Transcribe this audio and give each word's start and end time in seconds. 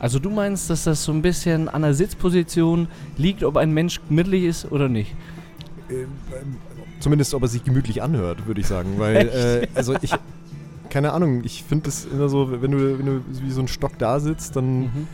Also 0.00 0.18
du 0.18 0.30
meinst, 0.30 0.70
dass 0.70 0.84
das 0.84 1.04
so 1.04 1.12
ein 1.12 1.22
bisschen 1.22 1.68
an 1.68 1.82
der 1.82 1.94
Sitzposition 1.94 2.88
liegt, 3.18 3.44
ob 3.44 3.56
ein 3.56 3.72
Mensch 3.72 4.00
gemütlich 4.08 4.44
ist 4.44 4.72
oder 4.72 4.88
nicht? 4.88 5.14
Äh, 5.90 6.06
zumindest, 7.00 7.34
ob 7.34 7.42
er 7.42 7.48
sich 7.48 7.62
gemütlich 7.62 8.02
anhört, 8.02 8.46
würde 8.46 8.62
ich 8.62 8.66
sagen. 8.66 8.94
Weil, 8.96 9.28
äh, 9.28 9.66
also 9.74 9.94
ich, 10.00 10.12
keine 10.88 11.12
Ahnung, 11.12 11.44
ich 11.44 11.64
finde 11.64 11.84
das 11.84 12.06
immer 12.06 12.30
so, 12.30 12.62
wenn 12.62 12.70
du, 12.70 12.98
wenn 12.98 13.06
du 13.06 13.24
wie 13.42 13.50
so 13.50 13.60
ein 13.60 13.68
Stock 13.68 13.98
da 13.98 14.18
sitzt, 14.20 14.56
dann. 14.56 14.80
Mhm. 14.80 15.08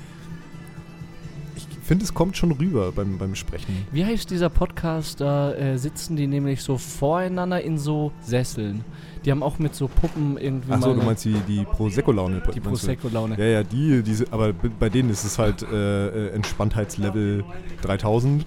Ich 1.86 1.88
finde, 1.88 2.04
es 2.04 2.14
kommt 2.14 2.36
schon 2.36 2.50
rüber 2.50 2.90
beim, 2.90 3.16
beim 3.16 3.36
Sprechen. 3.36 3.86
Wie 3.92 4.04
heißt 4.04 4.28
dieser 4.32 4.50
Podcast? 4.50 5.20
Da 5.20 5.52
äh, 5.52 5.78
sitzen 5.78 6.16
die 6.16 6.26
nämlich 6.26 6.60
so 6.64 6.78
voreinander 6.78 7.62
in 7.62 7.78
so 7.78 8.10
Sesseln. 8.22 8.84
Die 9.24 9.30
haben 9.30 9.40
auch 9.40 9.60
mit 9.60 9.72
so 9.76 9.86
Puppen 9.86 10.36
irgendwie 10.36 10.72
Achso, 10.72 10.94
du 10.94 11.02
meinst 11.04 11.24
die, 11.24 11.36
die 11.46 11.64
Prosecco-Laune. 11.64 12.42
die? 12.52 12.58
Prosecco-Laune. 12.58 13.38
Ja, 13.38 13.44
ja, 13.44 13.62
die, 13.62 14.02
diese, 14.02 14.24
aber 14.32 14.52
bei 14.52 14.88
denen 14.88 15.10
ist 15.10 15.22
es 15.22 15.38
halt 15.38 15.62
äh, 15.62 16.08
äh, 16.08 16.30
Entspanntheitslevel 16.30 17.44
3000, 17.82 18.44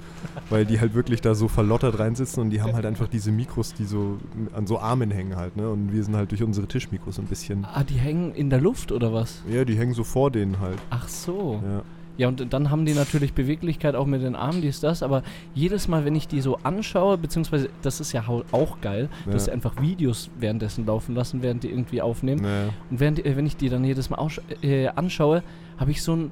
weil 0.50 0.66
die 0.66 0.82
halt 0.82 0.94
wirklich 0.94 1.22
da 1.22 1.34
so 1.34 1.48
verlottert 1.48 1.98
reinsitzen 1.98 2.44
und 2.44 2.50
die 2.50 2.62
haben 2.62 2.74
halt 2.74 2.86
einfach 2.86 3.08
diese 3.08 3.32
Mikros, 3.32 3.74
die 3.74 3.86
so 3.86 4.18
an 4.54 4.68
so 4.68 4.80
Armen 4.80 5.12
hängen 5.12 5.38
halt, 5.38 5.56
ne? 5.56 5.70
Und 5.70 5.94
wir 5.94 6.04
sind 6.04 6.18
halt 6.18 6.32
durch 6.32 6.44
unsere 6.44 6.68
Tischmikros 6.68 7.18
ein 7.20 7.28
bisschen. 7.28 7.64
Ah, 7.64 7.86
die 7.86 8.00
hängen 8.00 8.36
in 8.36 8.50
der 8.50 8.60
Luft 8.60 8.92
oder 8.92 9.14
was? 9.14 9.44
Ja, 9.50 9.64
die 9.64 9.78
hängen 9.78 9.94
so 9.94 10.04
vor 10.04 10.30
denen 10.30 10.60
halt. 10.60 10.80
Ach 10.90 11.08
so. 11.08 11.64
Ja. 11.64 11.84
Ja, 12.20 12.28
und 12.28 12.52
dann 12.54 12.70
haben 12.70 12.86
die 12.86 12.94
natürlich 12.94 13.32
Beweglichkeit 13.34 13.96
auch 13.96 14.06
mit 14.06 14.22
den 14.22 14.36
Armen, 14.36 14.62
dies, 14.62 14.82
das. 14.82 15.04
Aber 15.04 15.24
jedes 15.56 15.88
Mal, 15.88 16.04
wenn 16.04 16.16
ich 16.18 16.28
die 16.28 16.42
so 16.42 16.58
anschaue, 16.64 17.18
beziehungsweise 17.18 17.70
das 17.82 18.02
ist 18.02 18.12
ja 18.12 18.26
auch 18.52 18.82
geil, 18.82 19.08
dass 19.32 19.46
sie 19.46 19.52
Ja. 19.52 19.56
einfach 19.56 19.82
Videos 19.82 20.30
währenddessen 20.38 20.86
laufen 20.86 21.16
lassen, 21.16 21.42
während 21.42 21.64
die 21.64 21.70
irgendwie 21.70 22.02
aufnehmen. 22.02 22.42
Naja. 22.42 22.70
Und 22.92 23.00
während, 23.00 23.26
äh, 23.26 23.38
wenn 23.38 23.46
ich 23.46 23.56
die 23.56 23.70
dann 23.70 23.86
jedes 23.86 24.10
Mal 24.10 24.28
äh, 24.62 24.88
anschaue, 24.90 25.44
habe 25.78 25.92
ich 25.92 26.04
so 26.04 26.14
ein 26.14 26.32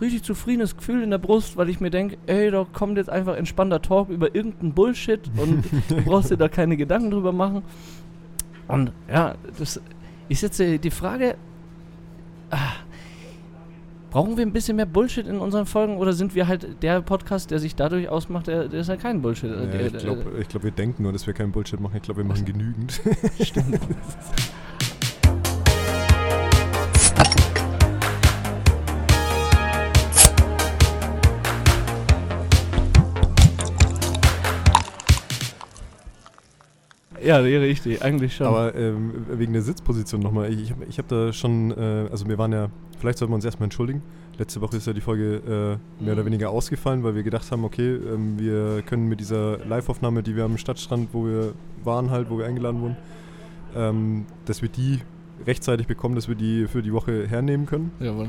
richtig 0.00 0.24
zufriedenes 0.24 0.76
Gefühl 0.76 1.04
in 1.04 1.10
der 1.10 1.18
Brust, 1.18 1.56
weil 1.56 1.68
ich 1.68 1.78
mir 1.78 1.90
denke, 1.90 2.16
ey, 2.26 2.50
da 2.50 2.66
kommt 2.72 2.96
jetzt 2.96 3.08
einfach 3.08 3.36
entspannter 3.36 3.80
Talk 3.80 4.08
über 4.08 4.34
irgendeinen 4.34 4.72
Bullshit 4.72 5.20
und 5.36 5.62
du 5.88 6.02
brauchst 6.04 6.32
dir 6.32 6.36
da 6.36 6.48
keine 6.48 6.76
Gedanken 6.76 7.12
drüber 7.12 7.30
machen. 7.32 7.62
Und 8.66 8.90
ja, 9.08 9.36
das 9.58 9.80
ist 10.28 10.42
jetzt 10.42 10.58
äh, 10.58 10.78
die 10.78 10.90
Frage, 10.90 11.36
ah, 12.50 12.72
brauchen 14.14 14.36
wir 14.36 14.46
ein 14.46 14.52
bisschen 14.52 14.76
mehr 14.76 14.86
Bullshit 14.86 15.26
in 15.26 15.40
unseren 15.40 15.66
Folgen 15.66 15.96
oder 15.96 16.12
sind 16.12 16.36
wir 16.36 16.46
halt 16.46 16.80
der 16.84 17.02
Podcast, 17.02 17.50
der 17.50 17.58
sich 17.58 17.74
dadurch 17.74 18.08
ausmacht, 18.08 18.46
der, 18.46 18.68
der 18.68 18.82
ist 18.82 18.88
halt 18.88 19.00
kein 19.00 19.20
Bullshit. 19.20 19.50
Ja, 19.50 19.66
der, 19.66 19.86
ich 19.86 19.98
glaube, 19.98 20.44
glaub, 20.48 20.62
wir 20.62 20.70
denken 20.70 21.02
nur, 21.02 21.12
dass 21.12 21.26
wir 21.26 21.34
keinen 21.34 21.50
Bullshit 21.50 21.80
machen. 21.80 21.96
Ich 21.96 22.02
glaube, 22.04 22.18
wir 22.18 22.24
machen 22.24 22.44
genügend. 22.44 23.00
Stimmt. 23.40 23.80
Ja, 37.22 37.38
richtig, 37.38 38.02
eigentlich 38.02 38.34
schon. 38.36 38.46
Aber 38.46 38.74
ähm, 38.74 39.12
wegen 39.30 39.52
der 39.52 39.62
Sitzposition 39.62 40.20
nochmal, 40.20 40.52
ich, 40.52 40.62
ich 40.62 40.70
habe 40.70 40.84
ich 40.88 40.98
hab 40.98 41.08
da 41.08 41.32
schon, 41.32 41.70
äh, 41.70 42.08
also 42.10 42.26
wir 42.28 42.38
waren 42.38 42.52
ja, 42.52 42.68
vielleicht 42.98 43.18
sollten 43.18 43.32
wir 43.32 43.36
uns 43.36 43.44
erstmal 43.44 43.66
entschuldigen. 43.66 44.02
Letzte 44.36 44.60
Woche 44.60 44.76
ist 44.76 44.86
ja 44.86 44.92
die 44.92 45.00
Folge 45.00 45.36
äh, 46.00 46.02
mehr 46.04 46.14
oder 46.14 46.22
Mhm. 46.22 46.26
weniger 46.26 46.50
ausgefallen, 46.50 47.04
weil 47.04 47.14
wir 47.14 47.22
gedacht 47.22 47.50
haben, 47.52 47.64
okay, 47.64 47.94
ähm, 47.94 48.38
wir 48.38 48.82
können 48.82 49.08
mit 49.08 49.20
dieser 49.20 49.58
Live-Aufnahme, 49.64 50.22
die 50.24 50.34
wir 50.34 50.44
am 50.44 50.58
Stadtstrand, 50.58 51.10
wo 51.12 51.24
wir 51.26 51.52
waren 51.84 52.10
halt, 52.10 52.30
wo 52.30 52.38
wir 52.38 52.46
eingeladen 52.46 52.80
wurden, 52.80 52.96
ähm, 53.76 54.26
dass 54.46 54.60
wir 54.60 54.68
die 54.68 54.98
rechtzeitig 55.46 55.86
bekommen, 55.86 56.16
dass 56.16 56.28
wir 56.28 56.34
die 56.34 56.66
für 56.66 56.82
die 56.82 56.92
Woche 56.92 57.28
hernehmen 57.28 57.66
können. 57.66 57.92
Jawohl. 58.00 58.28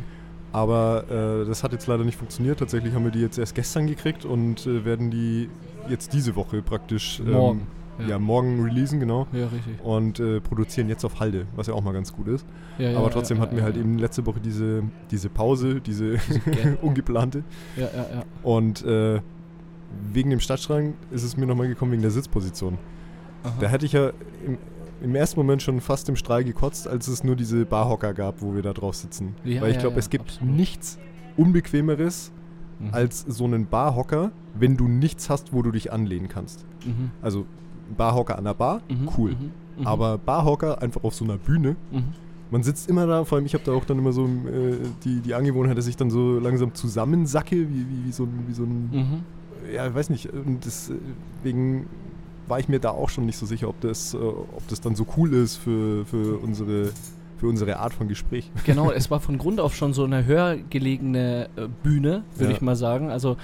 Aber 0.52 1.06
äh, 1.10 1.46
das 1.48 1.64
hat 1.64 1.74
jetzt 1.74 1.88
leider 1.88 2.04
nicht 2.04 2.18
funktioniert. 2.18 2.60
Tatsächlich 2.60 2.94
haben 2.94 3.04
wir 3.04 3.12
die 3.12 3.20
jetzt 3.22 3.38
erst 3.38 3.56
gestern 3.56 3.88
gekriegt 3.88 4.26
und 4.26 4.66
äh, 4.68 4.86
werden 4.86 5.10
die 5.12 5.50
jetzt 5.90 6.14
diese 6.14 6.36
Woche 6.36 6.62
praktisch 6.62 7.20
ähm, 7.20 7.32
Morgen. 7.32 7.68
Ja. 8.08 8.20
morgen 8.20 8.62
releasen, 8.64 9.00
genau. 9.00 9.28
Ja, 9.32 9.48
richtig. 9.48 9.82
Und 9.84 10.20
äh, 10.20 10.42
produzieren 10.42 10.90
jetzt 10.90 11.04
auf 11.06 11.20
Halde, 11.20 11.46
was 11.56 11.68
ja 11.68 11.74
auch 11.74 11.84
mal 11.84 11.94
ganz 11.94 12.14
gut 12.14 12.28
ist. 12.28 12.46
Ja, 12.78 12.92
ja, 12.92 12.98
Aber 12.98 13.10
trotzdem 13.10 13.38
ja, 13.38 13.44
hatten 13.44 13.56
ja, 13.56 13.62
wir 13.62 13.64
halt 13.66 13.76
ja. 13.76 13.82
eben 13.82 13.98
letzte 13.98 14.26
Woche 14.26 14.40
diese, 14.40 14.84
diese 15.12 15.30
Pause, 15.30 15.82
diese 15.82 16.16
ungeplante. 16.82 17.44
Ja, 17.78 17.84
ja, 17.84 18.06
ja. 18.16 18.24
Und 18.44 18.84
äh, 18.86 19.22
wegen 20.12 20.30
dem 20.30 20.40
Stadtstrang 20.40 20.94
ist 21.12 21.24
es 21.24 21.38
mir 21.38 21.46
nochmal 21.46 21.68
gekommen 21.68 21.92
wegen 21.94 22.02
der 22.02 22.12
Sitzposition. 22.12 22.78
Aha. 23.44 23.54
Da 23.60 23.68
hätte 23.68 23.86
ich 23.86 23.94
ja 23.94 24.12
im, 24.46 24.58
im 25.02 25.16
ersten 25.16 25.40
Moment 25.40 25.62
schon 25.62 25.80
fast 25.82 26.10
im 26.10 26.16
Strahl 26.16 26.44
gekotzt, 26.44 26.88
als 26.88 27.08
es 27.08 27.24
nur 27.24 27.36
diese 27.36 27.66
Barhocker 27.66 28.14
gab, 28.14 28.42
wo 28.42 28.56
wir 28.56 28.62
da 28.62 28.74
drauf 28.74 28.96
sitzen. 28.96 29.36
Ja, 29.44 29.62
Weil 29.62 29.70
ich 29.70 29.76
ja, 29.76 29.82
glaube, 29.82 29.96
ja, 29.96 30.00
es 30.00 30.10
gibt 30.10 30.30
absolut. 30.30 30.56
nichts 30.56 30.98
Unbequemeres 31.38 32.32
Mhm. 32.80 32.90
als 32.94 33.22
so 33.22 33.46
einen 33.46 33.68
Barhocker, 33.68 34.32
wenn 34.54 34.76
du 34.78 34.88
nichts 34.88 35.30
hast, 35.30 35.54
wo 35.54 35.62
du 35.62 35.72
dich 35.72 35.94
anlehnen 35.94 36.28
kannst. 36.28 36.66
Mhm. 36.86 37.12
Also 37.22 37.46
Barhocker 37.98 38.38
an 38.38 38.44
der 38.46 38.54
Bar, 38.54 38.82
Mhm. 38.90 39.10
cool. 39.18 39.32
Mhm. 39.32 39.52
Mhm. 39.82 39.88
Aber 39.88 40.18
Barhocker 40.18 40.82
einfach 40.82 41.04
auf 41.04 41.14
so 41.16 41.26
einer 41.26 41.38
Bühne, 41.38 41.76
Mhm. 41.92 42.04
man 42.52 42.64
sitzt 42.64 42.90
immer 42.90 43.06
da, 43.08 43.26
vor 43.26 43.38
allem 43.38 43.46
ich 43.46 43.54
habe 43.54 43.64
da 43.66 43.74
auch 43.74 43.86
dann 43.86 43.98
immer 44.00 44.12
so 44.14 44.26
äh, 44.26 44.78
die, 45.04 45.20
die 45.22 45.34
Angewohnheit, 45.34 45.78
dass 45.78 45.88
ich 45.88 45.98
dann 45.98 46.10
so 46.10 46.40
langsam 46.40 46.74
zusammensacke, 46.74 47.56
wie, 47.56 47.86
wie, 47.90 48.06
wie 48.08 48.12
so 48.12 48.24
ein, 48.24 48.46
wie 48.48 48.54
so 48.54 48.64
ein 48.64 48.90
Mhm. 48.92 49.74
ja, 49.74 49.88
ich 49.88 49.94
weiß 49.96 50.10
nicht, 50.10 50.32
und 50.32 50.60
deswegen 51.44 51.88
war 52.48 52.60
ich 52.60 52.70
mir 52.70 52.80
da 52.80 52.92
auch 52.92 53.10
schon 53.10 53.26
nicht 53.26 53.38
so 53.38 53.46
sicher, 53.46 53.68
ob 53.70 53.80
das, 53.82 54.14
äh, 54.14 54.18
ob 54.18 54.68
das 54.68 54.80
dann 54.82 54.96
so 54.96 55.06
cool 55.18 55.34
ist 55.34 55.58
für, 55.58 56.06
für, 56.06 56.38
unsere, 56.44 56.92
für 57.38 57.48
unsere 57.48 57.80
Art 57.80 57.94
von 57.94 58.08
Gespräch. 58.08 58.52
Genau, 58.66 58.92
es 58.92 59.10
war 59.12 59.20
von 59.20 59.38
Grund 59.40 59.60
auf 59.60 59.76
schon 59.76 59.94
so 59.94 60.04
eine 60.04 60.26
höher 60.26 60.56
gelegene 60.70 61.50
äh, 61.56 61.68
Bühne, 61.84 62.24
würde 62.36 62.52
Ja. 62.52 62.56
ich 62.56 62.62
mal 62.62 62.76
sagen. 62.76 63.10
Also 63.10 63.38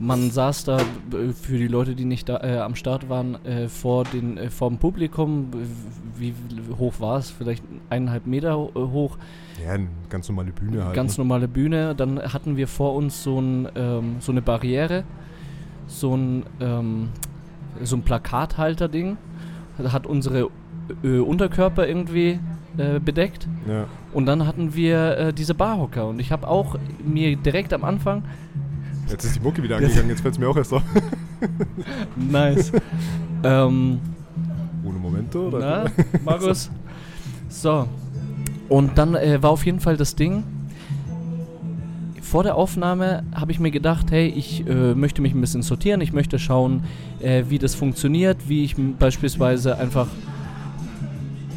man 0.00 0.30
saß 0.30 0.64
da 0.64 0.78
äh, 0.78 1.32
für 1.32 1.58
die 1.58 1.68
Leute, 1.68 1.94
die 1.94 2.04
nicht 2.04 2.28
da, 2.28 2.40
äh, 2.42 2.58
am 2.58 2.74
Start 2.74 3.08
waren, 3.08 3.44
äh, 3.44 3.68
vor, 3.68 4.04
den, 4.04 4.36
äh, 4.36 4.50
vor 4.50 4.68
dem 4.68 4.78
Publikum. 4.78 5.50
Wie, 6.16 6.34
hoch 6.78 6.94
war 6.98 7.18
es? 7.18 7.30
Vielleicht 7.30 7.64
eineinhalb 7.90 8.26
Meter 8.26 8.52
äh, 8.52 8.78
hoch. 8.78 9.18
Ja, 9.64 9.72
eine 9.72 9.88
ganz 10.08 10.28
normale 10.28 10.52
Bühne 10.52 10.84
halt. 10.84 10.94
Ganz 10.94 11.18
ne? 11.18 11.24
normale 11.24 11.48
Bühne. 11.48 11.94
Dann 11.94 12.20
hatten 12.20 12.56
wir 12.56 12.68
vor 12.68 12.94
uns 12.94 13.22
so, 13.22 13.40
ein, 13.40 13.68
ähm, 13.74 14.16
so 14.20 14.32
eine 14.32 14.42
Barriere, 14.42 15.04
so 15.86 16.16
ein, 16.16 16.44
ähm, 16.60 17.08
so 17.82 17.96
ein 17.96 18.02
Plakathalter-Ding. 18.02 19.16
Hat 19.78 20.06
unsere 20.06 20.48
äh, 21.02 21.18
Unterkörper 21.18 21.86
irgendwie 21.86 22.40
bedeckt. 23.04 23.48
Ja. 23.66 23.86
Und 24.12 24.26
dann 24.26 24.46
hatten 24.46 24.72
wir 24.72 25.32
diese 25.32 25.52
Barhocker. 25.52 26.06
Und 26.06 26.20
ich 26.20 26.30
habe 26.30 26.46
auch 26.46 26.76
mir 27.04 27.34
direkt 27.34 27.72
am 27.72 27.82
Anfang. 27.82 28.22
Jetzt 29.10 29.24
ist 29.24 29.36
die 29.36 29.40
Mucke 29.40 29.62
wieder 29.62 29.76
angegangen, 29.76 30.08
jetzt 30.10 30.20
fällt 30.20 30.34
es 30.34 30.38
mir 30.40 30.48
auch 30.48 30.56
erst 30.56 30.72
auf. 30.72 30.82
Nice. 32.16 32.72
ähm, 33.42 34.00
Ohne 34.84 34.98
Momente, 34.98 35.38
oder? 35.38 35.58
na, 35.58 36.04
Markus? 36.24 36.70
So. 37.48 37.88
Und 38.68 38.98
dann 38.98 39.14
äh, 39.14 39.42
war 39.42 39.50
auf 39.50 39.64
jeden 39.64 39.80
Fall 39.80 39.96
das 39.96 40.14
Ding. 40.14 40.42
Vor 42.20 42.42
der 42.42 42.56
Aufnahme 42.56 43.22
habe 43.34 43.52
ich 43.52 43.58
mir 43.58 43.70
gedacht, 43.70 44.10
hey, 44.10 44.28
ich 44.28 44.66
äh, 44.68 44.94
möchte 44.94 45.22
mich 45.22 45.32
ein 45.34 45.40
bisschen 45.40 45.62
sortieren, 45.62 46.02
ich 46.02 46.12
möchte 46.12 46.38
schauen, 46.38 46.82
äh, 47.20 47.44
wie 47.48 47.58
das 47.58 47.74
funktioniert, 47.74 48.36
wie 48.48 48.64
ich 48.64 48.76
beispielsweise 48.98 49.78
einfach 49.78 50.08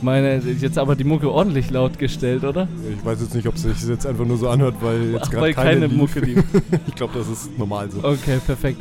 meine, 0.02 0.38
jetzt 0.38 0.78
aber 0.78 0.96
die 0.96 1.04
Mucke 1.04 1.32
ordentlich 1.32 1.70
laut 1.70 1.98
gestellt, 1.98 2.44
oder? 2.44 2.68
Ich 2.92 3.04
weiß 3.06 3.22
jetzt 3.22 3.36
nicht, 3.36 3.48
ob 3.48 3.56
es 3.56 3.64
sich 3.64 3.88
jetzt 3.88 4.06
einfach 4.06 4.26
nur 4.26 4.38
so 4.38 4.50
anhört, 4.50 4.76
weil 4.82 5.12
jetzt 5.12 5.32
gerade 5.32 5.44
weil 5.44 5.54
keine, 5.54 5.70
keine 5.72 5.88
lief. 5.88 5.98
Mucke 5.98 6.20
lief. 6.20 6.44
ich 6.88 6.96
glaube, 6.96 7.14
das 7.18 7.28
ist 7.28 7.58
normal 7.58 7.90
so. 7.92 8.00
Okay, 8.04 8.40
perfekt. 8.46 8.80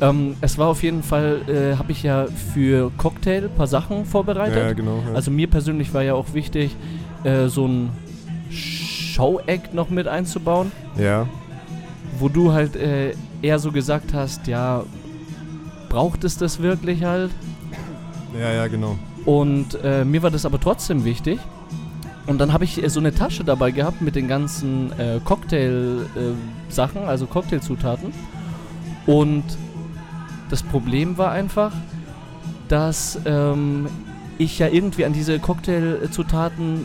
Ähm, 0.00 0.36
es 0.40 0.58
war 0.58 0.68
auf 0.68 0.82
jeden 0.82 1.02
Fall, 1.02 1.42
äh, 1.46 1.76
habe 1.76 1.92
ich 1.92 2.02
ja 2.02 2.26
für 2.52 2.90
Cocktail 2.96 3.44
ein 3.44 3.54
paar 3.56 3.68
Sachen 3.68 4.04
vorbereitet. 4.04 4.56
Ja, 4.56 4.72
genau. 4.72 5.02
Ja. 5.06 5.14
Also 5.14 5.30
mir 5.30 5.46
persönlich 5.46 5.94
war 5.94 6.02
ja 6.02 6.14
auch 6.14 6.34
wichtig, 6.34 6.76
äh, 7.24 7.46
so 7.46 7.66
ein 7.66 7.90
Show-Act 8.50 9.74
noch 9.74 9.90
mit 9.90 10.08
einzubauen, 10.08 10.72
ja. 10.98 11.28
wo 12.18 12.28
du 12.28 12.52
halt 12.52 12.76
äh, 12.76 13.12
eher 13.42 13.58
so 13.58 13.70
gesagt 13.70 14.12
hast, 14.12 14.46
ja, 14.46 14.84
braucht 15.88 16.24
es 16.24 16.36
das 16.36 16.60
wirklich 16.60 17.04
halt? 17.04 17.30
ja, 18.38 18.52
ja, 18.52 18.66
genau. 18.66 18.98
Und 19.24 19.78
äh, 19.82 20.04
mir 20.04 20.22
war 20.22 20.30
das 20.30 20.44
aber 20.44 20.60
trotzdem 20.60 21.04
wichtig. 21.04 21.38
Und 22.26 22.38
dann 22.38 22.52
habe 22.52 22.64
ich 22.64 22.82
äh, 22.82 22.88
so 22.88 23.00
eine 23.00 23.14
Tasche 23.14 23.44
dabei 23.44 23.70
gehabt 23.70 24.02
mit 24.02 24.16
den 24.16 24.28
ganzen 24.28 24.92
äh, 24.98 25.20
Cocktail-Sachen, 25.24 27.04
also 27.04 27.26
Cocktailzutaten. 27.26 28.12
Und 29.06 29.44
das 30.50 30.62
Problem 30.62 31.18
war 31.18 31.32
einfach, 31.32 31.72
dass 32.68 33.18
ähm, 33.24 33.86
ich 34.38 34.58
ja 34.58 34.68
irgendwie 34.68 35.04
an 35.04 35.12
diese 35.12 35.38
Cocktailzutaten 35.38 36.84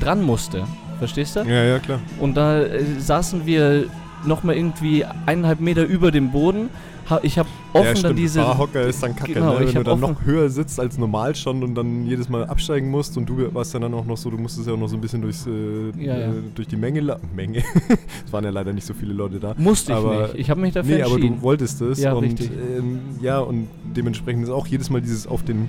dran 0.00 0.22
musste. 0.22 0.64
Verstehst 0.98 1.36
du? 1.36 1.40
Ja, 1.40 1.64
ja, 1.64 1.78
klar. 1.78 2.00
Und 2.18 2.36
da 2.36 2.60
äh, 2.60 2.84
saßen 2.98 3.46
wir 3.46 3.86
nochmal 4.24 4.56
irgendwie 4.56 5.04
eineinhalb 5.26 5.60
Meter 5.60 5.84
über 5.84 6.10
dem 6.10 6.32
Boden. 6.32 6.70
Ha, 7.10 7.20
ich 7.22 7.38
habe 7.38 7.48
offen 7.72 7.84
ja, 7.84 7.92
dann 7.92 7.96
stimmt. 7.96 8.18
diese. 8.18 8.40
Barhocker 8.40 8.82
ist 8.82 9.02
dann 9.02 9.16
kacke, 9.16 9.32
Genau, 9.32 9.58
ne? 9.58 9.64
ich 9.64 9.74
wenn 9.74 9.82
du 9.84 9.90
dann 9.90 10.00
noch 10.00 10.22
höher 10.24 10.50
sitzt 10.50 10.78
als 10.78 10.98
normal 10.98 11.34
schon 11.34 11.62
und 11.62 11.74
dann 11.74 12.06
jedes 12.06 12.28
Mal 12.28 12.44
absteigen 12.46 12.90
musst 12.90 13.16
und 13.16 13.26
du 13.28 13.54
warst 13.54 13.72
ja 13.72 13.80
dann 13.80 13.94
auch 13.94 14.04
noch 14.04 14.16
so, 14.18 14.30
du 14.30 14.36
musstest 14.36 14.66
ja 14.66 14.74
auch 14.74 14.78
noch 14.78 14.88
so 14.88 14.96
ein 14.96 15.00
bisschen 15.00 15.22
durchs, 15.22 15.46
äh, 15.46 15.50
Ja, 15.98 16.18
ja. 16.18 16.26
Äh, 16.28 16.32
durch 16.54 16.68
die 16.68 16.76
Menge. 16.76 17.00
Menge. 17.34 17.62
es 18.26 18.32
waren 18.32 18.44
ja 18.44 18.50
leider 18.50 18.72
nicht 18.72 18.84
so 18.86 18.92
viele 18.92 19.14
Leute 19.14 19.40
da. 19.40 19.54
Musste 19.56 19.92
ich 19.92 19.98
aber- 19.98 20.22
nicht. 20.24 20.34
Ich 20.34 20.50
habe 20.50 20.60
mich 20.60 20.74
dafür 20.74 20.96
Nee, 20.96 21.02
aber 21.02 21.14
entschieden. 21.14 21.36
du 21.36 21.42
wolltest 21.42 21.80
es. 21.80 21.98
Ja, 22.00 22.12
und, 22.12 22.24
richtig. 22.24 22.50
Ähm, 22.50 23.00
ja, 23.22 23.38
und 23.38 23.68
dementsprechend 23.96 24.44
ist 24.44 24.50
auch 24.50 24.66
jedes 24.66 24.90
Mal 24.90 25.00
dieses 25.00 25.26
auf 25.26 25.42
den 25.42 25.68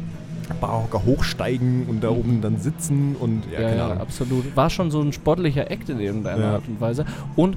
Barhocker 0.60 1.06
hochsteigen 1.06 1.86
und 1.88 2.04
da 2.04 2.12
Mhm. 2.12 2.18
oben 2.18 2.42
dann 2.42 2.60
sitzen 2.60 3.16
und 3.20 3.44
ja, 3.54 3.62
ja, 3.62 3.76
ja, 3.76 3.88
absolut. 3.98 4.56
War 4.58 4.70
schon 4.70 4.90
so 4.92 5.00
ein 5.00 5.14
sportlicher 5.14 5.70
Act 5.72 5.90
in 5.90 6.00
irgendeiner 6.00 6.42
Ja. 6.44 6.52
Art 6.56 6.68
und 6.68 6.82
Weise. 6.82 7.06
Und 7.36 7.56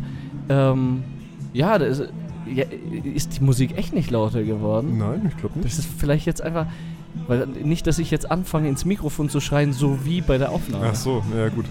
ähm, 0.50 1.02
ja, 1.54 1.78
da 1.78 1.86
ist, 1.86 2.02
ja, 2.46 2.64
ist 3.14 3.38
die 3.38 3.44
Musik 3.44 3.76
echt 3.76 3.92
nicht 3.92 4.10
lauter 4.10 4.42
geworden. 4.42 4.98
Nein, 4.98 5.26
ich 5.28 5.36
glaube 5.36 5.58
nicht. 5.58 5.70
Das 5.70 5.78
ist 5.78 5.88
vielleicht 5.98 6.26
jetzt 6.26 6.42
einfach, 6.42 6.66
weil 7.26 7.46
nicht, 7.46 7.86
dass 7.86 7.98
ich 7.98 8.10
jetzt 8.10 8.30
anfange 8.30 8.68
ins 8.68 8.84
Mikrofon 8.84 9.28
zu 9.28 9.40
schreien, 9.40 9.72
so 9.72 10.04
wie 10.04 10.20
bei 10.20 10.38
der 10.38 10.50
Aufnahme. 10.50 10.88
Ach 10.90 10.94
so, 10.94 11.22
ja 11.36 11.48
gut. 11.48 11.66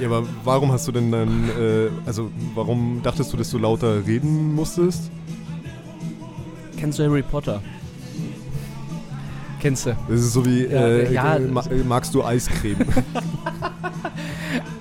ja, 0.00 0.06
aber 0.08 0.24
warum 0.44 0.72
hast 0.72 0.88
du 0.88 0.92
denn 0.92 1.10
dann, 1.10 1.48
äh, 1.50 1.88
also 2.06 2.30
warum 2.54 3.00
dachtest 3.02 3.32
du, 3.32 3.36
dass 3.36 3.50
du 3.50 3.58
lauter 3.58 4.06
reden 4.06 4.54
musstest? 4.54 5.10
Kennst 6.76 6.98
du 6.98 7.04
Harry 7.04 7.22
Potter? 7.22 7.60
Kennst 9.60 9.86
du? 9.86 9.96
Das 10.08 10.20
ist 10.20 10.32
so 10.32 10.46
wie, 10.46 10.66
Ja, 10.66 10.86
äh, 10.86 11.12
ja, 11.12 11.36
äh, 11.36 11.40
ma 11.40 11.64
magst 11.86 12.14
du 12.14 12.24
Eiscreme? 12.24 12.78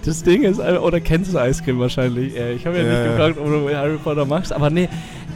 Das 0.07 0.23
Ding 0.23 0.43
ist, 0.43 0.59
einfach- 0.59 0.81
oder 0.81 0.99
kennst 0.99 1.33
du 1.33 1.37
Eiscreme 1.37 1.79
wahrscheinlich? 1.79 2.35
Äh, 2.35 2.53
Ich 2.53 2.65
habe 2.65 2.77
ja, 2.77 2.83
Ja, 2.83 2.89
nicht 3.03 3.11
gefragt, 3.11 3.37
ob 3.39 3.45
du 3.47 3.75
Harry 3.75 3.97
Potter 4.03 4.25
magst, 4.25 4.53
aber 4.53 4.69
nee, 4.69 4.87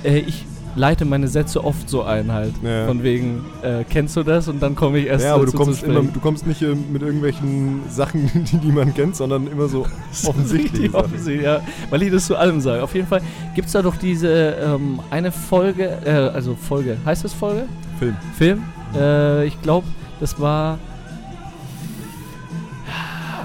äh, 0.04 0.20
ich 0.20 0.46
leite 0.78 1.04
meine 1.04 1.28
Sätze 1.28 1.62
oft 1.66 1.90
so 1.90 2.04
ein 2.04 2.32
halt. 2.32 2.54
Ja. 2.64 2.88
Von 2.88 3.04
wegen, 3.04 3.44
äh, 3.62 3.84
kennst 3.90 4.16
du 4.16 4.24
das? 4.24 4.48
Und 4.48 4.64
dann 4.64 4.74
komme 4.74 5.00
ich 5.00 5.08
erst 5.08 5.26
ja, 5.26 5.36
aber 5.36 5.46
du 5.46 5.52
kommst, 5.52 5.84
immer, 5.84 6.02
du 6.02 6.20
kommst 6.22 6.48
nicht 6.48 6.62
äh, 6.62 6.74
mit 6.92 7.02
irgendwelchen 7.02 7.82
Sachen, 7.90 8.32
die 8.52 8.56
niemand 8.66 8.96
kennt, 8.96 9.18
sondern 9.18 9.48
immer 9.48 9.68
so 9.68 9.86
Sachen. 10.14 10.30
offensichtlich, 10.30 11.42
ja. 11.44 11.60
Weil 11.90 12.04
ich 12.04 12.12
das 12.12 12.26
zu 12.28 12.38
allem 12.38 12.62
sage. 12.62 12.82
Auf 12.84 12.96
jeden 12.96 13.08
Fall 13.08 13.20
gibt 13.54 13.68
es 13.68 13.74
da 13.74 13.82
doch 13.82 13.98
diese 13.98 14.30
ähm, 14.64 15.02
eine 15.10 15.34
Folge, 15.34 15.90
äh, 16.06 16.10
also 16.34 16.56
Folge, 16.56 16.96
heißt 17.06 17.26
das 17.26 17.34
Folge? 17.34 17.64
Film. 18.00 18.16
Film? 18.38 18.64
Äh, 18.98 19.46
ich 19.48 19.62
glaube, 19.62 19.86
das 20.22 20.40
war. 20.40 20.80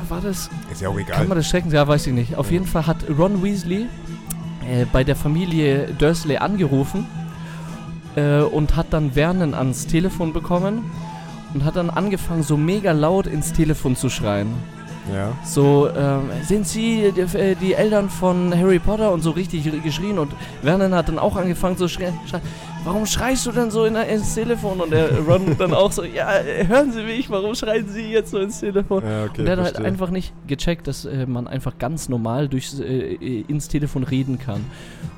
War 0.09 0.21
das 0.21 0.49
Ist 0.71 0.81
ja 0.81 0.89
auch 0.89 0.95
Kann 0.95 1.03
egal. 1.03 1.27
man 1.27 1.37
das 1.39 1.49
checken? 1.49 1.71
Ja, 1.73 1.87
weiß 1.87 2.07
ich 2.07 2.13
nicht. 2.13 2.37
Auf 2.37 2.51
jeden 2.51 2.67
Fall 2.67 2.87
hat 2.87 2.99
Ron 3.19 3.43
Weasley 3.43 3.87
äh, 4.69 4.85
bei 4.93 5.03
der 5.05 5.17
Familie 5.17 5.89
Dursley 5.99 6.37
angerufen 6.37 7.07
äh, 8.15 8.41
und 8.41 8.77
hat 8.77 8.87
dann 8.91 9.13
Vernon 9.13 9.55
ans 9.55 9.87
Telefon 9.87 10.33
bekommen 10.33 10.91
und 11.55 11.65
hat 11.65 11.77
dann 11.77 11.91
angefangen, 11.91 12.43
so 12.43 12.57
mega 12.57 12.93
laut 12.93 13.27
ins 13.27 13.53
Telefon 13.53 13.97
zu 13.97 14.09
schreien. 14.11 14.49
Ja. 15.13 15.33
So, 15.45 15.89
ähm, 15.89 16.31
sind 16.43 16.67
Sie 16.67 17.13
die, 17.15 17.39
äh, 17.39 17.55
die 17.55 17.75
Eltern 17.75 18.11
von 18.11 18.57
Harry 18.57 18.79
Potter 18.79 19.13
und 19.13 19.23
so 19.23 19.31
richtig 19.31 19.71
geschrien 19.83 20.19
und 20.19 20.33
Vernon 20.63 20.95
hat 20.95 21.09
dann 21.09 21.19
auch 21.19 21.37
angefangen 21.37 21.77
zu 21.77 21.89
schreien. 21.89 22.15
Schrei 22.27 22.41
warum 22.87 23.05
schreist 23.05 23.45
du 23.47 23.53
denn 23.53 23.71
so 23.71 23.85
in, 23.85 23.97
ins 23.97 24.35
Telefon? 24.35 24.81
Und 24.81 24.91
der 24.91 25.19
Ron 25.19 25.57
dann 25.59 25.75
auch 25.75 25.93
so, 25.93 26.05
ja, 26.05 26.39
äh, 26.39 26.67
hören 26.67 26.93
Sie 26.93 27.03
mich, 27.03 27.29
warum 27.29 27.55
schreien 27.55 27.89
Sie 27.89 28.13
jetzt 28.13 28.31
so 28.31 28.39
ins 28.39 28.61
Telefon? 28.61 29.03
Ja, 29.05 29.25
okay. 29.25 29.41
Und 29.41 29.45
der 29.47 29.57
hat 29.57 29.65
halt 29.65 29.81
einfach 29.85 30.11
nicht 30.11 30.33
gecheckt, 30.47 30.87
dass 30.87 31.05
äh, 31.05 31.27
man 31.27 31.47
einfach 31.47 31.79
ganz 31.79 32.09
normal 32.09 32.49
durchs, 32.49 32.81
äh, 32.81 33.15
äh, 33.15 33.45
ins 33.49 33.69
Telefon 33.69 34.05
reden 34.05 34.39
kann. 34.39 34.65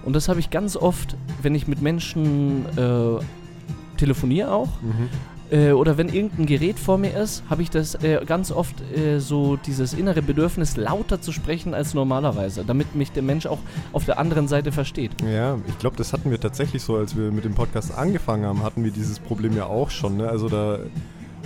Und 0.05 0.17
das 0.17 0.29
habe 0.29 0.41
ich 0.41 0.51
ganz 0.51 0.77
oft, 0.77 1.17
wenn 1.43 1.55
ich 1.55 1.69
mit 1.69 1.83
Menschen 1.83 2.65
äh, 2.77 3.99
telefoniere 3.99 4.51
auch. 4.51 4.81
Mhm. 4.83 5.09
Äh, 5.51 5.73
oder 5.73 5.97
wenn 5.97 6.09
irgendein 6.09 6.47
Gerät 6.47 6.79
vor 6.79 6.99
mir 6.99 7.15
ist, 7.17 7.43
habe 7.49 7.63
ich 7.63 7.71
das 7.71 7.95
äh, 7.97 8.21
ganz 8.27 8.51
oft 8.51 8.75
äh, 8.97 9.19
so 9.19 9.57
dieses 9.57 9.95
innere 9.95 10.23
Bedürfnis, 10.23 10.77
lauter 10.77 11.21
zu 11.21 11.33
sprechen 11.33 11.75
als 11.75 11.95
normalerweise, 11.95 12.65
damit 12.65 12.95
mich 12.95 13.13
der 13.13 13.23
Mensch 13.23 13.47
auch 13.47 13.59
auf 13.93 14.05
der 14.05 14.19
anderen 14.19 14.49
Seite 14.49 14.73
versteht. 14.73 15.13
Ja, 15.23 15.59
ich 15.67 15.79
glaube, 15.79 15.97
das 15.97 16.13
hatten 16.13 16.31
wir 16.31 16.41
tatsächlich 16.41 16.83
so, 16.83 16.97
als 16.97 17.17
wir 17.17 17.31
mit 17.31 17.45
dem 17.45 17.55
Podcast 17.55 17.97
angefangen 17.97 18.45
haben, 18.45 18.63
hatten 18.63 18.85
wir 18.85 18.91
dieses 18.91 19.19
Problem 19.19 19.57
ja 19.57 19.67
auch 19.67 19.91
schon. 19.91 20.19
Ne? 20.19 20.29
Also 20.29 20.49
da 20.49 20.81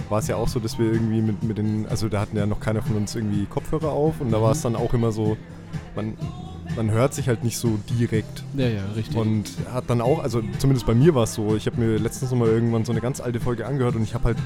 war 0.08 0.19
es 0.19 0.26
ja 0.26 0.37
auch 0.37 0.48
so, 0.48 0.58
dass 0.58 0.78
wir 0.78 0.87
irgendwie 0.93 1.20
mit, 1.20 1.43
mit 1.43 1.58
den, 1.58 1.87
also 1.88 2.08
da 2.08 2.20
hatten 2.20 2.37
ja 2.37 2.46
noch 2.46 2.60
keiner 2.60 2.82
von 2.82 2.96
uns 2.96 3.14
irgendwie 3.14 3.46
Kopfhörer 3.46 3.90
auf 3.90 4.20
und 4.20 4.32
da 4.32 4.43
war 4.43 4.52
es 4.52 4.62
dann 4.62 4.76
auch 4.76 4.93
immer 4.94 5.12
so, 5.12 5.37
man, 5.94 6.16
man 6.76 6.90
hört 6.90 7.14
sich 7.14 7.28
halt 7.28 7.44
nicht 7.44 7.58
so 7.58 7.78
direkt. 7.98 8.42
Ja, 8.56 8.69
ja, 8.69 8.84
richtig. 8.96 9.16
Und 9.16 9.50
hat 9.72 9.84
dann 9.88 10.00
auch, 10.00 10.22
also 10.22 10.42
zumindest 10.58 10.86
bei 10.86 10.94
mir 10.94 11.14
war 11.14 11.24
es 11.24 11.34
so, 11.34 11.56
ich 11.56 11.66
habe 11.66 11.80
mir 11.80 11.98
letztens 11.98 12.30
noch 12.30 12.38
mal 12.38 12.48
irgendwann 12.48 12.84
so 12.84 12.92
eine 12.92 13.00
ganz 13.00 13.20
alte 13.20 13.40
Folge 13.40 13.66
angehört 13.66 13.96
und 13.96 14.02
ich 14.02 14.14
habe 14.14 14.24
halt 14.24 14.38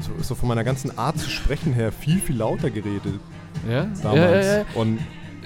so, 0.00 0.10
so 0.22 0.34
von 0.34 0.48
meiner 0.48 0.64
ganzen 0.64 0.96
Art 0.98 1.18
zu 1.18 1.30
sprechen 1.30 1.72
her 1.72 1.92
viel, 1.92 2.20
viel 2.20 2.36
lauter 2.36 2.70
geredet 2.70 3.14
ja? 3.68 3.86
damals. 4.02 4.46
Ja, 4.46 4.52
ja, 4.52 4.58
ja. 4.58 4.64
Und 4.74 4.98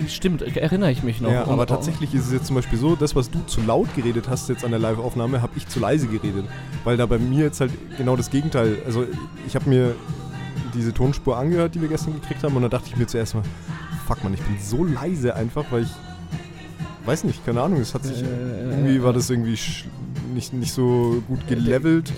Stimmt, 0.08 0.42
äh, 0.42 0.58
erinnere 0.58 0.90
ich 0.90 1.02
mich 1.02 1.20
noch. 1.20 1.30
ja, 1.30 1.46
aber 1.46 1.66
tatsächlich 1.66 2.14
ist 2.14 2.26
es 2.26 2.32
jetzt 2.32 2.46
zum 2.46 2.56
Beispiel 2.56 2.78
so, 2.78 2.96
das, 2.96 3.14
was 3.14 3.30
du 3.30 3.40
zu 3.46 3.60
laut 3.60 3.94
geredet 3.94 4.28
hast 4.28 4.48
jetzt 4.48 4.64
an 4.64 4.70
der 4.70 4.80
Live-Aufnahme, 4.80 5.40
habe 5.40 5.52
ich 5.56 5.68
zu 5.68 5.78
leise 5.78 6.08
geredet. 6.08 6.46
Weil 6.82 6.96
da 6.96 7.06
bei 7.06 7.18
mir 7.18 7.44
jetzt 7.44 7.60
halt 7.60 7.70
genau 7.96 8.16
das 8.16 8.30
Gegenteil, 8.30 8.78
also 8.86 9.06
ich 9.46 9.54
habe 9.54 9.68
mir 9.68 9.94
diese 10.74 10.92
Tonspur 10.92 11.36
angehört, 11.36 11.74
die 11.74 11.80
wir 11.80 11.88
gestern 11.88 12.14
gekriegt 12.14 12.42
haben 12.42 12.56
und 12.56 12.62
da 12.62 12.68
dachte 12.68 12.88
ich 12.88 12.96
mir 12.96 13.06
zuerst 13.06 13.34
mal, 13.34 13.44
fuck 14.06 14.22
man, 14.24 14.34
ich 14.34 14.40
bin 14.42 14.56
so 14.60 14.84
leise 14.84 15.34
einfach, 15.34 15.64
weil 15.70 15.82
ich, 15.84 15.92
weiß 17.06 17.24
nicht, 17.24 17.44
keine 17.44 17.62
Ahnung, 17.62 17.80
es 17.80 17.94
hat 17.94 18.04
sich, 18.04 18.22
Äh, 18.22 18.70
irgendwie 18.70 19.02
war 19.02 19.12
das 19.12 19.30
irgendwie 19.30 19.58
nicht, 20.34 20.52
nicht 20.52 20.72
so 20.72 21.22
gut 21.28 21.46
gelevelt. 21.46 22.12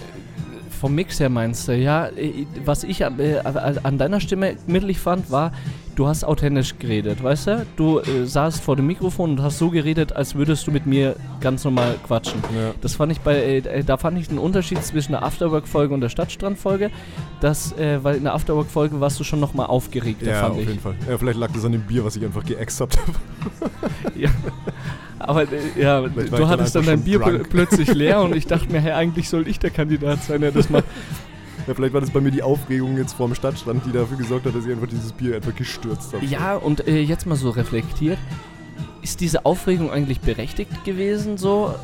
Vom 0.80 0.94
Mix 0.94 1.18
her 1.20 1.30
meinst 1.30 1.68
du, 1.68 1.74
ja. 1.76 2.08
äh, 2.08 2.46
Was 2.64 2.84
ich 2.84 3.04
an, 3.04 3.18
äh, 3.18 3.38
an 3.82 3.98
deiner 3.98 4.20
Stimme 4.20 4.56
mittelig 4.66 4.98
fand, 4.98 5.30
war, 5.30 5.52
du 5.96 6.06
hast 6.06 6.24
authentisch 6.24 6.78
geredet, 6.78 7.22
weißt 7.22 7.46
du? 7.48 7.66
Du 7.76 7.98
äh, 7.98 8.24
saßt 8.24 8.62
vor 8.62 8.76
dem 8.76 8.86
Mikrofon 8.86 9.30
und 9.32 9.42
hast 9.42 9.58
so 9.58 9.70
geredet, 9.70 10.12
als 10.14 10.34
würdest 10.34 10.66
du 10.66 10.70
mit 10.70 10.86
mir 10.86 11.16
ganz 11.40 11.64
normal 11.64 11.96
quatschen. 12.06 12.40
Ja. 12.54 12.72
Das 12.80 12.94
fand 12.94 13.10
ich 13.12 13.20
bei, 13.20 13.36
äh, 13.42 13.82
da 13.82 13.96
fand 13.96 14.18
ich 14.18 14.28
den 14.28 14.38
Unterschied 14.38 14.82
zwischen 14.84 15.12
der 15.12 15.24
Afterwork-Folge 15.24 15.92
und 15.94 16.02
der 16.02 16.10
Stadtstrand-Folge, 16.10 16.90
dass, 17.40 17.72
äh, 17.72 18.04
weil 18.04 18.16
in 18.16 18.24
der 18.24 18.34
Afterwork-Folge 18.34 19.00
warst 19.00 19.18
du 19.18 19.24
schon 19.24 19.40
nochmal 19.40 19.66
aufgeregter, 19.66 20.30
Ja, 20.30 20.40
fand 20.42 20.54
auf 20.54 20.60
ich. 20.60 20.68
jeden 20.68 20.80
Fall. 20.80 20.94
Ja, 21.08 21.18
vielleicht 21.18 21.38
lag 21.38 21.50
das 21.52 21.64
an 21.64 21.72
dem 21.72 21.82
Bier, 21.82 22.04
was 22.04 22.14
ich 22.16 22.24
einfach 22.24 22.44
geäxt 22.44 22.80
habe. 22.80 22.92
Ja. 24.14 24.30
Aber 25.18 25.42
äh, 25.42 25.46
ja, 25.76 26.02
Vielleicht 26.02 26.32
du 26.32 26.48
hattest 26.48 26.74
dann 26.74 26.86
dein 26.86 27.02
Bier 27.02 27.18
pl 27.18 27.38
plötzlich 27.40 27.92
leer 27.92 28.20
und 28.22 28.34
ich 28.34 28.46
dachte 28.46 28.70
mir, 28.70 28.80
hey, 28.80 28.92
eigentlich 28.92 29.28
soll 29.28 29.48
ich 29.48 29.58
der 29.58 29.70
Kandidat 29.70 30.22
sein, 30.22 30.40
der 30.40 30.52
das 30.52 30.70
macht. 30.70 30.84
Ja, 31.66 31.74
vielleicht 31.74 31.94
war 31.94 32.00
das 32.00 32.10
bei 32.10 32.20
mir 32.20 32.30
die 32.30 32.42
Aufregung 32.42 32.96
jetzt 32.96 33.14
vorm 33.14 33.34
Stadtstand, 33.34 33.84
die 33.86 33.92
dafür 33.92 34.16
gesorgt 34.16 34.46
hat, 34.46 34.54
dass 34.54 34.64
ich 34.66 34.72
einfach 34.72 34.86
dieses 34.86 35.12
Bier 35.12 35.34
einfach 35.36 35.54
gestürzt 35.54 36.12
habe. 36.12 36.24
Ja, 36.24 36.54
und 36.54 36.86
äh, 36.86 37.00
jetzt 37.00 37.26
mal 37.26 37.36
so 37.36 37.50
reflektiert. 37.50 38.18
Ist 39.02 39.20
diese 39.20 39.44
Aufregung 39.44 39.90
eigentlich 39.90 40.20
berechtigt 40.20 40.84
gewesen 40.84 41.38
so? 41.38 41.74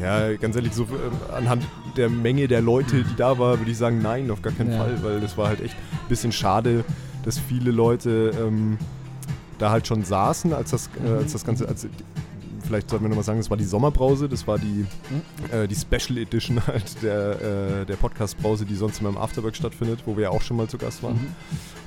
Ja, 0.00 0.32
ganz 0.36 0.56
ehrlich, 0.56 0.72
so 0.72 0.84
ähm, 0.84 1.34
anhand 1.34 1.64
der 1.96 2.08
Menge 2.08 2.48
der 2.48 2.62
Leute, 2.62 3.02
die 3.02 3.16
da 3.16 3.38
war, 3.38 3.58
würde 3.58 3.70
ich 3.70 3.76
sagen, 3.76 4.00
nein, 4.00 4.30
auf 4.30 4.40
gar 4.40 4.52
keinen 4.52 4.72
Ja. 4.72 4.78
Fall, 4.78 4.98
weil 5.02 5.20
das 5.20 5.36
war 5.36 5.48
halt 5.48 5.60
echt 5.60 5.74
ein 5.74 6.08
bisschen 6.08 6.32
schade, 6.32 6.84
dass 7.24 7.38
viele 7.38 7.70
Leute 7.70 8.32
ähm, 8.40 8.78
da 9.58 9.70
halt 9.70 9.86
schon 9.86 10.04
saßen, 10.04 10.54
als 10.54 10.70
das, 10.70 10.88
äh, 11.04 11.10
als 11.10 11.32
das 11.32 11.44
Ganze, 11.44 11.68
als, 11.68 11.86
vielleicht 12.70 12.88
sollten 12.88 13.04
wir 13.04 13.08
nochmal 13.08 13.24
sagen, 13.24 13.40
das 13.40 13.50
war 13.50 13.56
die 13.56 13.64
Sommerbrause, 13.64 14.28
das 14.28 14.46
war 14.46 14.56
die, 14.56 14.86
äh, 15.52 15.66
die 15.66 15.74
Special 15.74 16.18
Edition 16.18 16.64
halt 16.66 17.02
der, 17.02 17.80
äh, 17.82 17.84
der 17.84 17.96
Podcast-Brause, 17.96 18.64
die 18.64 18.76
sonst 18.76 19.00
immer 19.00 19.08
im 19.08 19.18
Afterwork 19.18 19.56
stattfindet, 19.56 20.00
wo 20.06 20.16
wir 20.16 20.24
ja 20.24 20.30
auch 20.30 20.40
schon 20.42 20.56
mal 20.56 20.68
zu 20.68 20.78
Gast 20.78 21.02
waren. 21.02 21.14
Mhm. 21.14 21.34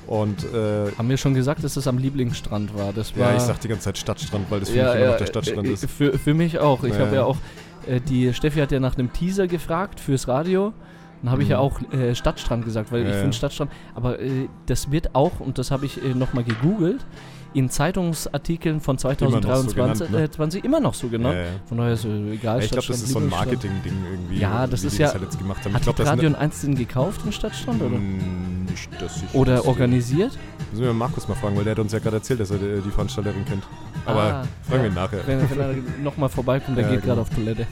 Und 0.06 0.44
äh, 0.52 0.92
Haben 0.98 1.08
wir 1.08 1.16
schon 1.16 1.32
gesagt, 1.32 1.64
dass 1.64 1.76
es 1.76 1.86
am 1.88 1.96
Lieblingsstrand 1.96 2.76
war. 2.76 2.92
Das 2.92 3.16
war 3.16 3.30
ja, 3.30 3.36
ich 3.36 3.42
sag 3.42 3.58
die 3.60 3.68
ganze 3.68 3.84
Zeit 3.84 3.96
Stadtstrand, 3.96 4.50
weil 4.50 4.60
das 4.60 4.68
für 4.68 4.76
ja, 4.76 4.84
mich 4.84 4.94
immer 4.96 5.04
ja, 5.04 5.10
noch 5.12 5.16
der 5.18 5.26
Stadtstrand 5.26 5.66
äh, 5.66 5.72
ist. 5.72 5.90
Für, 5.90 6.18
für 6.18 6.34
mich 6.34 6.58
auch. 6.58 6.84
Ich 6.84 6.98
habe 6.98 7.16
ja 7.16 7.24
auch, 7.24 7.38
äh, 7.86 8.00
die 8.00 8.34
Steffi 8.34 8.60
hat 8.60 8.70
ja 8.70 8.78
nach 8.80 8.98
einem 8.98 9.10
Teaser 9.10 9.46
gefragt 9.46 10.00
fürs 10.00 10.28
Radio. 10.28 10.74
Dann 11.22 11.30
habe 11.30 11.40
ich 11.40 11.48
Mhm. 11.48 11.52
ja 11.52 11.58
auch 11.60 11.80
äh, 11.92 12.14
Stadtstrand 12.14 12.66
gesagt, 12.66 12.92
weil 12.92 13.02
Ja, 13.04 13.08
ich 13.08 13.16
finde 13.16 13.32
Stadtstrand, 13.32 13.70
aber 13.94 14.20
äh, 14.20 14.48
das 14.66 14.90
wird 14.90 15.14
auch, 15.14 15.40
und 15.40 15.56
das 15.56 15.70
habe 15.70 15.86
ich 15.86 16.04
äh, 16.04 16.14
nochmal 16.14 16.44
gegoogelt, 16.44 17.06
in 17.54 17.70
Zeitungsartikeln 17.70 18.80
von 18.80 18.96
Immer 18.98 19.40
noch 19.40 19.56
so 19.56 19.70
2023 19.70 19.74
genannt, 19.74 20.10
ne? 20.12 20.22
äh, 20.24 20.30
20 20.30 20.64
immer 20.64 20.80
noch 20.80 20.94
so 20.94 21.08
genannt. 21.08 21.36
Ja, 21.36 21.42
ja. 21.42 21.48
Von 21.66 21.78
daher 21.78 21.92
ist 21.94 22.04
äh, 22.04 22.32
egal. 22.32 22.58
Ja, 22.58 22.64
ich 22.64 22.70
glaube, 22.70 22.86
das 22.86 22.96
ist 23.02 23.08
so 23.10 23.18
ein. 23.20 23.28
Marketing-Ding 23.28 23.92
irgendwie. 24.10 24.38
Ja, 24.40 24.66
das 24.66 24.84
ist 24.84 24.98
ja- 24.98 25.06
Das 25.06 25.14
halt 25.14 25.24
jetzt 25.24 25.38
gemacht 25.38 25.64
haben. 25.64 25.74
Hat 25.74 25.86
ich 25.86 25.92
das 25.94 26.06
Radio 26.06 26.28
sind, 26.30 26.36
1 26.38 26.60
den 26.62 26.74
gekauft, 26.74 27.24
den 27.24 27.32
Stadtstrand? 27.32 27.80
Oder, 27.82 27.96
Mm, 27.96 28.64
nicht, 28.68 28.88
dass 29.00 29.22
ich 29.22 29.34
oder 29.34 29.64
organisiert? 29.66 30.36
Müssen 30.72 30.84
wir 30.84 30.92
Markus 30.92 31.28
mal 31.28 31.34
fragen, 31.36 31.56
weil 31.56 31.64
der 31.64 31.72
hat 31.72 31.78
uns 31.78 31.92
ja 31.92 31.98
gerade 32.00 32.16
erzählt, 32.16 32.40
dass 32.40 32.50
er 32.50 32.58
die, 32.58 32.80
die 32.82 32.90
Veranstalterin 32.90 33.44
kennt. 33.44 33.62
Aber 34.06 34.22
Ah, 34.22 34.44
fragen 34.68 34.82
wir 34.82 34.90
ihn 34.90 34.94
nachher. 34.94 35.20
Wenn, 35.26 35.50
wenn 35.50 35.60
er 35.60 35.74
nochmal 36.02 36.28
vorbeikommt, 36.28 36.76
der 36.76 36.84
geht 36.90 37.02
genau. 37.02 37.14
gerade 37.14 37.20
auf 37.22 37.30
Toilette. 37.30 37.66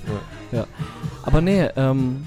Ja. 0.52 0.64
Aber 1.24 1.40
nee, 1.40 1.68
ähm, 1.76 2.26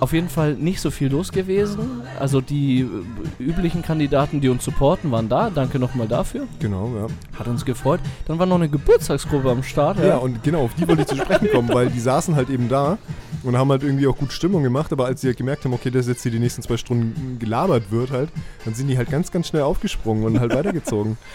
auf 0.00 0.12
jeden 0.12 0.28
Fall 0.28 0.54
nicht 0.54 0.80
so 0.80 0.90
viel 0.90 1.08
los 1.08 1.32
gewesen. 1.32 2.02
Also 2.18 2.40
die 2.40 2.80
äh, 2.80 3.42
üblichen 3.42 3.82
Kandidaten, 3.82 4.40
die 4.40 4.48
uns 4.48 4.64
supporten, 4.64 5.10
waren 5.10 5.28
da. 5.28 5.50
Danke 5.50 5.78
nochmal 5.78 6.08
dafür. 6.08 6.46
Genau, 6.60 6.90
ja. 6.96 7.38
Hat 7.38 7.48
uns 7.48 7.64
gefreut. 7.64 8.00
Dann 8.26 8.38
war 8.38 8.46
noch 8.46 8.56
eine 8.56 8.68
Geburtstagsgruppe 8.68 9.50
am 9.50 9.62
Start. 9.62 9.98
Ja, 9.98 10.16
und 10.18 10.42
genau, 10.42 10.64
auf 10.64 10.74
die 10.74 10.86
wollte 10.86 11.02
ich 11.02 11.08
zu 11.08 11.16
sprechen 11.16 11.48
kommen, 11.50 11.68
weil 11.72 11.88
die 11.88 12.00
saßen 12.00 12.36
halt 12.36 12.50
eben 12.50 12.68
da 12.68 12.98
und 13.42 13.56
haben 13.56 13.70
halt 13.70 13.82
irgendwie 13.82 14.06
auch 14.06 14.16
gut 14.16 14.32
Stimmung 14.32 14.62
gemacht, 14.62 14.92
aber 14.92 15.06
als 15.06 15.20
sie 15.20 15.28
halt 15.28 15.36
gemerkt 15.36 15.64
haben, 15.64 15.72
okay, 15.72 15.90
dass 15.90 16.06
jetzt 16.06 16.22
hier 16.22 16.32
die 16.32 16.38
nächsten 16.38 16.62
zwei 16.62 16.76
Stunden 16.76 17.38
gelabert 17.38 17.90
wird 17.90 18.10
halt, 18.10 18.30
dann 18.64 18.74
sind 18.74 18.88
die 18.88 18.98
halt 18.98 19.10
ganz, 19.10 19.30
ganz 19.30 19.48
schnell 19.48 19.62
aufgesprungen 19.62 20.24
und 20.24 20.40
halt 20.40 20.54
weitergezogen. 20.54 21.16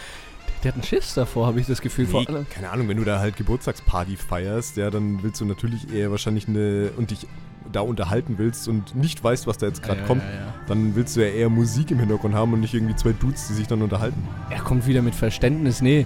Die 0.64 0.68
hatten 0.68 0.84
Schiss 0.84 1.16
davor, 1.16 1.48
habe 1.48 1.60
ich 1.60 1.66
das 1.66 1.82
Gefühl. 1.82 2.06
Nee, 2.06 2.12
Vor 2.12 2.30
allem. 2.30 2.46
keine 2.48 2.70
Ahnung, 2.70 2.88
wenn 2.88 2.98
du 2.98 3.04
da 3.04 3.18
halt 3.18 3.36
Geburtstagsparty 3.36 4.16
feierst, 4.16 4.78
ja, 4.78 4.92
dann 4.92 5.24
willst 5.24 5.42
du 5.42 5.46
natürlich 5.46 5.92
eher 5.92 6.12
wahrscheinlich 6.12 6.48
eine 6.48 6.92
und 6.98 7.10
dich 7.10 7.26
da 7.72 7.82
unterhalten 7.82 8.36
willst 8.38 8.68
und 8.68 8.96
nicht 8.96 9.24
weißt, 9.24 9.48
was 9.48 9.58
da 9.58 9.68
jetzt 9.68 9.82
gerade 9.84 10.02
Ja, 10.02 10.08
kommt, 10.08 10.24
ja, 10.24 10.30
ja. 10.30 10.54
dann 10.68 10.96
willst 10.96 11.16
du 11.16 11.22
ja 11.22 11.28
eher 11.28 11.50
Musik 11.50 11.92
im 11.92 12.00
Hintergrund 12.00 12.36
haben 12.36 12.54
und 12.54 12.60
nicht 12.62 12.74
irgendwie 12.74 12.96
zwei 12.96 13.14
Dudes, 13.14 13.48
die 13.48 13.54
sich 13.54 13.68
dann 13.68 13.82
unterhalten. 13.82 14.28
Er 14.50 14.60
kommt 14.62 14.88
wieder 14.88 15.02
mit 15.02 15.16
Verständnis. 15.16 15.82
Nee, 15.82 16.06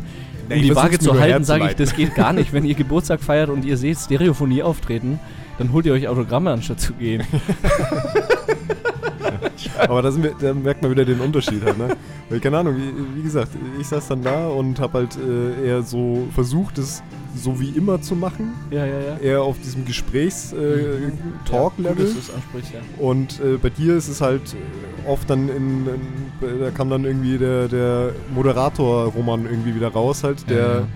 um 0.49 0.61
die 0.61 0.75
Waage 0.75 0.99
zu 0.99 1.19
halten, 1.19 1.43
sage 1.43 1.67
ich, 1.69 1.75
das 1.75 1.95
geht 1.95 2.15
gar 2.15 2.33
nicht. 2.33 2.53
Wenn 2.53 2.65
ihr 2.65 2.75
Geburtstag 2.75 3.21
feiert 3.21 3.49
und 3.49 3.65
ihr 3.65 3.77
seht 3.77 3.97
Stereophonie 3.97 4.63
auftreten, 4.63 5.19
dann 5.57 5.71
holt 5.71 5.85
ihr 5.85 5.93
euch 5.93 6.07
Autogramme, 6.07 6.51
anstatt 6.51 6.79
zu 6.79 6.93
gehen. 6.93 7.23
Aber 9.87 10.01
da, 10.01 10.15
wir, 10.15 10.33
da 10.39 10.53
merkt 10.53 10.81
man 10.81 10.91
wieder 10.91 11.05
den 11.05 11.19
Unterschied 11.19 11.63
halt, 11.63 11.77
ne? 11.77 11.95
Weil, 12.29 12.39
keine 12.39 12.59
Ahnung, 12.59 12.75
wie, 12.77 13.17
wie 13.17 13.23
gesagt, 13.23 13.51
ich 13.79 13.87
saß 13.87 14.07
dann 14.07 14.23
da 14.23 14.47
und 14.47 14.79
habe 14.79 14.99
halt 14.99 15.17
äh, 15.17 15.67
eher 15.67 15.83
so 15.83 16.27
versucht, 16.33 16.77
es 16.77 17.03
so 17.35 17.59
wie 17.59 17.69
immer 17.69 18.01
zu 18.01 18.15
machen. 18.15 18.53
Ja, 18.71 18.85
ja, 18.85 18.99
ja. 18.99 19.17
Eher 19.17 19.41
auf 19.41 19.59
diesem 19.59 19.85
Gesprächs-Talk-Level. 19.85 22.05
es 22.05 22.33
ansprichst, 22.33 22.73
ja. 22.73 22.79
und 22.97 23.39
äh, 23.41 23.57
bei 23.57 23.69
dir 23.69 23.95
ist 23.95 24.07
es 24.07 24.21
halt 24.21 24.53
äh, 24.53 25.09
oft 25.09 25.29
dann 25.29 25.49
in, 25.49 25.87
in 25.87 25.99
da 26.61 26.71
kam 26.71 26.89
dann 26.89 27.05
irgendwie 27.05 27.37
der, 27.37 27.67
der 27.67 28.13
Moderator 28.33 29.07
Roman 29.07 29.45
irgendwie 29.45 29.75
wieder 29.75 29.89
raus 29.89 30.23
halt, 30.23 30.49
der 30.49 30.57
ja. 30.57 30.87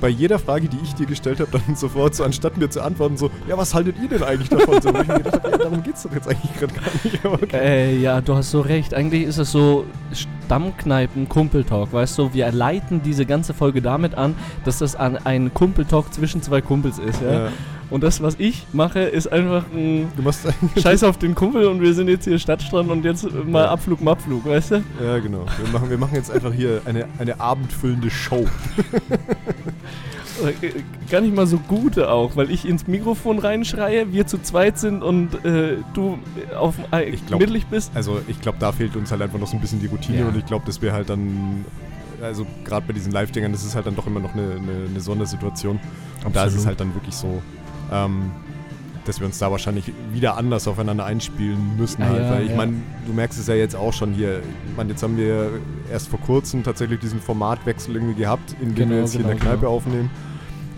Bei 0.00 0.08
jeder 0.08 0.38
Frage, 0.38 0.68
die 0.68 0.78
ich 0.82 0.94
dir 0.94 1.06
gestellt 1.06 1.40
habe, 1.40 1.50
dann 1.52 1.76
sofort 1.76 2.14
so, 2.14 2.24
anstatt 2.24 2.56
mir 2.56 2.70
zu 2.70 2.82
antworten, 2.82 3.16
so, 3.16 3.30
ja, 3.48 3.56
was 3.56 3.74
haltet 3.74 3.96
ihr 4.02 4.08
denn 4.08 4.22
eigentlich 4.22 4.48
davon? 4.48 4.80
So, 4.80 4.94
wo 4.94 5.00
ich 5.00 5.08
mir 5.08 5.18
gedacht 5.18 5.42
hab, 5.42 5.50
ja, 5.50 5.58
darum 5.58 5.82
geht's 5.82 6.02
doch 6.02 6.12
jetzt 6.12 6.28
eigentlich 6.28 6.54
gerade 6.58 6.74
gar 6.74 6.84
nicht. 7.04 7.24
Okay. 7.24 7.58
Äh, 7.58 7.98
ja, 8.00 8.20
du 8.20 8.34
hast 8.34 8.50
so 8.50 8.60
recht. 8.60 8.94
Eigentlich 8.94 9.24
ist 9.24 9.38
es 9.38 9.52
so 9.52 9.84
Stammkneipen-Kumpeltalk, 10.12 11.92
weißt 11.92 12.18
du? 12.18 12.32
Wir 12.32 12.50
leiten 12.50 13.02
diese 13.02 13.26
ganze 13.26 13.54
Folge 13.54 13.82
damit 13.82 14.14
an, 14.14 14.34
dass 14.64 14.78
das 14.78 14.96
an 14.96 15.16
ein 15.24 15.52
Kumpeltalk 15.54 16.12
zwischen 16.12 16.42
zwei 16.42 16.60
Kumpels 16.60 16.98
ist, 16.98 17.20
ja? 17.22 17.32
Ja. 17.32 17.48
Und 17.90 18.04
das, 18.04 18.22
was 18.22 18.36
ich 18.38 18.66
mache, 18.72 19.00
ist 19.00 19.26
einfach 19.32 19.64
ein 19.74 20.12
Du 20.16 20.22
machst. 20.22 20.46
Scheiß 20.80 21.02
auf 21.04 21.18
den 21.18 21.34
Kumpel 21.34 21.66
und 21.66 21.80
wir 21.80 21.92
sind 21.92 22.08
jetzt 22.08 22.24
hier 22.24 22.38
Stadtstrand 22.38 22.88
und 22.88 23.04
jetzt 23.04 23.26
mal 23.46 23.64
Ja. 23.64 23.70
Abflug, 23.72 24.00
Mabflug, 24.00 24.44
weißt 24.46 24.70
du? 24.72 24.82
Ja, 25.02 25.18
genau. 25.18 25.44
Wir 25.62 25.72
machen, 25.72 25.90
wir 25.90 25.98
machen 25.98 26.14
jetzt 26.14 26.30
einfach 26.30 26.52
hier 26.52 26.82
eine, 26.84 27.06
eine 27.18 27.40
abendfüllende 27.40 28.08
Show. 28.10 28.46
Äh, 30.62 30.70
Gar 31.10 31.20
nicht 31.22 31.34
mal 31.34 31.46
so 31.46 31.58
gute 31.58 32.10
auch, 32.10 32.36
weil 32.36 32.50
ich 32.50 32.66
ins 32.66 32.86
Mikrofon 32.86 33.38
reinschreie, 33.40 34.12
wir 34.12 34.26
zu 34.26 34.38
zweit 34.40 34.78
sind 34.78 35.02
und 35.02 35.44
äh, 35.44 35.78
du 35.92 36.18
auf 36.56 36.76
äh, 36.92 37.10
glaub- 37.26 37.40
mittelig 37.40 37.66
bist. 37.66 37.90
Also 37.94 38.20
ich 38.28 38.40
glaube, 38.40 38.58
da 38.60 38.70
fehlt 38.72 38.94
uns 38.96 39.10
halt 39.10 39.20
einfach 39.20 39.38
noch 39.38 39.48
so 39.48 39.56
ein 39.56 39.60
bisschen 39.60 39.80
die 39.80 39.86
Routine 39.86 40.20
Ja. 40.20 40.28
und 40.28 40.36
ich 40.36 40.46
glaube, 40.46 40.64
dass 40.66 40.80
wir 40.80 40.92
halt 40.92 41.10
dann, 41.10 41.64
also 42.22 42.46
gerade 42.64 42.86
bei 42.86 42.92
diesen 42.92 43.10
Live-Dingern, 43.12 43.50
das 43.52 43.64
ist 43.64 43.74
halt 43.74 43.86
dann 43.86 43.96
doch 43.96 44.06
immer 44.06 44.20
noch 44.20 44.32
eine, 44.32 44.42
eine, 44.52 44.88
eine 44.88 45.00
Sondersituation. 45.00 45.78
Und 46.24 46.36
da 46.36 46.44
ist 46.44 46.52
es 46.52 46.58
Absolut. 46.60 46.66
halt 46.68 46.80
dann 46.80 46.94
wirklich 46.94 47.14
so, 47.16 47.42
ähm, 47.90 48.30
dass 49.04 49.18
wir 49.18 49.26
uns 49.26 49.38
da 49.38 49.50
wahrscheinlich 49.50 49.92
wieder 50.12 50.36
anders 50.36 50.68
aufeinander 50.68 51.04
einspielen 51.04 51.76
müssen. 51.76 52.02
Ah, 52.02 52.08
halt. 52.08 52.22
ja, 52.22 52.30
Weil 52.30 52.42
ich 52.44 52.50
ja. 52.50 52.56
meine, 52.56 52.74
du 53.06 53.12
merkst 53.12 53.38
es 53.38 53.46
ja 53.46 53.54
jetzt 53.54 53.74
auch 53.74 53.92
schon 53.92 54.12
hier. 54.12 54.40
Ich 54.40 54.76
meine, 54.76 54.90
jetzt 54.90 55.02
haben 55.02 55.16
wir 55.16 55.50
erst 55.90 56.08
vor 56.08 56.20
kurzem 56.20 56.62
tatsächlich 56.62 57.00
diesen 57.00 57.20
Formatwechsel 57.20 57.94
irgendwie 57.94 58.14
gehabt, 58.14 58.54
in 58.60 58.68
dem 58.68 58.74
Genau, 58.74 58.90
wir 58.90 59.00
jetzt 59.00 59.12
hier 59.12 59.20
in 59.20 59.26
der 59.26 59.36
genau, 59.36 59.46
Kneipe 59.46 59.60
genau. 59.62 59.72
aufnehmen. 59.72 60.10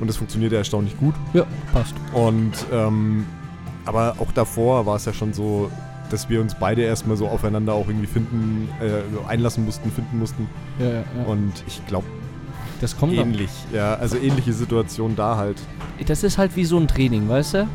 Und 0.00 0.09
das 0.09 0.16
funktioniert 0.16 0.52
ja 0.52 0.59
erstaunlich 0.59 0.97
gut. 0.99 1.14
Ja, 1.33 1.47
passt. 1.73 1.95
Und 2.12 2.52
ähm, 2.73 3.26
aber 3.85 4.16
auch 4.19 4.33
davor 4.33 4.87
war 4.87 4.97
es 4.97 5.04
ja 5.04 5.12
schon 5.12 5.33
so, 5.33 5.71
dass 6.11 6.28
wir 6.28 6.40
uns 6.40 6.54
beide 6.54 6.83
erstmal 6.83 7.16
so 7.16 7.26
aufeinander 7.26 7.73
auch 7.73 7.88
irgendwie 7.88 8.07
finden, 8.07 8.69
äh, 8.81 9.28
einlassen 9.28 9.64
mussten, 9.64 9.90
finden 9.90 10.19
mussten. 10.19 10.49
Ja, 10.78 10.87
ja, 10.87 10.92
ja. 10.92 11.25
Und 11.26 11.52
ich 11.66 11.85
glaube 11.87 12.07
das 12.83 12.97
kommt 12.99 13.17
dann. 13.17 13.29
ähnlich, 13.31 13.51
ja, 13.73 13.95
also 13.95 14.17
ähnliche 14.19 14.53
Situation 14.53 15.17
da 15.17 15.37
halt. 15.37 15.57
Das 16.07 16.25
ist 16.25 16.37
halt 16.37 16.57
wie 16.57 16.65
so 16.65 16.79
ein 16.79 16.89
Training, 16.89 17.29
weißt 17.29 17.55
du? 17.55 17.69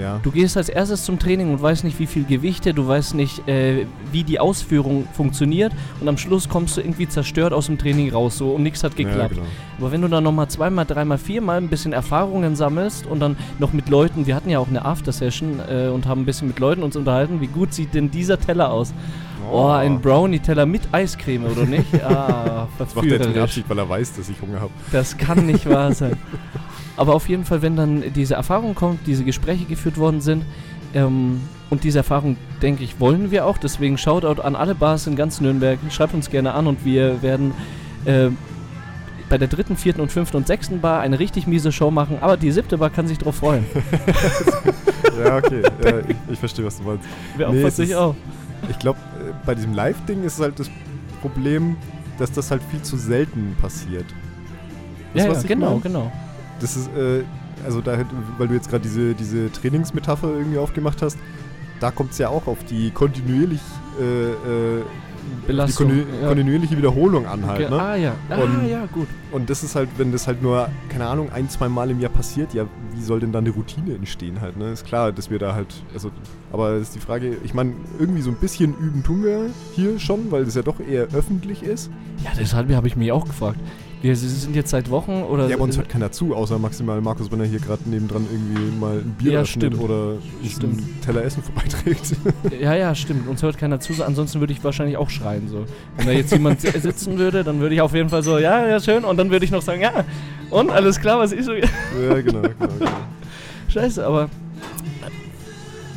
Ja. 0.00 0.18
Du 0.22 0.30
gehst 0.30 0.56
als 0.56 0.68
erstes 0.68 1.04
zum 1.04 1.18
Training 1.18 1.52
und 1.52 1.62
weißt 1.62 1.84
nicht, 1.84 1.98
wie 1.98 2.06
viel 2.06 2.24
Gewichte, 2.24 2.74
du 2.74 2.86
weißt 2.86 3.14
nicht, 3.14 3.46
äh, 3.46 3.86
wie 4.10 4.24
die 4.24 4.40
Ausführung 4.40 5.06
funktioniert 5.12 5.72
und 6.00 6.08
am 6.08 6.18
Schluss 6.18 6.48
kommst 6.48 6.76
du 6.76 6.80
irgendwie 6.80 7.08
zerstört 7.08 7.52
aus 7.52 7.66
dem 7.66 7.78
Training 7.78 8.10
raus 8.10 8.38
so 8.38 8.52
und 8.52 8.62
nichts 8.62 8.82
hat 8.82 8.98
ja, 8.98 9.06
geklappt. 9.06 9.34
genau. 9.34 9.46
Aber 9.78 9.92
wenn 9.92 10.02
du 10.02 10.08
dann 10.08 10.24
nochmal 10.24 10.48
zweimal, 10.48 10.84
dreimal, 10.84 11.18
viermal 11.18 11.58
ein 11.58 11.68
bisschen 11.68 11.92
Erfahrungen 11.92 12.56
sammelst 12.56 13.06
und 13.06 13.20
dann 13.20 13.36
noch 13.58 13.72
mit 13.72 13.88
Leuten, 13.88 14.26
wir 14.26 14.34
hatten 14.34 14.50
ja 14.50 14.58
auch 14.58 14.68
eine 14.68 14.84
After-Session 14.84 15.60
äh, 15.68 15.88
und 15.88 16.06
haben 16.06 16.22
ein 16.22 16.26
bisschen 16.26 16.48
mit 16.48 16.58
Leuten 16.58 16.82
uns 16.82 16.96
unterhalten, 16.96 17.40
wie 17.40 17.46
gut 17.46 17.72
sieht 17.72 17.94
denn 17.94 18.10
dieser 18.10 18.40
Teller 18.40 18.72
aus? 18.72 18.92
Oh, 19.50 19.68
ein 19.68 20.00
Brownie-Teller 20.00 20.66
mit 20.66 20.82
Eiscreme, 20.92 21.44
oder 21.46 21.64
nicht? 21.64 21.84
Ah, 22.04 22.68
Das 22.78 22.94
macht 22.94 23.06
er 23.06 23.12
jetzt 23.18 23.28
mit. 23.28 23.38
Absicht, 23.38 23.68
weil 23.68 23.78
er 23.78 23.88
weiß, 23.88 24.14
dass 24.14 24.28
ich 24.28 24.40
Hunger 24.40 24.60
habe. 24.60 24.72
Das 24.92 25.16
kann 25.16 25.46
nicht 25.46 25.68
wahr 25.68 25.92
sein. 25.92 26.16
Aber 26.96 27.14
auf 27.14 27.28
jeden 27.28 27.44
Fall, 27.44 27.62
wenn 27.62 27.76
dann 27.76 28.04
diese 28.14 28.34
Erfahrung 28.34 28.74
kommt, 28.74 29.06
diese 29.06 29.24
Gespräche 29.24 29.64
geführt 29.64 29.96
worden 29.98 30.20
sind, 30.20 30.44
ähm, 30.94 31.40
und 31.70 31.82
diese 31.82 31.98
Erfahrung, 31.98 32.36
denke 32.62 32.84
ich, 32.84 33.00
wollen 33.00 33.30
wir 33.32 33.46
auch. 33.46 33.58
Deswegen 33.58 33.98
Shoutout 33.98 34.40
an 34.42 34.54
alle 34.54 34.74
Bars 34.76 35.06
in 35.08 35.16
ganz 35.16 35.40
Nürnberg. 35.40 35.78
Schreibt 35.90 36.14
uns 36.14 36.30
gerne 36.30 36.54
an 36.54 36.66
und 36.68 36.84
wir 36.84 37.20
werden 37.20 37.52
äh, 38.04 38.28
bei 39.28 39.38
der 39.38 39.48
dritten, 39.48 39.76
vierten 39.76 40.00
und 40.00 40.12
fünften 40.12 40.36
und 40.36 40.46
sechsten 40.46 40.80
Bar 40.80 41.00
eine 41.00 41.18
richtig 41.18 41.48
miese 41.48 41.72
Show 41.72 41.90
machen. 41.90 42.18
Aber 42.20 42.36
die 42.36 42.52
siebte 42.52 42.78
Bar 42.78 42.90
kann 42.90 43.08
sich 43.08 43.18
drauf 43.18 43.36
freuen. 43.36 43.64
Ja, 45.24 45.36
okay. 45.36 45.62
ja, 45.84 45.98
ich, 46.08 46.16
ich 46.32 46.38
verstehe, 46.40 46.64
was 46.64 46.76
du 46.78 46.82
meinst. 46.82 47.04
Wer 47.36 47.48
Nee, 47.48 47.58
opfert 47.58 47.68
es 47.70 47.76
sich 47.76 47.94
auch? 47.94 48.16
Ich 48.68 48.78
glaube, 48.78 48.98
äh, 49.20 49.32
bei 49.44 49.54
diesem 49.54 49.74
Live-Ding 49.74 50.24
ist 50.24 50.34
es 50.34 50.40
halt 50.40 50.58
das 50.58 50.70
Problem, 51.20 51.76
dass 52.18 52.32
das 52.32 52.50
halt 52.50 52.62
viel 52.70 52.82
zu 52.82 52.96
selten 52.96 53.56
passiert. 53.60 54.06
Ja, 55.14 55.26
du, 55.26 55.32
ja, 55.32 55.40
ich 55.40 55.46
genau, 55.46 55.72
mein? 55.72 55.82
genau. 55.82 56.12
Das 56.60 56.76
ist, 56.76 56.88
äh, 56.96 57.22
also 57.64 57.80
da, 57.80 57.98
weil 58.38 58.48
du 58.48 58.54
jetzt 58.54 58.68
gerade 58.68 58.82
diese, 58.82 59.14
diese 59.14 59.50
Trainingsmetapher 59.52 60.28
irgendwie 60.28 60.58
aufgemacht 60.58 61.02
hast, 61.02 61.18
da 61.80 61.90
kommt 61.90 62.12
es 62.12 62.18
ja 62.18 62.28
auch 62.28 62.46
auf 62.46 62.64
die 62.64 62.90
kontinuierlich 62.90 63.60
äh, 64.00 64.30
äh, 64.30 64.82
die 65.42 65.46
Belastung, 65.46 65.88
kontinu 65.88 66.06
ja. 66.20 66.28
kontinuierliche 66.28 66.76
Wiederholung 66.76 67.26
an 67.26 67.46
halt, 67.46 67.60
Okay, 67.66 67.70
ne? 67.70 67.82
Ah 67.82 67.94
ja, 67.96 68.14
ah 68.30 68.36
Und- 68.36 68.68
ja, 68.68 68.86
gut. 68.86 69.06
Und 69.32 69.50
das 69.50 69.62
ist 69.64 69.74
halt, 69.74 69.88
wenn 69.96 70.12
das 70.12 70.26
halt 70.26 70.42
nur, 70.42 70.68
keine 70.88 71.06
Ahnung, 71.06 71.30
ein, 71.32 71.48
zwei 71.48 71.68
Mal 71.68 71.90
im 71.90 72.00
Jahr 72.00 72.10
passiert, 72.12 72.54
ja, 72.54 72.66
wie 72.94 73.02
soll 73.02 73.20
denn 73.20 73.32
dann 73.32 73.44
eine 73.44 73.52
Routine 73.54 73.94
entstehen 73.94 74.40
halt, 74.40 74.56
ne? 74.56 74.70
Ist 74.72 74.86
klar, 74.86 75.12
dass 75.12 75.30
wir 75.30 75.38
da 75.38 75.54
halt, 75.54 75.74
also, 75.92 76.10
aber 76.52 76.72
das 76.72 76.82
ist 76.88 76.94
die 76.94 77.00
Frage, 77.00 77.36
ich 77.44 77.54
meine, 77.54 77.72
irgendwie 77.98 78.22
so 78.22 78.30
ein 78.30 78.36
bisschen 78.36 78.74
üben 78.78 79.02
tun 79.02 79.24
wir 79.24 79.46
hier 79.74 79.98
schon, 79.98 80.30
weil 80.30 80.44
das 80.44 80.54
ja 80.54 80.62
doch 80.62 80.78
eher 80.80 81.08
öffentlich 81.12 81.62
ist. 81.62 81.90
Ja, 82.24 82.30
deshalb 82.38 82.72
habe 82.72 82.86
ich 82.86 82.96
mich 82.96 83.10
auch 83.12 83.24
gefragt. 83.26 83.58
Wir 84.04 84.14
sind 84.16 84.54
jetzt 84.54 84.68
seit 84.68 84.90
Wochen 84.90 85.22
oder. 85.22 85.48
Ja, 85.48 85.54
aber 85.56 85.64
uns 85.64 85.78
hört 85.78 85.88
keiner 85.88 86.12
zu, 86.12 86.34
außer 86.34 86.58
maximal 86.58 87.00
Markus, 87.00 87.32
wenn 87.32 87.40
er 87.40 87.46
hier 87.46 87.58
gerade 87.58 87.88
nebendran 87.88 88.26
irgendwie 88.30 88.78
mal 88.78 88.98
ein 88.98 89.14
Bier 89.16 89.32
Ja, 89.32 89.40
öffnet 89.40 89.78
oder 89.80 90.16
einen 90.60 91.00
Teller 91.02 91.24
Essen 91.24 91.42
vorbeiträgt. 91.42 92.14
Ja, 92.60 92.74
ja, 92.74 92.94
stimmt. 92.94 93.26
Uns 93.26 93.42
hört 93.42 93.56
keiner 93.56 93.80
zu, 93.80 93.94
ansonsten 94.04 94.40
würde 94.40 94.52
ich 94.52 94.62
wahrscheinlich 94.62 94.98
auch 94.98 95.08
schreien. 95.08 95.48
So. 95.48 95.64
Wenn 95.96 96.06
da 96.06 96.12
jetzt 96.12 96.32
jemand 96.32 96.60
si- 96.60 96.70
sitzen 96.78 97.16
würde, 97.18 97.44
dann 97.44 97.60
würde 97.60 97.74
ich 97.74 97.80
auf 97.80 97.94
jeden 97.94 98.10
Fall 98.10 98.22
so, 98.22 98.36
ja, 98.36 98.66
ja, 98.68 98.78
schön. 98.78 99.04
Und 99.04 99.16
dann 99.16 99.30
würde 99.30 99.46
ich 99.46 99.50
noch 99.50 99.62
sagen, 99.62 99.80
ja, 99.80 100.04
und 100.50 100.70
alles 100.70 101.00
klar, 101.00 101.18
was 101.18 101.32
ist 101.32 101.46
so. 101.46 101.52
ja, 101.54 101.64
genau, 102.20 102.42
genau, 102.42 102.42
genau. 102.78 102.90
Scheiße, 103.68 104.04
aber 104.06 104.28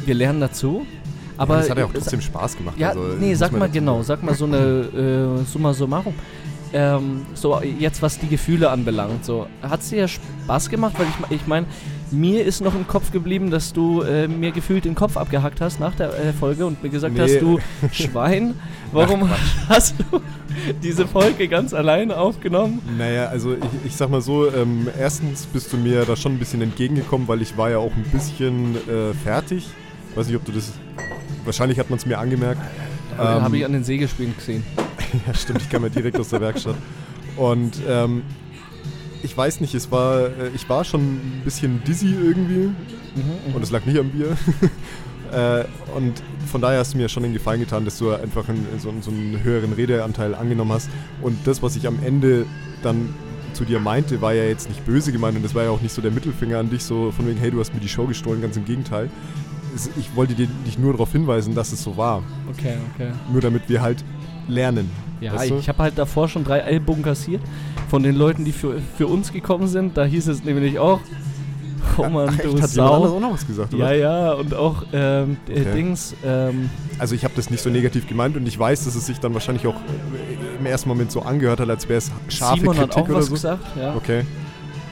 wir 0.05 0.15
lernen 0.15 0.39
dazu. 0.39 0.85
Aber 1.37 1.55
ja, 1.55 1.59
das 1.59 1.69
hat 1.71 1.77
ja 1.77 1.85
auch 1.85 1.93
trotzdem 1.93 2.21
Spaß 2.21 2.57
gemacht. 2.57 2.79
Ja, 2.79 2.89
also, 2.91 3.01
nee, 3.19 3.33
sag 3.35 3.51
mal 3.51 3.69
genau, 3.69 4.01
sag 4.01 4.23
mal 4.23 4.33
so 4.33 4.45
eine 4.45 5.39
äh, 5.41 5.43
Summa 5.45 5.73
summarum. 5.73 6.13
Ähm, 6.73 7.25
so, 7.33 7.61
jetzt 7.61 8.01
was 8.01 8.19
die 8.19 8.27
Gefühle 8.27 8.69
anbelangt, 8.69 9.23
so, 9.23 9.47
hat 9.61 9.79
es 9.81 9.89
dir 9.89 9.99
ja 9.99 10.07
Spaß 10.07 10.69
gemacht? 10.69 10.93
Weil 10.97 11.07
ich, 11.29 11.37
ich 11.41 11.47
meine, 11.47 11.65
mir 12.11 12.45
ist 12.45 12.61
noch 12.61 12.75
im 12.75 12.87
Kopf 12.87 13.11
geblieben, 13.11 13.51
dass 13.51 13.73
du 13.73 14.01
äh, 14.01 14.27
mir 14.27 14.51
gefühlt 14.51 14.85
den 14.85 14.95
Kopf 14.95 15.17
abgehackt 15.17 15.61
hast 15.61 15.79
nach 15.79 15.95
der 15.95 16.09
äh, 16.09 16.33
Folge 16.33 16.65
und 16.65 16.81
mir 16.83 16.89
gesagt 16.89 17.13
Nee. 17.15 17.21
hast, 17.21 17.39
du 17.41 17.59
Schwein, 17.91 18.53
warum 18.91 19.29
hast 19.69 19.95
du 20.11 20.21
diese 20.83 21.07
Folge 21.07 21.47
ganz 21.47 21.73
alleine 21.73 22.17
aufgenommen? 22.17 22.81
Naja, 22.97 23.27
also 23.27 23.53
ich, 23.53 23.85
ich 23.87 23.95
sag 23.95 24.09
mal 24.09 24.21
so, 24.21 24.51
ähm, 24.53 24.87
erstens 24.99 25.45
bist 25.45 25.71
du 25.71 25.77
mir 25.77 26.03
da 26.05 26.15
schon 26.15 26.33
ein 26.33 26.39
bisschen 26.39 26.61
entgegengekommen, 26.61 27.27
weil 27.27 27.41
ich 27.41 27.57
war 27.57 27.69
ja 27.69 27.77
auch 27.77 27.91
ein 27.95 28.05
bisschen 28.11 28.75
äh, 28.87 29.13
fertig. 29.23 29.67
Weiß 30.15 30.27
nicht, 30.27 30.35
ob 30.35 30.45
du 30.45 30.51
das. 30.51 30.73
Wahrscheinlich 31.45 31.79
hat 31.79 31.89
man 31.89 31.97
es 31.99 32.05
mir 32.05 32.17
angemerkt. 32.19 32.59
Ähm, 33.19 33.23
Habe 33.25 33.57
ich 33.57 33.65
an 33.65 33.71
den 33.71 33.83
Sägespielen 33.83 34.35
gesehen. 34.35 34.63
ja, 35.27 35.33
stimmt, 35.33 35.61
ich 35.61 35.69
kam 35.69 35.83
ja 35.83 35.89
direkt 35.89 36.19
aus 36.19 36.29
der 36.29 36.41
Werkstatt. 36.41 36.75
Und 37.35 37.79
ähm, 37.87 38.23
ich 39.23 39.35
weiß 39.35 39.61
nicht, 39.61 39.73
es 39.75 39.91
war, 39.91 40.27
äh, 40.27 40.49
ich 40.55 40.67
war 40.69 40.83
schon 40.83 41.01
ein 41.01 41.41
bisschen 41.43 41.83
dizzy 41.83 42.07
irgendwie 42.07 42.71
Mhm, 43.17 43.55
und 43.55 43.63
es 43.63 43.71
lag 43.71 43.85
nicht 43.85 43.99
am 43.99 44.09
Bier. 44.09 44.37
Äh, 45.29 45.65
und 45.93 46.23
von 46.49 46.61
daher 46.61 46.79
hast 46.79 46.93
du 46.93 46.97
mir 46.97 47.09
schon 47.09 47.21
den 47.21 47.33
Gefallen 47.33 47.59
getan, 47.59 47.83
dass 47.83 47.97
du 47.97 48.13
einfach 48.13 48.47
einen, 48.47 48.65
so, 48.79 48.93
so 49.01 49.11
einen 49.11 49.43
höheren 49.43 49.73
Redeanteil 49.73 50.33
angenommen 50.33 50.71
hast. 50.71 50.89
Und 51.21 51.45
das, 51.45 51.61
was 51.61 51.75
ich 51.75 51.85
am 51.85 51.99
Ende 52.01 52.45
dann 52.81 53.13
zu 53.51 53.65
dir 53.65 53.81
meinte, 53.81 54.21
war 54.21 54.33
ja 54.33 54.45
jetzt 54.45 54.69
nicht 54.69 54.85
böse 54.85 55.11
gemeint 55.11 55.35
und 55.35 55.43
das 55.43 55.53
war 55.53 55.65
ja 55.65 55.69
auch 55.71 55.81
nicht 55.81 55.91
so 55.91 56.01
der 56.01 56.11
Mittelfinger 56.11 56.59
an 56.59 56.69
dich, 56.69 56.81
so 56.81 57.11
von 57.11 57.27
wegen, 57.27 57.37
hey, 57.39 57.51
du 57.51 57.59
hast 57.59 57.73
mir 57.73 57.81
die 57.81 57.89
Show 57.89 58.07
gestohlen, 58.07 58.41
ganz 58.41 58.55
im 58.55 58.63
Gegenteil. 58.63 59.09
Ich 59.97 60.15
wollte 60.15 60.33
dir 60.33 60.47
dich 60.65 60.79
nur 60.79 60.93
darauf 60.93 61.11
hinweisen, 61.11 61.53
dass 61.53 61.73
es 61.73 61.83
so 61.83 61.97
war. 61.97 62.23
Okay, 62.49 62.77
okay. 62.93 63.11
Nur 63.29 63.41
damit 63.41 63.67
wir 63.67 63.81
halt 63.81 64.05
lernen. 64.47 64.89
Ja, 65.21 65.33
Weißt 65.33 65.49
du? 65.51 65.55
ich 65.57 65.67
habe 65.69 65.79
halt 65.83 65.97
davor 65.97 66.27
schon 66.29 66.43
drei 66.43 66.59
Ellbogen 66.59 67.01
kassiert 67.03 67.41
von 67.89 68.03
den 68.03 68.15
Leuten, 68.15 68.45
die 68.45 68.51
für, 68.51 68.75
für 68.97 69.07
uns 69.07 69.31
gekommen 69.33 69.67
sind. 69.67 69.97
Da 69.97 70.05
hieß 70.05 70.27
es 70.27 70.43
nämlich 70.43 70.77
auch, 70.77 70.99
oh 71.97 72.07
Mann, 72.09 72.37
du 72.43 72.61
hat 72.61 72.69
Sau. 72.69 72.85
auch 73.05 73.19
noch 73.19 73.33
was 73.33 73.47
gesagt, 73.47 73.73
Ja, 73.73 73.85
oder? 73.87 73.95
ja, 73.95 74.31
und 74.33 74.53
auch 74.53 74.83
ähm, 74.93 75.37
äh, 75.49 75.61
Okay. 75.61 75.71
Dings, 75.73 76.15
ähm, 76.23 76.69
Also 76.99 77.15
ich 77.15 77.23
habe 77.23 77.33
das 77.35 77.49
nicht 77.49 77.63
so 77.63 77.69
negativ 77.71 78.07
gemeint 78.07 78.37
und 78.37 78.47
ich 78.47 78.57
weiß, 78.59 78.85
dass 78.85 78.93
es 78.95 79.07
sich 79.07 79.19
dann 79.19 79.33
wahrscheinlich 79.33 79.65
auch 79.65 79.73
äh, 79.75 80.59
im 80.59 80.65
ersten 80.67 80.89
Moment 80.89 81.11
so 81.11 81.21
angehört 81.23 81.59
hat, 81.61 81.69
als 81.69 81.89
wäre 81.89 81.97
es 81.97 82.11
scharfe 82.29 82.59
Simon 82.59 82.77
hat 82.77 82.91
Kritik 82.91 83.03
auch 83.03 83.09
oder 83.09 83.17
was 83.17 83.25
so. 83.25 83.31
gesagt. 83.33 83.63
Ja. 83.79 83.95
Okay. 83.95 84.23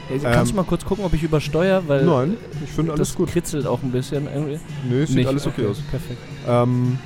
Kannst 0.08 0.24
Ähm, 0.24 0.46
du 0.48 0.54
mal 0.54 0.64
kurz 0.64 0.84
gucken, 0.84 1.04
ob 1.04 1.12
ich 1.14 1.22
übersteuere? 1.24 1.82
Weil 1.86 2.04
Nein, 2.04 2.36
ich 2.64 2.70
finde 2.70 2.92
alles 2.92 3.08
das 3.08 3.16
gut. 3.16 3.28
kritzelt 3.30 3.66
auch 3.66 3.82
ein 3.82 3.90
bisschen 3.90 4.26
irgendwie. 4.32 4.58
Nö, 4.88 5.02
es 5.02 5.08
sieht 5.08 5.18
Nicht, 5.18 5.26
alles 5.28 5.46
okay, 5.46 5.66
aus. 5.66 5.78
Perfekt. 5.90 6.20
Ähm, 6.48 6.98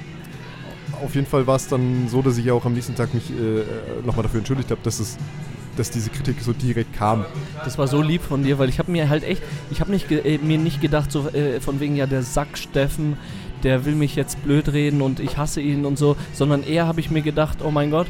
auf 1.02 1.14
jeden 1.14 1.26
Fall 1.26 1.47
war 1.47 1.57
es 1.57 1.69
dann 1.69 2.09
so, 2.09 2.23
dass 2.23 2.38
ich 2.38 2.45
ja 2.45 2.52
auch 2.52 2.64
am 2.64 2.75
nächsten 2.75 2.95
Tag 2.95 3.14
mich 3.14 3.30
äh, 3.30 3.62
nochmal 4.04 4.23
dafür 4.23 4.38
entschuldigt 4.38 4.71
habe, 4.71 4.80
dass 4.83 5.00
es 5.00 5.16
dass 5.76 5.90
diese 5.90 6.11
Kritik 6.11 6.37
so 6.40 6.52
direkt 6.52 6.95
kam. 6.95 7.25
Das 7.64 7.78
war 7.78 7.87
so 7.87 8.02
lieb 8.02 8.23
von 8.23 8.42
dir, 8.42 8.59
weil 8.59 8.69
ich 8.69 8.78
habe 8.78 8.90
mir 8.90 9.09
halt 9.09 9.25
echt, 9.25 9.42
ich 9.71 9.80
habe 9.80 9.90
nicht 9.90 10.11
äh, 10.11 10.38
mir 10.38 10.59
nicht 10.59 10.80
gedacht 10.80 11.11
so 11.11 11.28
äh, 11.28 11.61
von 11.61 11.80
wegen 11.80 11.97
ja 11.97 12.07
der 12.07 12.23
Sack 12.23 12.59
Steffen, 12.59 13.16
der 13.62 13.85
will 13.85 13.95
mich 13.95 14.16
jetzt 14.16 14.42
blöd 14.42 14.73
reden 14.73 15.00
und 15.00 15.21
ich 15.21 15.37
hasse 15.37 15.61
ihn 15.61 15.85
und 15.87 15.97
so, 15.97 16.16
sondern 16.33 16.62
eher 16.62 16.87
habe 16.87 17.00
ich 17.00 17.11
mir 17.11 17.23
gedacht, 17.23 17.59
oh 17.64 17.71
mein 17.71 17.90
Gott, 17.90 18.09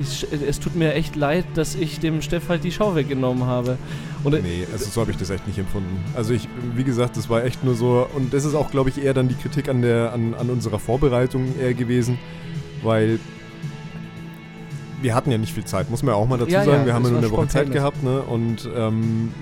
ich, 0.00 0.26
es 0.30 0.60
tut 0.60 0.76
mir 0.76 0.94
echt 0.94 1.16
leid, 1.16 1.44
dass 1.54 1.74
ich 1.74 2.00
dem 2.00 2.22
Steff 2.22 2.48
halt 2.48 2.64
die 2.64 2.72
Schau 2.72 2.94
weggenommen 2.94 3.44
habe. 3.44 3.78
Und 4.26 4.42
Nee, 4.42 4.66
also 4.72 4.86
so 4.90 5.00
habe 5.00 5.10
ich 5.12 5.16
das 5.16 5.30
echt 5.30 5.46
nicht 5.46 5.58
empfunden. 5.58 6.02
Also 6.14 6.32
ich, 6.34 6.48
wie 6.74 6.84
gesagt, 6.84 7.16
das 7.16 7.30
war 7.30 7.44
echt 7.44 7.62
nur 7.64 7.74
so, 7.74 8.06
und 8.14 8.34
das 8.34 8.44
ist 8.44 8.54
auch, 8.54 8.70
glaube 8.70 8.90
ich, 8.90 9.02
eher 9.02 9.14
dann 9.14 9.28
die 9.28 9.34
Kritik 9.36 9.68
an, 9.68 9.82
der, 9.82 10.12
an, 10.12 10.34
an 10.34 10.50
unserer 10.50 10.78
Vorbereitung 10.78 11.54
eher 11.60 11.74
gewesen, 11.74 12.18
weil 12.82 13.20
wir 15.00 15.14
hatten 15.14 15.30
ja 15.30 15.38
nicht 15.38 15.52
viel 15.54 15.64
Zeit, 15.64 15.90
muss 15.90 16.02
man 16.02 16.14
ja 16.14 16.18
auch 16.18 16.26
mal 16.26 16.38
dazu 16.38 16.50
Ja, 16.50 16.64
sagen. 16.64 16.80
ja, 16.80 16.86
wir 16.86 16.94
haben 16.94 17.04
ja 17.04 17.10
nur 17.10 17.18
eine 17.18 17.30
Woche 17.30 17.48
Zeit 17.48 17.70
gehabt, 17.70 18.02
ne? 18.02 18.22
Und 18.22 18.68
ähm, 18.74 19.32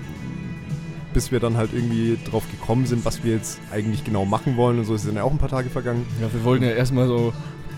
bis 1.13 1.31
wir 1.31 1.39
dann 1.39 1.55
halt 1.57 1.71
irgendwie 1.73 2.19
drauf 2.29 2.43
gekommen 2.51 2.85
sind, 2.85 3.05
was 3.05 3.23
wir 3.23 3.33
jetzt 3.33 3.59
eigentlich 3.71 4.03
genau 4.03 4.25
machen 4.25 4.57
wollen 4.57 4.77
und 4.79 4.85
so, 4.85 4.93
ist 4.93 5.07
dann 5.07 5.15
ja 5.15 5.23
auch 5.23 5.31
ein 5.31 5.37
paar 5.37 5.49
Tage 5.49 5.69
vergangen. 5.69 6.05
ja, 6.21 6.27
wir 6.31 6.43
wollten 6.43 6.63
ja 6.65 6.71
erstmal 6.71 7.07
so 7.07 7.33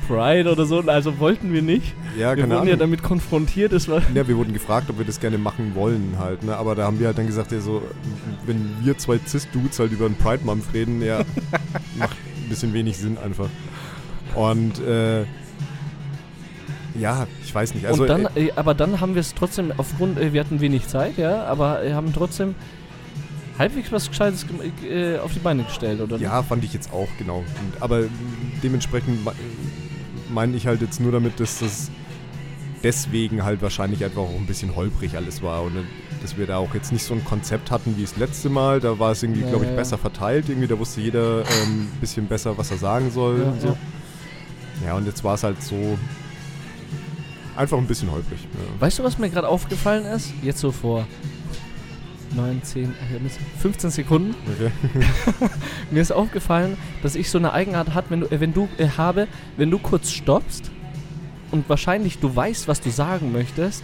Pride 0.08 0.52
oder 0.52 0.66
so, 0.66 0.80
also 0.82 1.20
wollten 1.20 1.52
wir 1.54 1.62
nicht. 1.62 1.94
Ja, 2.18 2.36
wir 2.36 2.44
wurden 2.44 2.52
ja 2.52 2.60
Ahnung. 2.62 2.80
damit 2.80 3.04
konfrontiert, 3.04 3.74
das 3.74 3.88
war 3.88 4.02
Ja, 4.14 4.28
wir 4.28 4.38
wurden 4.38 4.54
gefragt, 4.54 4.90
ob 4.90 4.98
wir 4.98 5.06
das 5.06 5.20
gerne 5.20 5.38
machen 5.38 5.74
wollen 5.76 6.16
halt, 6.20 6.44
ne? 6.44 6.56
Aber 6.56 6.76
da 6.76 6.86
haben 6.86 7.00
wir 7.00 7.08
halt 7.08 7.18
dann 7.18 7.28
gesagt, 7.28 7.52
ja 7.52 7.60
so, 7.60 7.82
wenn 8.46 8.76
wir 8.84 8.98
zwei 8.98 9.20
Cis-Dudes 9.26 9.80
halt 9.80 9.92
über 9.92 10.06
einen 10.06 10.16
Pride 10.16 10.44
Month 10.46 10.66
reden, 10.74 11.02
ja, 11.02 11.20
macht 11.98 12.16
ein 12.44 12.50
bisschen 12.50 12.74
wenig 12.74 12.98
Sinn 12.98 13.18
einfach. 13.18 13.50
Und 14.36 14.80
äh, 14.80 15.24
ja, 17.00 17.28
ich 17.44 17.54
weiß 17.54 17.76
nicht. 17.76 17.86
Also 17.86 18.06
dann, 18.06 18.28
äh, 18.36 18.48
äh, 18.48 18.52
aber 18.56 18.74
dann 18.74 19.00
haben 19.02 19.14
wir 19.14 19.20
es 19.22 19.34
trotzdem 19.36 19.72
aufgrund, 19.78 20.18
äh, 20.20 20.34
wir 20.34 20.40
hatten 20.42 20.60
wenig 20.62 20.88
Zeit, 20.88 21.18
ja, 21.18 21.44
aber 21.46 21.84
äh, 21.84 21.94
haben 21.94 22.14
trotzdem 22.14 22.56
halbwegs 23.60 23.92
was 23.92 24.08
Gescheites 24.10 24.46
äh, 24.88 25.18
auf 25.20 25.34
die 25.34 25.40
Beine 25.40 25.64
gestellt, 25.64 26.00
oder? 26.02 26.18
ja, 26.18 26.42
fand 26.44 26.64
ich 26.64 26.74
jetzt 26.74 26.92
auch, 26.94 27.08
genau. 27.18 27.38
Und, 27.40 27.82
aber 27.82 28.04
dementsprechend 28.64 29.24
me- 29.26 29.34
meine 30.30 30.56
ich 30.56 30.68
halt 30.68 30.82
jetzt 30.82 31.00
nur 31.00 31.12
damit, 31.12 31.40
dass 31.40 31.60
das 31.60 31.90
deswegen 32.84 33.44
halt 33.44 33.62
wahrscheinlich 33.62 34.04
einfach 34.04 34.22
auch 34.22 34.36
ein 34.36 34.46
bisschen 34.46 34.76
holprig 34.76 35.16
alles 35.16 35.42
war 35.42 35.64
und 35.64 35.74
dass 36.22 36.38
wir 36.38 36.48
da 36.48 36.58
auch 36.58 36.74
jetzt 36.74 36.92
nicht 36.92 37.04
so 37.04 37.14
ein 37.14 37.24
Konzept 37.24 37.72
hatten 37.72 37.96
wie 37.98 38.02
das 38.02 38.18
letzte 38.18 38.50
Mal. 38.50 38.80
Da 38.80 38.98
war 39.00 39.12
es 39.12 39.24
irgendwie, 39.24 39.42
Ja, 39.42 39.50
glaube 39.50 39.66
ich, 39.66 39.72
ja, 39.72 39.78
besser 39.78 39.98
verteilt. 39.98 40.50
Irgendwie, 40.50 40.68
da 40.68 40.78
wusste 40.78 41.02
jeder 41.02 41.44
ein 41.64 41.90
bisschen 42.00 42.28
besser, 42.28 42.58
was 42.58 42.72
er 42.72 42.78
sagen 42.78 43.12
soll 43.12 43.40
Ja, 43.40 43.50
und 43.50 43.62
so. 43.62 43.78
Ja, 44.86 44.96
und 44.96 45.06
jetzt 45.06 45.24
war 45.24 45.36
es 45.36 45.44
halt 45.44 45.62
so 45.62 45.98
einfach 47.56 47.78
ein 47.78 47.88
bisschen 47.88 48.12
holprig. 48.12 48.40
Weißt 48.80 49.00
du, 49.00 49.04
was 49.04 49.18
mir 49.18 49.30
gerade 49.30 49.48
aufgefallen 49.48 50.06
ist? 50.06 50.32
Jetzt 50.44 50.60
so 50.60 50.72
vor 50.72 51.08
9, 52.36 52.62
10, 52.64 52.84
äh, 52.84 52.90
15 53.60 53.90
Sekunden. 53.90 54.36
Okay. 54.54 54.72
Mir 55.92 56.02
ist 56.02 56.12
aufgefallen, 56.12 56.78
dass 57.02 57.16
ich 57.16 57.30
so 57.30 57.38
eine 57.38 57.54
Eigenart 57.54 57.94
hat, 57.94 58.06
wenn 58.10 58.22
du, 58.22 58.26
äh, 58.28 58.40
wenn 58.40 58.54
du 58.54 58.68
äh, 58.78 58.88
habe, 58.98 59.28
wenn 59.56 59.72
du 59.72 59.80
kurz 59.80 60.12
stoppst 60.12 60.72
und 61.52 61.68
wahrscheinlich 61.70 62.20
du 62.20 62.36
weißt, 62.36 62.68
was 62.68 62.82
du 62.82 62.90
sagen 62.90 63.32
möchtest, 63.32 63.84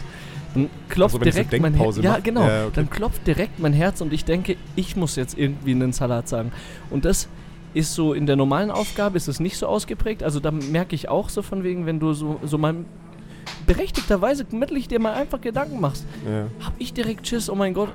dann 0.53 0.69
klopft 0.89 1.15
Also 1.15 1.23
direkt 1.23 1.60
mein 1.62 1.73
Herz. 1.73 1.97
Ja, 2.01 2.19
genau. 2.19 2.41
Ja, 2.47 2.63
okay. 2.65 2.71
Dann 2.75 2.89
klopft 2.89 3.25
direkt 3.25 3.60
mein 3.60 3.73
Herz 3.73 4.01
und 4.01 4.13
ich 4.13 4.25
denke, 4.25 4.58
ich 4.75 4.95
muss 4.95 5.15
jetzt 5.15 5.38
irgendwie 5.38 5.71
einen 5.71 5.93
Salat 5.93 6.27
sagen. 6.27 6.51
Und 6.89 7.06
das 7.06 7.27
ist 7.73 7.93
so 7.95 8.13
in 8.13 8.27
der 8.27 8.36
normalen 8.36 8.69
Aufgabe 8.69 9.17
ist 9.17 9.27
es 9.27 9.39
nicht 9.39 9.58
so 9.58 9.65
ausgeprägt. 9.65 10.21
Also 10.21 10.39
da 10.39 10.51
merke 10.51 10.95
ich 10.95 11.10
auch 11.10 11.29
so 11.29 11.41
von 11.41 11.63
wegen, 11.63 11.86
wenn 11.86 11.99
du 11.99 12.13
so, 12.13 12.39
so 12.43 12.58
mal 12.58 12.75
berechtigterweise 13.65 14.45
mittlich 14.51 14.88
dir 14.88 14.99
mal 14.99 15.13
einfach 15.13 15.41
Gedanken 15.41 15.79
machst, 15.79 16.06
Ja. 16.25 16.45
hab 16.63 16.73
ich 16.77 16.93
direkt 16.93 17.27
Schiss, 17.27 17.49
oh 17.49 17.56
mein 17.56 17.73
Gott, 17.73 17.89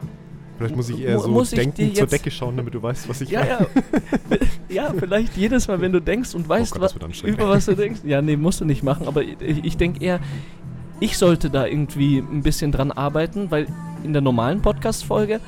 Vielleicht 0.58 0.76
muss 0.76 0.88
ich 0.90 1.00
eher 1.00 1.18
so 1.20 1.28
muss 1.30 1.50
denken 1.50 1.94
zur 1.94 2.06
Decke 2.08 2.30
schauen, 2.30 2.56
damit 2.56 2.74
du 2.74 2.82
weißt, 2.82 3.08
was 3.08 3.20
ich 3.20 3.30
Ja, 3.30 3.46
ja. 3.46 3.66
ja, 4.68 4.92
vielleicht 4.98 5.36
jedes 5.36 5.68
Mal, 5.68 5.80
wenn 5.80 5.92
du 5.92 6.00
denkst 6.00 6.34
und 6.34 6.48
weißt, 6.48 6.72
Gott, 6.72 6.80
wa- 6.82 6.86
das 6.86 6.94
wird 6.94 7.04
anstrengend. 7.04 7.38
über 7.38 7.48
was 7.48 7.66
du 7.66 7.74
denkst. 7.76 8.00
Ja, 8.04 8.20
nee, 8.20 8.36
musst 8.36 8.60
du 8.60 8.64
nicht 8.64 8.82
machen, 8.82 9.06
aber 9.06 9.22
ich, 9.22 9.36
ich 9.40 9.76
denke 9.76 10.04
eher, 10.04 10.18
ich 11.00 11.16
sollte 11.16 11.48
da 11.48 11.64
irgendwie 11.66 12.18
ein 12.18 12.42
bisschen 12.42 12.72
dran 12.72 12.90
arbeiten, 12.90 13.50
weil 13.50 13.66
in 14.02 14.12
der 14.12 14.20
normalen 14.22 14.60
Podcast-Folge 14.60 15.40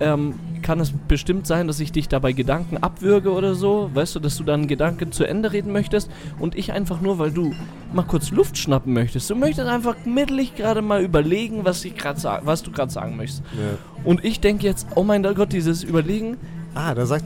ähm, 0.00 0.34
kann 0.62 0.80
es 0.80 0.92
bestimmt 1.08 1.46
sein, 1.46 1.66
dass 1.66 1.80
ich 1.80 1.92
dich 1.92 2.08
dabei 2.08 2.32
Gedanken 2.32 2.78
abwürge 2.78 3.32
oder 3.32 3.54
so, 3.54 3.90
weißt 3.92 4.16
du, 4.16 4.20
dass 4.20 4.36
du 4.36 4.44
dann 4.44 4.66
Gedanken 4.66 5.12
zu 5.12 5.24
Ende 5.24 5.52
reden 5.52 5.72
möchtest 5.72 6.10
und 6.38 6.56
ich 6.56 6.72
einfach 6.72 7.00
nur, 7.00 7.18
weil 7.18 7.30
du 7.30 7.52
mal 7.92 8.04
kurz 8.04 8.30
Luft 8.30 8.58
schnappen 8.58 8.92
möchtest. 8.92 9.28
Du 9.30 9.34
möchtest 9.34 9.68
einfach 9.68 9.96
mittelig 10.04 10.54
gerade 10.54 10.82
mal 10.82 11.02
überlegen, 11.02 11.64
was, 11.64 11.84
ich 11.84 11.96
grad 11.96 12.22
was 12.44 12.62
du 12.62 12.70
gerade 12.70 12.90
sagen 12.92 13.16
möchtest. 13.16 13.42
Ja. 13.52 13.78
Und 14.04 14.24
ich 14.24 14.40
denke 14.40 14.66
jetzt, 14.66 14.86
oh 14.94 15.02
mein 15.02 15.22
Gott, 15.22 15.52
dieses 15.52 15.82
Überlegen, 15.82 16.36
Ah, 16.74 16.94
da 16.94 17.04
sagt, 17.04 17.24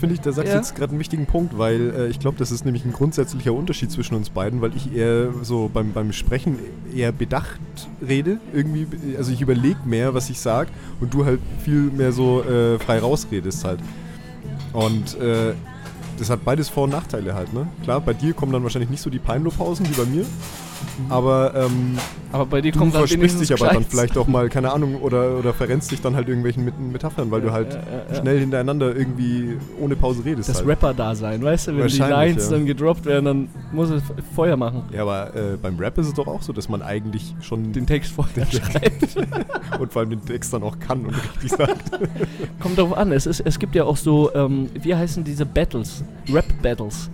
finde 0.00 0.14
ich, 0.14 0.20
da 0.22 0.32
sagst 0.32 0.48
du 0.50 0.54
Ja. 0.54 0.60
jetzt 0.60 0.74
gerade 0.74 0.90
einen 0.90 0.98
wichtigen 0.98 1.26
Punkt, 1.26 1.58
weil 1.58 1.90
äh, 1.94 2.06
ich 2.08 2.18
glaube, 2.18 2.38
das 2.38 2.50
ist 2.50 2.64
nämlich 2.64 2.84
ein 2.86 2.92
grundsätzlicher 2.92 3.52
Unterschied 3.52 3.90
zwischen 3.90 4.14
uns 4.14 4.30
beiden, 4.30 4.62
weil 4.62 4.74
ich 4.74 4.94
eher 4.94 5.28
so 5.42 5.70
beim, 5.72 5.92
beim 5.92 6.12
Sprechen 6.12 6.58
eher 6.94 7.12
bedacht 7.12 7.60
rede, 8.06 8.38
irgendwie, 8.54 8.86
also 9.18 9.32
ich 9.32 9.42
überlege 9.42 9.78
mehr, 9.84 10.14
was 10.14 10.30
ich 10.30 10.40
sage 10.40 10.70
und 11.00 11.12
du 11.12 11.26
halt 11.26 11.40
viel 11.62 11.90
mehr 11.90 12.12
so 12.12 12.42
äh, 12.42 12.78
frei 12.78 13.00
rausredest 13.00 13.64
halt. 13.64 13.80
Und 14.72 15.18
äh, 15.20 15.52
das 16.18 16.30
hat 16.30 16.44
beides 16.44 16.68
Vor- 16.70 16.84
und 16.84 16.90
Nachteile 16.90 17.34
halt, 17.34 17.52
ne? 17.52 17.66
Klar, 17.82 18.00
bei 18.00 18.14
dir 18.14 18.32
kommen 18.34 18.52
dann 18.52 18.62
wahrscheinlich 18.62 18.90
nicht 18.90 19.02
so 19.02 19.10
die 19.10 19.18
Peinlo-Pausen 19.18 19.86
wie 19.88 19.94
bei 20.00 20.06
mir, 20.06 20.24
aber 21.08 21.54
ähm, 21.54 21.96
aber 22.32 22.46
bei 22.46 22.60
dir 22.60 22.72
du 22.72 22.78
kommt 22.80 22.92
versprichst 22.94 23.40
dich 23.40 23.52
aber 23.52 23.72
dann 23.72 23.84
vielleicht 23.84 24.18
auch 24.18 24.26
mal, 24.26 24.48
keine 24.48 24.72
Ahnung, 24.72 24.96
oder, 24.96 25.38
oder 25.38 25.52
verrennst 25.54 25.90
dich 25.92 26.00
dann 26.00 26.16
halt 26.16 26.26
irgendwelchen 26.28 26.64
Met- 26.64 26.78
Metaphern, 26.80 27.30
weil 27.30 27.40
du 27.42 27.52
halt 27.52 27.74
Ja, 27.74 27.78
ja, 27.78 28.14
ja. 28.14 28.20
schnell 28.20 28.40
hintereinander 28.40 28.94
irgendwie 28.96 29.56
ohne 29.80 29.94
Pause 29.96 30.24
redest. 30.24 30.48
das 30.48 30.56
halt. 30.58 30.66
Rapper-Dasein, 30.68 31.42
weißt 31.42 31.68
du, 31.68 31.76
wenn 31.76 31.86
die 31.86 31.98
Lines 31.98 32.46
ja. 32.50 32.56
dann 32.56 32.66
gedroppt 32.66 33.04
werden, 33.06 33.24
dann 33.24 33.48
muss 33.72 33.90
es 33.90 34.02
Feuer 34.34 34.56
machen. 34.56 34.82
Ja, 34.92 35.02
aber 35.02 35.34
äh, 35.34 35.56
beim 35.60 35.78
Rap 35.78 35.96
ist 35.98 36.08
es 36.08 36.14
doch 36.14 36.26
auch 36.26 36.42
so, 36.42 36.52
dass 36.52 36.68
man 36.68 36.82
eigentlich 36.82 37.34
schon 37.40 37.72
Den 37.72 37.86
Text 37.86 38.10
vorher 38.12 38.44
Den- 38.46 38.60
schreibt. 38.60 39.16
und 39.78 39.92
vor 39.92 40.00
allem 40.00 40.10
den 40.10 40.24
Text 40.24 40.52
dann 40.52 40.62
auch 40.64 40.78
kann 40.80 41.06
und 41.06 41.14
richtig 41.34 41.52
sagt. 41.52 41.90
Kommt 42.60 42.78
drauf 42.78 42.96
an, 42.96 43.12
es, 43.12 43.26
ist, 43.26 43.40
es 43.40 43.58
gibt 43.58 43.74
ja 43.74 43.84
auch 43.84 43.96
so, 43.96 44.34
ähm, 44.34 44.68
wie 44.82 44.94
heißen 44.94 45.22
diese 45.24 45.46
Battles? 45.46 46.02
Rap-Battles. 46.32 47.10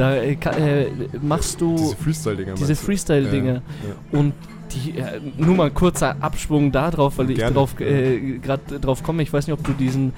Da 0.00 0.14
äh, 0.14 0.32
äh, 0.32 0.86
machst 1.20 1.60
du 1.60 1.76
Diese 1.76 1.96
Freestyle-Dinger. 1.96 2.54
diese 2.54 2.66
meinst 2.68 2.82
du? 2.82 2.86
Freestyle-Dinge. 2.86 3.52
Ja, 3.52 4.18
Und 4.18 4.32
die, 4.72 4.94
nur 5.36 5.54
mal 5.56 5.70
kurzer 5.70 6.16
Abschwung 6.22 6.72
da 6.72 6.90
drauf, 6.90 7.18
weil 7.18 7.28
ich 7.30 7.36
Gerne, 7.36 7.52
drauf, 7.52 7.74
ja. 7.78 7.84
äh, 7.84 8.38
gerade 8.38 8.80
drauf 8.80 9.02
komme. 9.02 9.22
Ich 9.22 9.30
weiß 9.30 9.46
nicht, 9.46 9.52
ob 9.52 9.62
du 9.62 9.72
diesen 9.72 10.14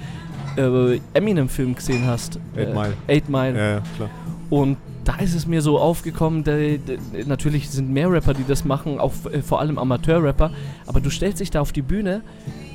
äh, 0.56 1.00
Eminem-Film 1.14 1.74
gesehen 1.74 2.06
hast. 2.06 2.38
Eight 2.54 2.72
Mile. 2.72 2.92
Eight 3.08 3.28
Mile. 3.28 3.58
ja, 3.58 3.70
ja, 3.70 3.82
klar. 3.96 4.10
Und 4.50 4.76
da 5.02 5.16
ist 5.16 5.34
es 5.34 5.48
mir 5.48 5.62
so 5.62 5.80
aufgekommen, 5.80 6.44
da, 6.44 6.52
da, 6.52 6.92
natürlich 7.26 7.68
sind 7.68 7.90
mehr 7.90 8.08
Rapper, 8.08 8.34
die 8.34 8.44
das 8.46 8.64
machen, 8.64 9.00
auch 9.00 9.14
äh, 9.32 9.42
vor 9.42 9.58
allem 9.58 9.78
Amateur-Rapper, 9.78 10.52
aber 10.86 11.00
du 11.00 11.10
stellst 11.10 11.40
dich 11.40 11.50
da 11.50 11.60
auf 11.60 11.72
die 11.72 11.82
Bühne 11.82 12.22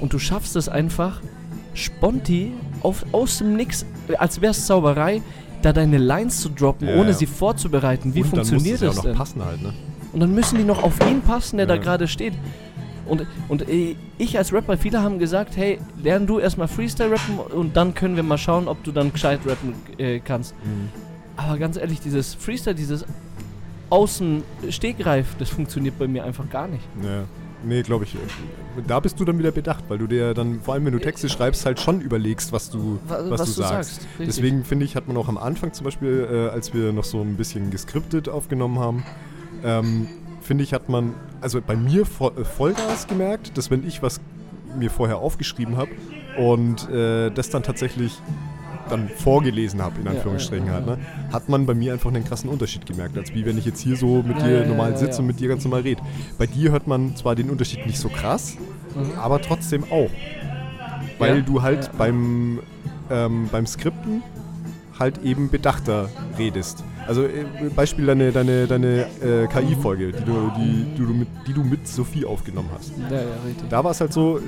und 0.02 0.12
du 0.12 0.20
schaffst 0.20 0.58
es 0.58 0.68
einfach, 0.68 1.22
sponti, 1.74 2.52
auf, 2.82 3.06
aus 3.14 3.38
dem 3.38 3.56
Nix, 3.56 3.86
als 4.18 4.42
wär's 4.42 4.66
Zauberei, 4.66 5.22
da 5.62 5.74
deine 5.74 5.98
Lines 5.98 6.42
zu 6.42 6.50
droppen, 6.50 6.88
Ja, 6.88 6.96
ohne 6.96 7.14
sie 7.14 7.26
vorzubereiten. 7.26 8.14
Wie 8.14 8.22
und 8.22 8.30
funktioniert 8.30 8.82
dann 8.82 8.88
muss 8.88 8.98
es 8.98 8.98
ja 8.98 9.00
das 9.00 9.00
auch 9.00 9.04
noch 9.04 9.10
denn? 9.10 9.18
passen 9.18 9.46
halt, 9.46 9.62
ne? 9.62 9.74
Und 10.14 10.20
dann 10.22 10.34
müssen 10.34 10.58
die 10.58 10.64
noch 10.64 10.84
auf 10.84 10.94
ihn 11.10 11.22
passen, 11.22 11.58
der 11.58 11.66
da 11.66 11.78
gerade 11.78 12.08
steht. 12.08 12.34
Und, 13.06 13.26
und 13.48 13.68
äh, 13.70 13.96
ich 14.18 14.38
als 14.38 14.52
Rapper, 14.54 14.78
viele 14.78 15.02
haben 15.02 15.20
gesagt, 15.20 15.56
hey, 15.58 15.80
lern 16.02 16.28
du 16.28 16.40
erstmal 16.40 16.68
Freestyle 16.68 17.12
rappen 17.12 17.40
und 17.40 17.76
dann 17.76 17.94
können 17.94 18.16
wir 18.16 18.24
mal 18.24 18.38
schauen, 18.38 18.68
ob 18.68 18.84
du 18.84 18.92
dann 18.92 19.12
gescheit 19.14 19.40
rappen 19.46 19.74
äh, 19.98 20.20
kannst. 20.20 20.54
Mhm. 20.64 20.90
Aber 21.38 21.58
ganz 21.58 21.78
ehrlich, 21.78 22.00
dieses 22.00 22.34
Freestyle, 22.34 22.76
dieses 22.76 23.06
Außen-Stegreif, 23.90 25.36
das 25.40 25.50
funktioniert 25.50 25.98
bei 25.98 26.08
mir 26.08 26.24
einfach 26.24 26.50
gar 26.50 26.68
nicht. 26.68 26.84
Ja. 27.04 27.24
Nee, 27.68 27.82
glaube 27.82 28.06
ich. 28.06 28.16
äh, 28.16 28.18
Da 28.88 29.00
bist 29.00 29.20
du 29.20 29.26
dann 29.26 29.38
wieder 29.40 29.52
bedacht, 29.52 29.84
weil 29.90 29.98
du 29.98 30.08
dir 30.08 30.34
dann, 30.34 30.62
vor 30.62 30.74
allem 30.74 30.86
wenn 30.86 30.94
du 30.94 31.00
Texte 31.00 31.28
schreibst, 31.30 31.66
halt 31.66 31.80
schon 31.80 32.02
überlegst, 32.02 32.52
was 32.54 32.70
du, 32.70 33.00
Wa- 33.08 33.20
was 33.30 33.44
du 33.46 33.52
sagst. 33.52 34.02
Richtig. 34.20 34.26
Deswegen 34.28 34.64
finde 34.64 34.86
ich, 34.86 34.96
hat 34.96 35.08
man 35.08 35.18
auch 35.18 35.28
am 35.28 35.38
Anfang 35.38 35.74
zum 35.74 35.84
Beispiel, 35.86 36.28
äh, 36.32 36.50
als 36.54 36.74
wir 36.74 36.94
noch 36.94 37.04
so 37.04 37.22
ein 37.22 37.36
bisschen 37.36 37.70
geskriptet 37.72 38.30
aufgenommen 38.30 38.80
haben, 38.80 39.04
ähm, 39.64 40.08
finde 40.42 40.64
ich, 40.64 40.74
hat 40.74 40.88
man, 40.90 41.14
also 41.42 41.60
bei 41.62 41.76
mir 41.76 42.06
vo 42.06 42.30
äh, 42.30 42.46
Vollgas 42.46 43.08
gemerkt, 43.08 43.58
dass 43.58 43.70
wenn 43.72 43.86
ich 43.88 44.02
was 44.02 44.22
mir 44.78 44.90
vorher 44.92 45.18
aufgeschrieben 45.18 45.76
habe 45.78 45.92
und 46.38 46.88
äh, 46.90 47.32
das 47.32 47.50
dann 47.50 47.64
tatsächlich 47.64 48.22
dann 48.90 49.10
vorgelesen 49.10 49.82
habe, 49.82 50.00
in 50.02 50.08
Anführungsstrichen 50.08 50.68
ja, 50.68 50.74
halt, 50.74 50.86
ne, 50.86 50.98
hat 51.32 51.50
man 51.50 51.66
bei 51.66 51.74
mir 51.74 51.94
einfach 51.94 52.10
einen 52.10 52.24
krassen 52.24 52.50
Unterschied 52.50 52.86
gemerkt, 52.86 53.18
als 53.18 53.34
wie 53.34 53.46
wenn 53.46 53.58
ich 53.58 53.66
jetzt 53.66 53.82
hier 53.82 53.96
so 53.96 54.24
mit 54.24 54.42
dir 54.42 54.66
normal 54.66 54.98
sitze 54.98 55.22
und 55.22 55.28
mit 55.28 55.40
dir 55.40 55.48
ganz 55.50 55.64
normal 55.64 55.82
rede. 55.82 56.02
Bei 56.38 56.46
dir 56.48 56.72
hört 56.72 56.88
man 56.88 57.16
zwar 57.16 57.36
den 57.36 57.50
Unterschied 57.50 57.86
nicht 57.86 58.00
so 58.00 58.10
krass, 58.10 58.58
Mhm. 58.96 59.12
aber 59.20 59.42
trotzdem 59.42 59.84
auch. 59.92 60.10
Weil 61.20 61.42
du 61.44 61.62
halt 61.62 61.90
beim, 61.98 62.60
ähm, 63.10 63.50
beim 63.52 63.66
Skripten 63.66 64.22
halt 65.00 65.24
eben 65.24 65.50
bedachter 65.50 66.10
redest. 66.38 66.84
Also 67.08 67.24
äh, 67.24 67.46
Beispiel 67.76 68.06
deine, 68.06 68.32
deine, 68.32 68.68
deine 68.68 69.06
äh, 69.22 69.48
KI-Folge, 69.48 70.12
die 70.12 70.24
du, 70.26 70.52
die, 70.58 70.86
die, 70.98 71.06
du 71.06 71.14
mit, 71.14 71.28
die 71.48 71.54
du 71.54 71.64
mit 71.64 71.88
Sophie 71.88 72.26
aufgenommen 72.26 72.70
hast. 72.78 72.92
Ja, 73.10 73.18
ja, 73.18 73.22
richtig. 73.46 73.70
Da 73.70 73.84
war 73.84 73.92
es 73.92 74.02
halt 74.02 74.14
so, 74.14 74.38
äh, 74.38 74.42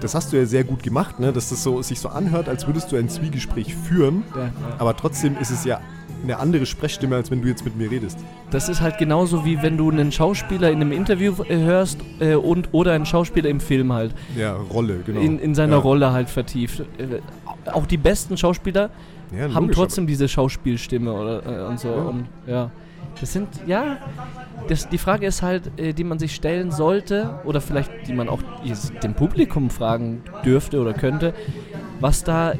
das 0.00 0.14
hast 0.14 0.32
du 0.32 0.36
ja 0.36 0.44
sehr 0.46 0.64
gut 0.64 0.82
gemacht, 0.82 1.18
ne? 1.20 1.32
dass 1.32 1.48
das 1.50 1.62
so, 1.62 1.80
sich 1.82 2.00
so 2.00 2.08
anhört, 2.08 2.48
als 2.48 2.66
würdest 2.66 2.92
du 2.92 2.96
ein 2.96 3.08
Zwiegespräch 3.08 3.74
führen, 3.74 4.24
Ja, 4.34 4.44
ja. 4.44 4.52
aber 4.78 4.96
trotzdem 4.96 5.36
ist 5.38 5.50
es 5.50 5.64
ja 5.64 5.80
eine 6.22 6.38
andere 6.38 6.66
Sprechstimme, 6.66 7.16
als 7.16 7.30
wenn 7.30 7.40
du 7.40 7.48
jetzt 7.48 7.64
mit 7.64 7.76
mir 7.76 7.90
redest. 7.90 8.18
Das 8.50 8.68
ist 8.68 8.80
halt 8.82 8.98
genauso 8.98 9.44
wie 9.46 9.62
wenn 9.62 9.78
du 9.78 9.90
einen 9.90 10.12
Schauspieler 10.12 10.70
in 10.70 10.76
einem 10.82 10.92
Interview 10.92 11.32
äh, 11.48 11.56
hörst 11.56 11.98
äh, 12.18 12.34
und 12.34 12.68
oder 12.72 12.92
einen 12.92 13.06
Schauspieler 13.06 13.48
im 13.48 13.60
Film 13.60 13.92
halt 13.92 14.14
Ja, 14.36 14.54
Rolle, 14.54 14.98
genau. 15.06 15.20
in, 15.20 15.38
in 15.38 15.54
seiner 15.54 15.76
ja. 15.76 15.78
Rolle 15.82 16.12
halt 16.12 16.28
vertieft. 16.28 16.80
Äh, 16.98 17.20
auch 17.72 17.86
die 17.86 17.96
besten 17.96 18.36
Schauspieler 18.36 18.90
Ja, 19.36 19.52
haben 19.54 19.70
trotzdem 19.70 20.06
diese 20.06 20.28
Schauspielstimme 20.28 21.12
oder 21.12 21.64
äh, 21.64 21.66
und 21.68 21.78
so 21.80 21.88
Ja. 21.88 21.94
und 21.94 22.26
ja. 22.46 22.70
Das 23.20 23.32
sind 23.32 23.48
ja 23.66 23.96
das, 24.68 24.88
die 24.88 24.98
Frage 24.98 25.26
ist 25.26 25.42
halt, 25.42 25.70
äh, 25.78 25.92
die 25.92 26.04
man 26.04 26.18
sich 26.18 26.34
stellen 26.34 26.70
sollte 26.70 27.40
oder 27.44 27.60
vielleicht 27.60 27.90
die 28.06 28.12
man 28.12 28.28
auch 28.28 28.40
dem 29.02 29.14
Publikum 29.14 29.68
fragen 29.70 30.22
dürfte 30.44 30.80
oder 30.80 30.92
könnte, 30.92 31.34
was 31.98 32.22
da 32.24 32.52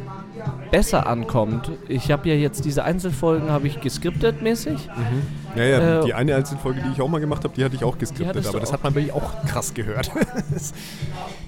besser 0.71 1.07
ankommt. 1.07 1.71
Ich 1.89 2.11
habe 2.11 2.29
ja 2.29 2.35
jetzt 2.35 2.65
diese 2.65 2.85
Einzelfolgen 2.85 3.51
habe 3.51 3.67
ich 3.67 3.81
geskriptet 3.81 4.41
mäßig. 4.43 4.89
aber- 4.91 5.61
Ja, 5.63 5.65
ja, 5.65 6.01
Äh, 6.01 6.05
die 6.07 6.15
eine 6.15 6.35
Einzelfolge, 6.35 6.81
die 6.83 6.91
ich 6.93 7.01
auch 7.01 7.09
mal 7.09 7.21
gemacht 7.21 7.45
habe, 7.45 7.55
die 7.55 7.65
hatte 7.65 7.77
ich 7.77 7.85
auch 7.85 7.99
geskriptet, 7.99 8.47
aber 8.47 8.61
das 8.61 8.73
hat 8.73 8.83
man 8.83 8.95
bei 8.95 9.03
mir 9.03 9.15
auch 9.15 9.45
krass 9.47 9.75
gehört. 9.75 10.11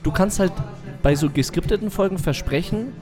du 0.03 0.11
kannst 0.13 0.39
halt 0.39 0.53
bei 1.03 1.15
so 1.15 1.31
geskripteten 1.31 1.91
Folgen 1.91 2.19
versprechen, 2.19 2.93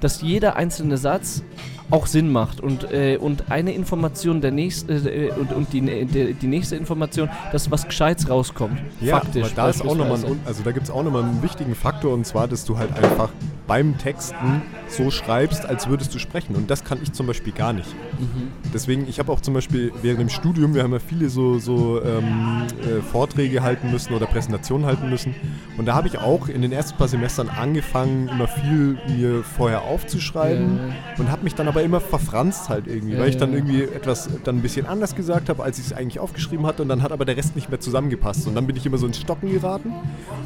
dass 0.00 0.22
jeder 0.22 0.56
einzelne 0.56 0.96
Satz 0.96 1.42
auch 1.90 2.06
Sinn 2.06 2.30
macht 2.30 2.60
und, 2.60 2.90
äh, 2.92 3.16
und 3.16 3.50
eine 3.50 3.72
Information 3.72 4.40
der 4.40 4.50
nächste 4.50 4.94
äh, 4.94 5.30
und, 5.30 5.52
und 5.52 5.72
die, 5.72 5.80
der, 6.06 6.32
die 6.32 6.46
nächste 6.46 6.76
Information, 6.76 7.28
dass 7.52 7.70
was 7.70 7.86
Gescheites 7.86 8.28
rauskommt. 8.28 8.80
Ja, 9.00 9.20
faktisch. 9.20 9.54
da 9.54 9.68
ist 9.68 9.82
auch 9.82 9.96
nochmal 9.96 10.24
ein, 10.24 10.40
also 10.44 10.62
da 10.62 10.72
gibt 10.72 10.86
es 10.86 10.90
auch 10.90 11.02
nochmal 11.02 11.22
einen 11.22 11.42
wichtigen 11.42 11.74
Faktor 11.74 12.12
und 12.12 12.26
zwar, 12.26 12.48
dass 12.48 12.64
du 12.64 12.78
halt 12.78 12.90
einfach 12.96 13.30
beim 13.66 13.98
Texten 13.98 14.62
so 14.88 15.10
schreibst, 15.10 15.66
als 15.66 15.88
würdest 15.88 16.14
du 16.14 16.18
sprechen. 16.18 16.54
Und 16.54 16.70
das 16.70 16.84
kann 16.84 16.98
ich 17.02 17.12
zum 17.12 17.26
Beispiel 17.26 17.52
gar 17.52 17.72
nicht. 17.72 17.88
Mhm. 18.18 18.52
Deswegen, 18.72 19.08
ich 19.08 19.18
habe 19.18 19.32
auch 19.32 19.40
zum 19.40 19.54
Beispiel 19.54 19.92
während 20.02 20.20
dem 20.20 20.28
Studium, 20.28 20.74
wir 20.74 20.82
haben 20.82 20.92
ja 20.92 20.98
viele 20.98 21.28
so, 21.28 21.58
so 21.58 22.02
ähm, 22.02 22.66
äh, 22.82 23.02
Vorträge 23.02 23.62
halten 23.62 23.90
müssen 23.90 24.14
oder 24.14 24.26
Präsentationen 24.26 24.86
halten 24.86 25.10
müssen. 25.10 25.34
Und 25.76 25.86
da 25.86 25.94
habe 25.94 26.08
ich 26.08 26.18
auch 26.18 26.48
in 26.48 26.62
den 26.62 26.72
ersten 26.72 26.96
paar 26.96 27.08
Semestern 27.08 27.48
angefangen, 27.48 28.28
immer 28.28 28.46
viel 28.46 28.98
mir 29.08 29.42
vorher 29.42 29.82
aufzuschreiben 29.82 30.78
Ja, 30.78 30.94
und 31.18 31.30
habe 31.30 31.42
mich 31.42 31.54
dann 31.54 31.68
aber 31.68 31.75
immer 31.82 32.00
verfranst 32.00 32.68
halt 32.68 32.86
irgendwie, 32.86 33.14
Ja, 33.14 33.20
weil 33.20 33.28
ich 33.28 33.36
dann 33.36 33.52
irgendwie 33.52 33.82
etwas 33.82 34.28
dann 34.44 34.56
ein 34.58 34.62
bisschen 34.62 34.86
anders 34.86 35.14
gesagt 35.14 35.48
habe, 35.48 35.62
als 35.62 35.78
ich 35.78 35.86
es 35.86 35.92
eigentlich 35.92 36.18
aufgeschrieben 36.20 36.66
hatte 36.66 36.82
und 36.82 36.88
dann 36.88 37.02
hat 37.02 37.12
aber 37.12 37.24
der 37.24 37.36
Rest 37.36 37.56
nicht 37.56 37.68
mehr 37.70 37.80
zusammengepasst 37.80 38.46
und 38.46 38.54
dann 38.54 38.66
bin 38.66 38.76
ich 38.76 38.84
immer 38.86 38.98
so 38.98 39.06
ins 39.06 39.18
Stocken 39.18 39.50
geraten 39.52 39.90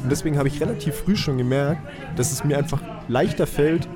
und 0.03 0.09
deswegen 0.11 0.37
habe 0.37 0.47
ich 0.47 0.59
relativ 0.61 0.95
früh 0.95 1.15
schon 1.15 1.37
gemerkt, 1.37 1.81
dass 2.15 2.31
es 2.31 2.43
mir 2.43 2.57
einfach 2.57 2.81
leichter 3.07 3.47
fällt, 3.47 3.87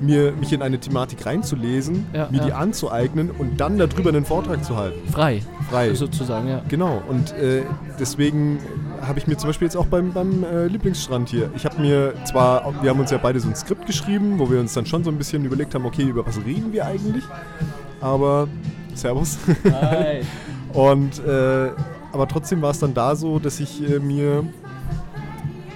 mir 0.00 0.32
mich 0.32 0.52
in 0.52 0.62
eine 0.62 0.78
Thematik 0.78 1.24
reinzulesen, 1.26 2.06
Ja, 2.12 2.28
mir 2.30 2.40
die 2.40 2.48
ja. 2.48 2.56
anzueignen 2.56 3.30
und 3.30 3.60
dann 3.60 3.78
darüber 3.78 4.08
einen 4.10 4.24
Vortrag 4.24 4.64
zu 4.64 4.76
halten. 4.76 4.98
Frei, 5.12 5.42
Frei. 5.70 5.94
sozusagen, 5.94 6.48
ja. 6.48 6.62
Genau, 6.68 7.02
und 7.08 7.32
äh, 7.34 7.62
deswegen 8.00 8.58
habe 9.02 9.18
ich 9.18 9.26
mir 9.26 9.36
zum 9.36 9.48
Beispiel 9.48 9.66
jetzt 9.66 9.76
auch 9.76 9.86
beim, 9.86 10.12
beim 10.12 10.44
äh, 10.44 10.66
Lieblingsstrand 10.66 11.28
hier, 11.28 11.50
ich 11.54 11.64
habe 11.64 11.80
mir 11.80 12.14
zwar, 12.24 12.82
wir 12.82 12.90
haben 12.90 13.00
uns 13.00 13.10
ja 13.10 13.18
beide 13.18 13.40
so 13.40 13.48
ein 13.48 13.56
Skript 13.56 13.86
geschrieben, 13.86 14.38
wo 14.38 14.50
wir 14.50 14.60
uns 14.60 14.74
dann 14.74 14.86
schon 14.86 15.04
so 15.04 15.10
ein 15.10 15.18
bisschen 15.18 15.44
überlegt 15.44 15.74
haben, 15.74 15.84
okay, 15.84 16.02
über 16.02 16.26
was 16.26 16.38
reden 16.44 16.72
wir 16.72 16.86
eigentlich? 16.86 17.24
Aber, 18.00 18.48
Servus. 18.94 19.38
und, 20.72 21.24
äh, 21.24 21.70
aber 22.12 22.28
trotzdem 22.28 22.62
war 22.62 22.70
es 22.70 22.78
dann 22.78 22.94
da 22.94 23.16
so, 23.16 23.38
dass 23.38 23.60
ich 23.60 23.82
äh, 23.82 23.98
mir, 23.98 24.44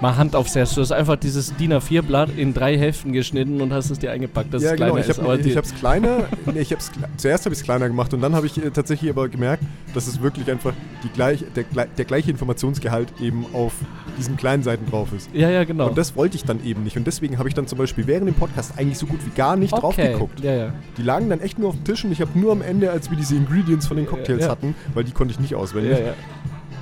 Mal 0.01 0.17
Hand 0.17 0.35
aufs 0.35 0.55
Herz, 0.55 0.75
du 0.75 0.81
hast 0.81 0.93
einfach 0.93 1.17
dieses 1.17 1.55
DIN 1.57 1.75
A4-Blatt 1.75 2.31
in 2.39 2.55
drei 2.55 2.79
Hälften 2.79 3.13
geschnitten 3.13 3.61
und 3.61 3.71
hast 3.71 3.91
es 3.91 3.99
dir 3.99 4.11
eingepackt, 4.11 4.53
dass 4.55 4.63
ja 4.63 4.71
es 4.71 4.77
genau, 4.77 4.93
kleiner 4.93 5.01
ich 5.05 5.11
ist. 5.11 5.19
habe 5.19 5.29
aber 5.29 5.37
die- 5.37 5.51
es 5.51 5.75
kleiner, 5.75 6.19
nee, 6.47 6.61
ich 6.61 6.73
hab's, 6.73 6.91
zuerst 7.19 7.45
habe 7.45 7.53
ich 7.53 7.59
es 7.61 7.65
kleiner 7.65 7.87
gemacht 7.87 8.15
und 8.15 8.23
dann 8.23 8.35
habe 8.35 8.47
ich 8.47 8.57
äh, 8.57 8.71
tatsächlich 8.71 9.11
aber 9.11 9.29
gemerkt, 9.29 9.63
dass 9.93 10.07
es 10.07 10.23
wirklich 10.23 10.51
einfach 10.51 10.73
die 11.05 11.09
gleich, 11.11 11.45
der, 11.55 11.65
der 11.87 12.05
gleiche 12.07 12.31
Informationsgehalt 12.31 13.13
eben 13.21 13.45
auf 13.53 13.75
diesen 14.17 14.39
kleinen 14.39 14.63
Seiten 14.63 14.91
drauf 14.91 15.13
ist. 15.15 15.29
ja, 15.35 15.51
ja, 15.51 15.65
genau. 15.65 15.89
Und 15.89 15.99
das 15.99 16.17
wollte 16.17 16.37
ich 16.37 16.45
dann 16.45 16.65
eben 16.65 16.83
nicht. 16.83 16.97
Und 16.97 17.07
deswegen 17.07 17.37
habe 17.39 17.49
ich 17.51 17.55
dann 17.55 17.67
zum 17.67 17.77
Beispiel 17.77 18.07
während 18.07 18.27
dem 18.27 18.35
Podcast 18.35 18.79
eigentlich 18.79 18.97
so 18.97 19.05
gut 19.05 19.21
wie 19.27 19.31
gar 19.37 19.57
nicht 19.57 19.73
drauf 19.73 19.93
okay. 19.99 20.13
geguckt. 20.15 20.41
Ja, 20.41 20.53
ja. 20.55 20.73
Die 20.97 21.03
lagen 21.03 21.29
dann 21.29 21.41
echt 21.41 21.59
nur 21.59 21.69
auf 21.69 21.75
dem 21.75 21.85
Tisch 21.85 22.07
und 22.07 22.13
ich 22.13 22.23
habe 22.23 22.39
nur 22.39 22.53
am 22.53 22.63
Ende, 22.63 22.91
als 22.91 23.11
wir 23.11 23.19
diese 23.19 23.37
Ingredients 23.37 23.87
von 23.87 23.99
den 23.99 24.07
Cocktails 24.07 24.45
Ja. 24.45 24.49
hatten, 24.49 24.75
weil 24.95 25.05
die 25.05 25.13
konnte 25.13 25.33
ich 25.33 25.41
nicht 25.41 25.55
auswendig. 25.55 25.99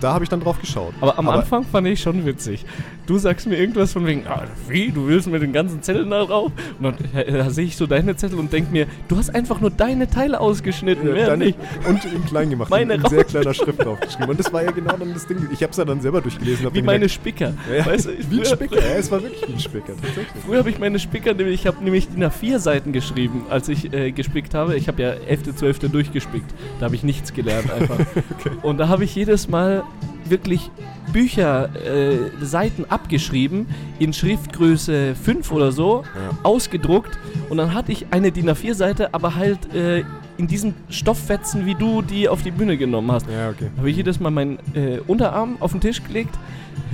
Da 0.00 0.14
habe 0.14 0.24
ich 0.24 0.30
dann 0.30 0.40
drauf 0.40 0.60
geschaut. 0.60 0.94
Aber 1.00 1.18
am 1.18 1.28
Anfang 1.28 1.64
fand 1.64 1.86
ich 1.86 2.00
schon 2.00 2.24
witzig. 2.26 2.64
Du 3.06 3.16
sagst 3.16 3.46
mir 3.46 3.56
irgendwas 3.56 3.92
von 3.92 4.06
wegen, 4.06 4.26
ah, 4.26 4.44
wie, 4.68 4.90
du 4.90 5.06
willst 5.06 5.28
mit 5.28 5.40
den 5.40 5.52
ganzen 5.52 5.82
Zetteln 5.82 6.10
da 6.10 6.24
drauf? 6.24 6.52
Und 6.78 6.84
dann 6.84 6.94
äh, 7.14 7.32
da 7.32 7.50
sehe 7.50 7.64
ich 7.64 7.76
so 7.76 7.86
deine 7.86 8.16
Zettel 8.16 8.38
und 8.38 8.52
denk 8.52 8.70
mir, 8.70 8.86
du 9.08 9.16
hast 9.16 9.34
einfach 9.34 9.60
nur 9.60 9.70
deine 9.70 10.10
Teile 10.10 10.40
ausgeschnitten, 10.40 11.16
Ja, 11.16 11.26
dann 11.26 11.38
nicht. 11.38 11.58
Und 11.88 12.04
in 12.04 12.24
klein 12.26 12.50
gemacht, 12.50 12.70
Meine 12.70 12.94
in, 12.94 13.02
in 13.02 13.08
sehr 13.08 13.24
kleiner 13.24 13.54
Schrift 13.54 13.82
draufgeschrieben. 13.82 14.28
Und 14.28 14.38
das 14.38 14.52
war 14.52 14.62
ja 14.62 14.70
genau 14.70 14.96
dann 14.96 15.14
das 15.14 15.26
Ding. 15.26 15.38
Ich 15.50 15.62
habe 15.62 15.70
es 15.70 15.78
ja 15.78 15.84
dann 15.84 16.00
selber 16.00 16.20
durchgelesen. 16.20 16.66
Wie 16.72 16.82
meine 16.82 16.98
gemerkt, 16.98 17.12
Spicker. 17.12 17.54
ja, 17.74 17.86
Weißt 17.86 18.06
du, 18.06 18.10
wie 18.30 18.40
ein 18.40 18.44
Spicker. 18.44 18.76
Ja, 18.76 18.96
es 18.96 19.10
war 19.10 19.22
wirklich 19.22 19.48
wie 19.48 19.52
ein 19.54 19.60
Spicker, 19.60 19.92
tatsächlich. 19.96 20.42
Früher 20.44 20.58
habe 20.58 20.70
ich 20.70 20.78
meine 20.78 20.98
Spicker, 20.98 21.34
nämlich, 21.34 21.60
ich 21.62 21.66
habe 21.66 21.82
nämlich 21.82 22.08
DIN 22.08 22.24
A4 22.24 22.58
Seiten 22.58 22.92
geschrieben, 22.92 23.46
als 23.48 23.68
ich 23.68 23.92
äh, 23.92 24.12
gespickt 24.12 24.54
habe. 24.54 24.76
Ich 24.76 24.88
habe 24.88 25.02
ja 25.02 25.10
11., 25.10 25.56
12. 25.56 25.78
durchgespickt. 25.90 26.50
Da 26.78 26.86
habe 26.86 26.94
ich 26.94 27.04
nichts 27.04 27.32
gelernt 27.32 27.70
einfach. 27.72 27.98
Und 28.62 28.78
da 28.78 28.88
habe 28.88 29.04
ich 29.04 29.14
jedes 29.14 29.48
Mal 29.48 29.82
wirklich 30.30 30.70
Bücher, 31.12 31.70
äh, 31.74 32.16
Seiten 32.44 32.84
abgeschrieben, 32.88 33.66
in 33.98 34.12
Schriftgröße 34.12 35.14
5 35.14 35.50
oder 35.52 35.72
so, 35.72 36.02
Ja. 36.04 36.38
ausgedruckt. 36.42 37.18
Und 37.48 37.56
dann 37.58 37.72
hatte 37.74 37.92
ich 37.92 38.06
eine 38.10 38.30
DIN 38.32 38.48
A4-Seite, 38.50 39.14
aber 39.14 39.34
halt 39.34 39.74
äh, 39.74 40.04
in 40.36 40.46
diesen 40.46 40.74
Stofffetzen, 40.90 41.66
wie 41.66 41.74
du 41.74 42.02
die 42.02 42.28
auf 42.28 42.42
die 42.42 42.50
Bühne 42.50 42.76
genommen 42.76 43.10
hast. 43.10 43.26
Ja, 43.28 43.50
okay. 43.50 43.70
Habe 43.76 43.90
ich 43.90 43.96
jedes 43.96 44.20
Mal 44.20 44.30
meinen 44.30 44.58
äh, 44.74 44.98
Unterarm 45.06 45.56
auf 45.60 45.72
den 45.72 45.80
Tisch 45.80 46.02
gelegt. 46.04 46.34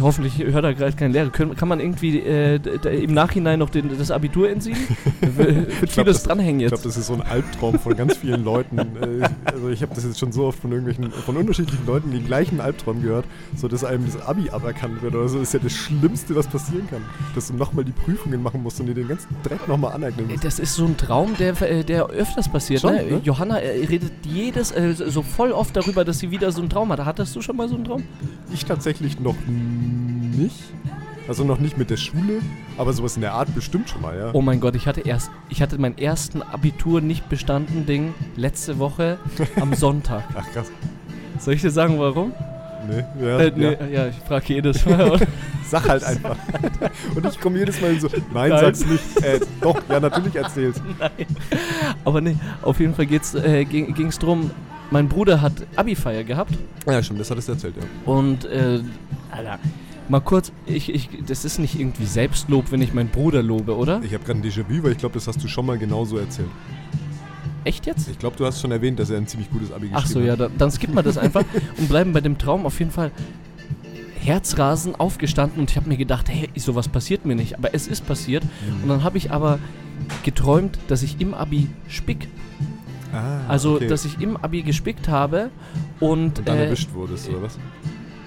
Hoffentlich 0.01 0.39
hört 0.39 0.65
da 0.65 0.73
gerade 0.73 0.93
kein 0.97 1.13
Lehrer. 1.13 1.31
Können, 1.31 1.55
kann 1.57 1.69
man 1.69 1.81
irgendwie 1.81 2.19
äh, 2.19 2.57
im 3.03 3.15
Nachhinein 3.15 3.59
noch 3.59 3.71
den, 3.71 3.97
das 3.97 4.11
Abitur 4.11 4.49
entziehen? 4.51 4.77
Wird 5.21 5.91
vieles 5.91 6.17
das- 6.19 6.23
dranhängen 6.25 6.61
Ich 6.61 6.63
jetzt. 6.71 6.71
glaube, 6.73 6.85
das 6.85 6.97
ist 6.97 7.07
so 7.07 7.15
ein 7.15 7.23
Albtraum 7.23 7.79
von 7.79 7.97
ganz 7.97 8.17
vielen 8.17 8.45
Leuten. 8.45 8.79
Äh, 8.95 9.29
also 9.45 9.69
ich 9.71 9.83
habe 9.83 9.95
das 9.95 10.05
jetzt 10.05 10.19
schon 10.19 10.31
so 10.33 10.45
oft 10.47 10.59
von 10.61 10.71
irgendwelchen, 10.71 11.11
von 11.11 11.37
unterschiedlichen 11.37 11.85
Leuten 11.87 12.11
den 12.13 12.25
gleichen 12.27 12.61
Albtraum 12.61 13.03
gehört, 13.03 13.25
so 13.57 13.67
dass 13.69 13.83
einem 13.85 14.05
das 14.07 14.21
Abi 14.23 14.51
aberkannt 14.51 15.03
wird 15.03 15.15
oder 15.15 15.29
so. 15.29 15.39
Das 15.39 15.49
ist 15.49 15.55
ja 15.55 15.61
das 15.61 15.73
Schlimmste, 15.73 16.35
was 16.37 16.47
passieren 16.47 16.89
kann. 16.89 17.03
Dass 17.35 17.49
du 17.49 17.55
nochmal 17.55 17.85
die 17.85 17.93
Prüfungen 17.93 18.43
machen 18.43 18.63
musst 18.63 18.79
und 18.81 18.87
dir 18.87 18.95
den 18.95 19.09
ganzen 19.09 19.29
Dreck 19.43 19.67
nochmal 19.69 19.93
aneignen 19.93 20.29
musst. 20.29 20.45
Das 20.45 20.59
ist 20.59 20.75
so 20.75 20.85
ein 20.85 20.97
Traum, 20.97 21.35
der, 21.39 21.61
äh, 21.63 21.83
der 21.85 22.07
öfters 22.07 22.49
passiert. 22.49 22.81
Schon, 22.83 22.95
ne? 22.95 23.03
ne? 23.05 23.21
Johanna 23.25 23.59
äh, 23.59 23.85
redet 23.87 24.13
jedes, 24.25 24.71
äh, 24.73 24.95
so 24.95 25.23
voll 25.23 25.51
oft 25.53 25.77
darüber, 25.77 26.05
dass 26.05 26.19
sie 26.21 26.31
wieder 26.31 26.51
so 26.53 26.61
einen 26.61 26.71
Traum 26.71 26.91
hat. 26.93 27.05
Hattest 27.05 27.35
du 27.37 27.43
schon 27.43 27.57
mal 27.57 27.69
so 27.69 27.75
einen 27.75 27.85
Traum? 27.85 28.05
Ich 28.53 28.65
tatsächlich 28.65 29.19
noch 29.21 29.37
nicht. 29.75 30.57
Also 31.27 31.43
noch 31.43 31.59
nicht 31.59 31.79
mit 31.79 31.89
der 31.89 31.97
Schule, 31.97 32.41
aber 32.77 32.93
sowas 32.93 33.17
in 33.17 33.23
der 33.23 33.33
Art 33.33 33.55
bestimmt 33.55 33.89
schon 33.89 34.03
mal, 34.03 34.15
ja. 34.17 34.31
Oh 34.35 34.43
mein 34.43 34.61
Gott, 34.61 34.75
ich 34.77 34.87
hatte 34.87 35.01
erst, 35.01 35.31
ich 35.49 35.63
hatte 35.63 35.79
meinen 35.79 35.97
ersten 35.97 36.43
Abitur 36.43 37.01
nicht 37.01 37.31
bestanden 37.31 37.87
Ding 37.87 38.13
letzte 38.37 38.79
Woche 38.79 39.17
am 39.59 39.73
Sonntag. 39.75 40.25
Ach 40.35 40.45
krass. 40.53 40.71
Soll 41.39 41.55
ich 41.55 41.63
dir 41.63 41.71
sagen, 41.71 41.99
warum? 41.99 42.33
Nee, 42.87 43.05
ja, 43.27 43.39
Äh, 43.39 43.53
nee, 43.57 43.73
ja. 43.73 43.87
ja. 43.87 44.07
ich 44.09 44.17
frage 44.29 44.53
jedes 44.53 44.85
Mal. 44.85 45.19
Sag 45.67 45.89
halt 45.89 46.05
einfach. 46.05 46.37
Und 47.17 47.25
ich 47.25 47.41
komme 47.41 47.59
jedes 47.59 47.81
Mal 47.81 47.99
so, 47.99 48.09
nein, 48.35 48.51
Nein. 48.51 48.61
sag's 48.61 48.85
nicht. 48.85 49.23
Äh, 49.25 49.41
doch, 49.63 49.81
ja, 49.89 49.99
natürlich 50.01 50.37
erzähl's. 50.37 50.77
Nein. 51.01 51.11
Aber 52.05 52.21
nee, 52.21 52.37
auf 52.61 52.79
jeden 52.81 52.95
Fall 52.95 53.07
geht's, 53.07 53.35
äh, 53.35 53.65
ging 53.65 54.07
es 54.09 54.19
drum, 54.19 54.51
mein 54.95 55.09
Bruder 55.09 55.41
hat 55.41 55.53
Abi-Feier 55.75 56.23
gehabt 56.23 56.55
Ja, 56.87 57.03
stimmt, 57.03 57.19
das 57.19 57.29
hattest 57.31 57.49
du 57.49 57.53
erzählt, 57.53 57.75
ja. 57.77 58.11
und, 58.11 58.45
äh, 58.45 58.81
Alter, 59.33 59.59
mal 60.09 60.21
kurz, 60.21 60.53
ich, 60.67 60.89
ich, 60.95 61.09
das 61.27 61.45
ist 61.45 61.59
nicht 61.59 61.79
irgendwie 61.79 62.07
Selbstlob, 62.07 62.71
wenn 62.71 62.81
ich 62.81 62.95
meinen 62.95 63.09
Bruder 63.09 63.43
lobe, 63.43 63.77
oder? 63.77 64.01
Ich 64.05 64.15
habe 64.15 64.23
gerade 64.25 64.39
ein 64.39 64.45
Déjà-vu, 64.45 64.85
weil 64.85 64.93
ich 64.93 64.99
glaube, 64.99 65.15
das 65.15 65.27
hast 65.27 65.43
du 65.43 65.49
schon 65.49 65.67
mal 65.67 65.79
genauso 65.79 66.17
erzählt. 66.17 66.49
Echt 67.65 67.87
jetzt? 67.87 68.09
Ich 68.09 68.21
glaube, 68.21 68.37
du 68.37 68.47
hast 68.47 68.61
schon 68.61 68.71
erwähnt, 68.71 69.01
dass 69.01 69.11
er 69.11 69.17
ein 69.17 69.27
ziemlich 69.27 69.51
gutes 69.51 69.73
Abi 69.73 69.89
geschrieben 69.89 70.01
Ach 70.01 70.07
so, 70.07 70.21
ja, 70.21 70.39
hat. 70.39 70.53
dann, 70.57 70.71
skippen 70.71 70.95
wir 70.95 71.03
das 71.03 71.19
einfach 71.19 71.45
und 71.77 71.89
bleiben 71.89 72.13
bei 72.13 72.21
dem 72.21 72.39
Traum 72.39 72.65
auf 72.65 72.79
jeden 72.79 72.93
Fall. 72.93 73.11
Herzrasen 74.21 74.95
aufgestanden 74.95 75.59
und 75.59 75.71
ich 75.71 75.77
habe 75.77 75.89
mir 75.89 75.97
gedacht, 75.97 76.29
hey, 76.29 76.49
sowas 76.55 76.87
passiert 76.89 77.27
mir 77.27 77.35
nicht, 77.35 77.59
aber 77.59 77.75
es 77.75 77.89
ist 77.89 78.07
passiert. 78.07 78.45
Und 78.83 78.89
dann 78.89 79.03
habe 79.03 79.19
ich 79.19 79.33
aber 79.33 79.59
geträumt, 80.23 80.79
dass 80.89 81.03
ich 81.03 81.21
im 81.21 81.35
Abi 81.35 81.69
spick. 81.89 82.29
Ah, 83.15 83.41
Also, 83.49 83.77
okay. 83.77 83.87
dass 83.89 84.05
ich 84.05 84.21
im 84.21 84.37
Abi 84.37 84.63
gespickt 84.63 85.09
habe 85.09 85.51
und, 86.01 86.39
Und 86.39 86.49
dann 86.49 86.59
äh, 86.59 86.65
erwischt 86.65 86.93
wurdest, 86.93 87.29
oder 87.29 87.43
was? 87.43 87.59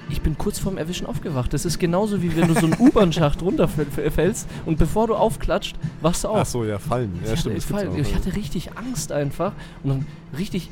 ich 0.10 0.22
bin 0.22 0.38
kurz 0.38 0.58
vorm 0.60 0.78
Erwischen 0.78 1.06
aufgewacht. 1.06 1.54
Das 1.54 1.66
ist 1.66 1.80
genauso 1.80 2.22
wie 2.22 2.36
wenn 2.38 2.48
du 2.48 2.54
so 2.54 2.66
einen 2.68 2.76
U-Bahn-Schacht 2.80 3.42
runterfällst 3.42 4.48
und 4.66 4.78
bevor 4.78 5.08
du 5.08 5.16
aufklatscht, 5.16 5.76
wachst 6.02 6.24
du 6.24 6.30
auf. 6.30 6.38
Ach 6.40 6.46
so, 6.46 6.64
ja, 6.64 6.80
fallen. 6.80 7.20
Ja, 7.26 7.34
ich, 7.34 7.40
stimmt, 7.42 7.56
hatte, 7.56 7.56
das 7.56 7.66
Fall, 7.66 7.88
gibt's 7.90 8.08
auch. 8.08 8.12
ich 8.12 8.16
hatte 8.16 8.36
richtig 8.36 8.78
Angst 8.78 9.12
einfach 9.12 9.52
und 9.84 9.90
dann 9.90 10.06
richtig 10.38 10.70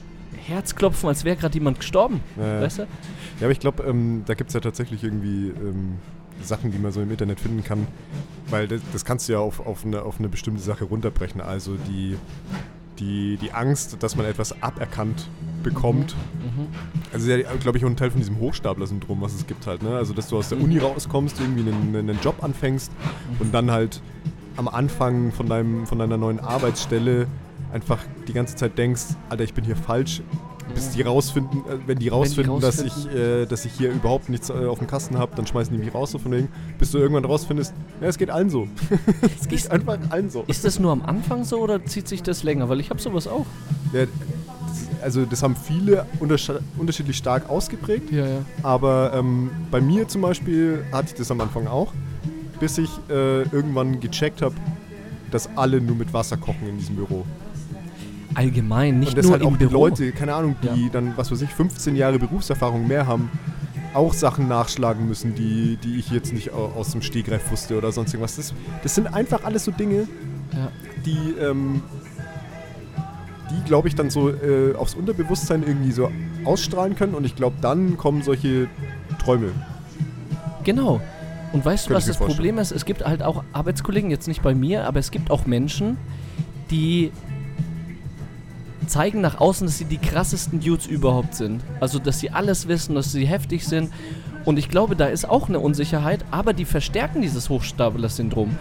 Herzklopfen, 0.48 1.10
als 1.10 1.26
wäre 1.26 1.36
gerade 1.36 1.54
jemand 1.56 1.80
gestorben. 1.80 2.22
Ja, 2.38 2.48
ja. 2.56 2.62
Weißt 2.62 2.80
du? 2.80 2.82
Ja, 2.84 2.88
aber 3.42 3.52
ich 3.52 3.60
glaube, 3.60 3.84
ähm, 3.84 4.24
da 4.26 4.36
gibt 4.36 4.50
es 4.50 4.54
ja 4.54 4.60
tatsächlich 4.62 5.04
irgendwie 5.04 5.48
ähm, 5.50 5.96
Sachen, 6.42 6.72
die 6.72 6.78
man 6.78 6.92
so 6.92 7.02
im 7.02 7.12
Internet 7.12 7.40
finden 7.40 7.64
kann, 7.64 7.88
weil 8.50 8.68
das, 8.68 8.82
das 8.94 9.04
kannst 9.06 9.28
du 9.28 9.34
ja 9.34 9.40
auf, 9.40 9.66
auf, 9.66 9.86
eine, 9.86 10.04
auf 10.04 10.20
eine 10.20 10.30
bestimmte 10.30 10.62
Sache 10.62 10.86
runterbrechen. 10.86 11.42
Also 11.42 11.76
die, 11.90 12.16
die, 13.00 13.38
die 13.38 13.52
Angst, 13.52 13.98
dass 14.02 14.16
man 14.16 14.26
etwas 14.26 14.62
aberkannt 14.62 15.28
bekommt. 15.64 16.16
Mhm. 16.40 16.68
Also 17.12 17.32
ja, 17.32 17.52
glaube 17.56 17.78
ich, 17.78 17.86
auch 17.86 17.90
ein 17.90 17.98
Teil 17.98 18.12
von 18.12 18.20
diesem 18.20 18.40
Hochstapler-Syndrom, 18.40 19.22
was 19.22 19.34
es 19.34 19.48
gibt 19.48 19.68
halt. 19.68 19.84
Ne? 19.84 19.96
Also, 19.96 20.14
dass 20.14 20.30
du 20.30 20.38
aus 20.38 20.50
der 20.50 20.60
Uni 20.60 20.78
rauskommst, 20.78 21.40
irgendwie 21.40 21.70
einen, 21.70 21.96
einen 21.96 22.20
Job 22.22 22.44
anfängst 22.44 22.92
und 23.40 23.54
dann 23.54 23.72
halt 23.72 24.02
am 24.58 24.68
Anfang 24.68 25.32
von, 25.32 25.48
deinem, 25.48 25.86
von 25.86 26.00
deiner 26.00 26.18
neuen 26.18 26.40
Arbeitsstelle 26.40 27.28
einfach 27.74 28.00
die 28.28 28.34
ganze 28.34 28.56
Zeit 28.56 28.78
denkst, 28.78 29.04
Alter, 29.30 29.44
ich 29.44 29.54
bin 29.54 29.66
hier 29.66 29.76
falsch, 29.76 30.22
bis 30.74 30.92
die 30.92 31.02
rausfinden, 31.02 31.60
äh, 31.60 31.78
wenn 31.86 32.00
die 32.00 32.08
rausfinden, 32.10 32.60
dass, 32.60 32.82
ich, 32.82 32.92
rausfinden. 32.96 33.44
äh, 33.44 33.46
dass 33.46 33.66
ich 33.66 33.74
hier 33.74 33.92
überhaupt 33.92 34.30
nichts 34.30 34.50
äh, 34.50 34.54
auf 34.66 34.80
dem 34.80 34.88
Kasten 34.88 35.18
habe, 35.18 35.36
dann 35.36 35.46
schmeißen 35.46 35.72
die 35.76 35.84
mich 35.84 35.94
raus 35.94 36.12
so 36.12 36.18
von 36.20 36.32
wegen, 36.32 36.50
bis 36.80 36.92
du 36.92 36.98
irgendwann 36.98 37.26
rausfindest, 37.26 37.74
ja, 38.02 38.08
es 38.08 38.18
geht 38.18 38.30
allen 38.30 38.50
so. 38.50 38.68
es 39.40 39.48
geht 39.48 39.60
Ist- 39.60 39.72
einfach 39.72 39.98
allen 40.10 40.30
so. 40.30 40.44
Ist 40.48 40.66
das 40.66 40.80
nur 40.80 40.92
am 40.92 41.02
Anfang 41.04 41.44
so 41.44 41.60
oder 41.60 41.84
zieht 41.86 42.08
sich 42.08 42.24
das 42.24 42.44
länger? 42.44 42.70
Weil 42.70 42.80
ich 42.80 42.90
habe 42.90 43.00
sowas 43.00 43.28
auch. 43.28 43.46
Ja, 43.94 44.02
das, 44.06 44.10
also 45.04 45.26
das 45.26 45.44
haben 45.44 45.56
viele 45.56 46.06
unterschiedlich 46.20 47.18
stark 47.18 47.50
ausgeprägt. 47.50 48.12
Ja, 48.12 48.26
ja. 48.26 48.38
Aber 48.64 49.14
ähm, 49.14 49.52
bei 49.72 49.80
mir 49.82 50.08
zum 50.08 50.22
Beispiel 50.22 50.84
hatte 50.92 51.10
ich 51.10 51.14
das 51.14 51.30
am 51.32 51.42
Anfang 51.42 51.68
auch, 51.68 51.94
bis 52.60 52.78
ich 52.78 52.90
äh, 53.10 53.44
irgendwann 53.44 54.00
gecheckt 54.00 54.42
habe, 54.42 54.56
dass 55.32 55.50
alle 55.56 55.80
nur 55.82 55.96
mit 55.96 56.14
Wasser 56.14 56.38
kochen 56.38 56.68
in 56.68 56.78
diesem 56.78 56.96
Büro. 56.96 57.26
Allgemein, 58.36 59.00
nicht 59.00 59.10
und 59.10 59.18
dass 59.18 59.26
nur 59.26 59.34
halt 59.34 59.44
auch 59.44 59.52
die 59.52 59.58
Büro. 59.66 59.86
Leute, 59.88 60.12
keine 60.12 60.34
Ahnung, 60.36 60.56
die 60.76 60.90
dann, 60.92 61.14
was 61.16 61.32
weiß 61.32 61.42
ich, 61.42 61.50
15 61.54 61.96
Jahre 61.96 62.20
Berufserfahrung 62.20 62.88
mehr 62.88 63.08
haben, 63.08 63.32
auch 63.94 64.14
Sachen 64.14 64.48
nachschlagen 64.50 65.08
müssen, 65.08 65.36
die, 65.36 65.78
die 65.82 65.98
ich 65.98 66.12
jetzt 66.12 66.34
nicht 66.34 66.52
au- 66.52 66.72
aus 66.76 66.92
dem 66.92 67.02
Stegreif 67.02 67.50
wusste 67.50 67.78
oder 67.78 67.92
sonst 67.94 68.14
irgendwas. 68.14 68.36
Das, 68.36 68.54
das 68.84 68.94
sind 68.94 69.08
einfach 69.08 69.44
alles 69.46 69.64
so 69.64 69.72
Dinge, 69.72 70.08
Ja. 70.54 70.68
die, 71.06 71.34
ähm, 71.42 71.82
die 73.52 73.64
glaube 73.66 73.88
ich, 73.88 73.96
dann 73.96 74.10
so 74.10 74.30
äh, 74.30 74.76
aufs 74.76 74.96
Unterbewusstsein 74.96 75.64
irgendwie 75.66 75.92
so 75.92 76.12
ausstrahlen 76.44 76.96
können 76.96 77.14
und 77.16 77.24
ich 77.26 77.36
glaube, 77.36 77.56
dann 77.62 77.96
kommen 77.98 78.22
solche 78.22 78.68
Träume. 79.20 79.52
Genau. 80.64 81.00
Und 81.54 81.64
weißt 81.64 81.90
du, 81.90 81.94
was 81.94 82.06
das 82.06 82.18
vorstellen. 82.18 82.36
Problem 82.36 82.58
ist? 82.58 82.72
Es 82.72 82.84
gibt 82.86 83.06
halt 83.06 83.24
auch 83.24 83.44
Arbeitskollegen, 83.54 84.10
jetzt 84.10 84.28
nicht 84.28 84.42
bei 84.42 84.54
mir, 84.54 84.86
aber 84.86 85.00
es 85.00 85.10
gibt 85.12 85.32
auch 85.32 85.46
Menschen, 85.46 85.98
die 86.70 87.12
zeigen 88.88 89.22
nach 89.22 89.40
außen, 89.40 89.68
dass 89.68 89.78
sie 89.78 89.86
die 89.86 89.98
krassesten 89.98 90.60
Dudes 90.60 90.86
überhaupt 90.88 91.36
sind. 91.36 91.62
Also, 91.80 92.00
dass 92.00 92.20
sie 92.20 92.32
alles 92.32 92.68
wissen, 92.68 92.96
dass 92.96 93.12
sie 93.12 93.26
heftig 93.26 93.66
sind. 93.66 93.92
Und 94.46 94.58
ich 94.60 94.70
glaube, 94.70 94.96
da 94.96 95.08
ist 95.08 95.28
auch 95.28 95.50
eine 95.50 95.60
Unsicherheit, 95.60 96.24
aber 96.32 96.54
die 96.54 96.66
verstärken 96.66 97.22
dieses 97.22 97.50
Hochstapler-Syndrom. 97.50 98.58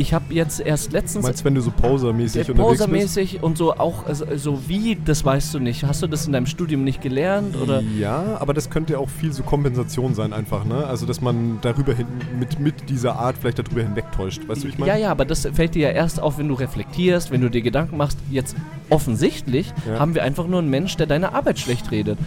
Ich 0.00 0.14
habe 0.14 0.32
jetzt 0.32 0.60
erst 0.60 0.92
letztens 0.92 1.24
meinst, 1.24 1.44
wenn 1.44 1.56
du 1.56 1.60
so 1.60 1.72
Poser-mäßig 1.72 2.46
der 2.46 2.54
unterwegs 2.54 2.78
bist? 2.78 2.88
Posermäßig 2.88 3.42
und 3.42 3.58
so 3.58 3.74
auch, 3.74 4.06
also, 4.06 4.24
so 4.36 4.68
wie, 4.68 4.96
das 5.04 5.24
weißt 5.24 5.54
du 5.54 5.58
nicht. 5.58 5.82
Hast 5.84 6.02
du 6.02 6.06
das 6.06 6.24
in 6.26 6.32
deinem 6.32 6.46
Studium 6.46 6.84
nicht 6.84 7.02
gelernt? 7.02 7.56
Oder? 7.60 7.82
Ja, 7.98 8.36
aber 8.38 8.54
das 8.54 8.70
könnte 8.70 8.96
auch 9.00 9.08
viel 9.08 9.32
so 9.32 9.42
Kompensation 9.42 10.14
sein 10.14 10.32
einfach, 10.32 10.64
ne? 10.64 10.86
Also, 10.86 11.04
dass 11.04 11.20
man 11.20 11.58
darüber 11.62 11.94
hin, 11.94 12.06
mit, 12.38 12.60
mit 12.60 12.88
dieser 12.88 13.16
Art 13.16 13.36
vielleicht 13.40 13.58
darüber 13.58 13.82
hinwegtäuscht. 13.82 14.48
Weißt 14.48 14.62
du, 14.62 14.68
wie 14.68 14.70
ich 14.72 14.78
meine? 14.78 14.92
Ja, 14.92 14.98
ja, 14.98 15.10
aber 15.10 15.24
das 15.24 15.48
fällt 15.52 15.74
dir 15.74 15.88
ja 15.88 15.90
erst 15.90 16.22
auf, 16.22 16.38
wenn 16.38 16.46
du 16.46 16.54
reflektierst, 16.54 17.32
wenn 17.32 17.40
du 17.40 17.50
dir 17.50 17.62
Gedanken 17.62 17.96
machst. 17.96 18.18
Jetzt 18.30 18.54
offensichtlich 18.90 19.72
Ja. 19.88 19.98
haben 19.98 20.14
wir 20.14 20.22
einfach 20.22 20.46
nur 20.46 20.60
einen 20.60 20.70
Mensch, 20.70 20.96
der 20.96 21.06
deine 21.06 21.34
Arbeit 21.34 21.58
schlecht 21.58 21.90
redet. 21.90 22.18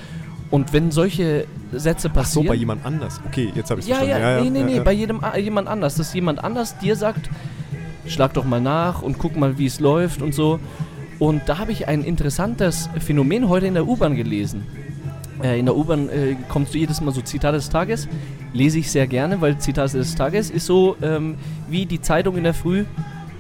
Und 0.50 0.74
wenn 0.74 0.92
solche 0.92 1.46
Sätze 1.72 2.10
Ach 2.10 2.14
so, 2.14 2.20
passieren. 2.20 2.48
bei 2.48 2.56
jemand 2.56 2.86
anders. 2.86 3.22
Okay, 3.26 3.52
jetzt 3.56 3.72
habe 3.72 3.80
ich 3.80 3.90
es 3.90 3.98
ja, 3.98 4.04
ja, 4.06 4.18
verstanden. 4.18 4.52
nee, 4.52 4.60
nee, 4.60 4.66
nee, 4.72 4.78
ja. 4.78 4.84
bei 4.84 4.92
jedem, 4.92 5.24
a- 5.24 5.38
jemand 5.38 5.70
anders, 5.70 5.96
dass 5.96 6.14
jemand 6.14 6.44
anders 6.44 6.78
dir 6.80 6.98
sagt, 6.98 7.30
schlag 8.06 8.34
doch 8.34 8.46
mal 8.46 8.62
nach 8.62 9.02
und 9.02 9.18
guck 9.18 9.36
mal, 9.36 9.58
wie 9.58 9.66
es 9.66 9.80
läuft 9.80 10.22
und 10.22 10.34
so. 10.34 10.60
Und 11.20 11.44
da 11.48 11.60
habe 11.60 11.72
ich 11.72 11.88
ein 11.88 12.04
interessantes 12.04 12.90
Phänomen 13.00 13.48
heute 13.48 13.68
in 13.68 13.76
der 13.76 13.88
U-Bahn 13.88 14.16
gelesen. 14.16 14.66
Äh, 15.44 15.60
in 15.60 15.66
der 15.66 15.76
U-Bahn 15.76 16.10
äh, 16.10 16.36
kommst 16.50 16.74
du 16.74 16.78
jedes 16.78 17.02
Mal 17.02 17.12
so 17.12 17.22
Zitate 17.22 17.58
des 17.58 17.70
Tages. 17.70 18.08
Lese 18.54 18.80
ich 18.80 18.92
sehr 18.92 19.08
gerne, 19.08 19.40
weil 19.40 19.58
Zitate 19.58 19.98
des 19.98 20.16
Tages 20.16 20.50
ist 20.50 20.66
so 20.66 20.98
ähm, 21.02 21.36
wie 21.70 21.86
die 21.86 22.02
Zeitung 22.02 22.38
in 22.38 22.44
der 22.44 22.54
Früh, 22.54 22.86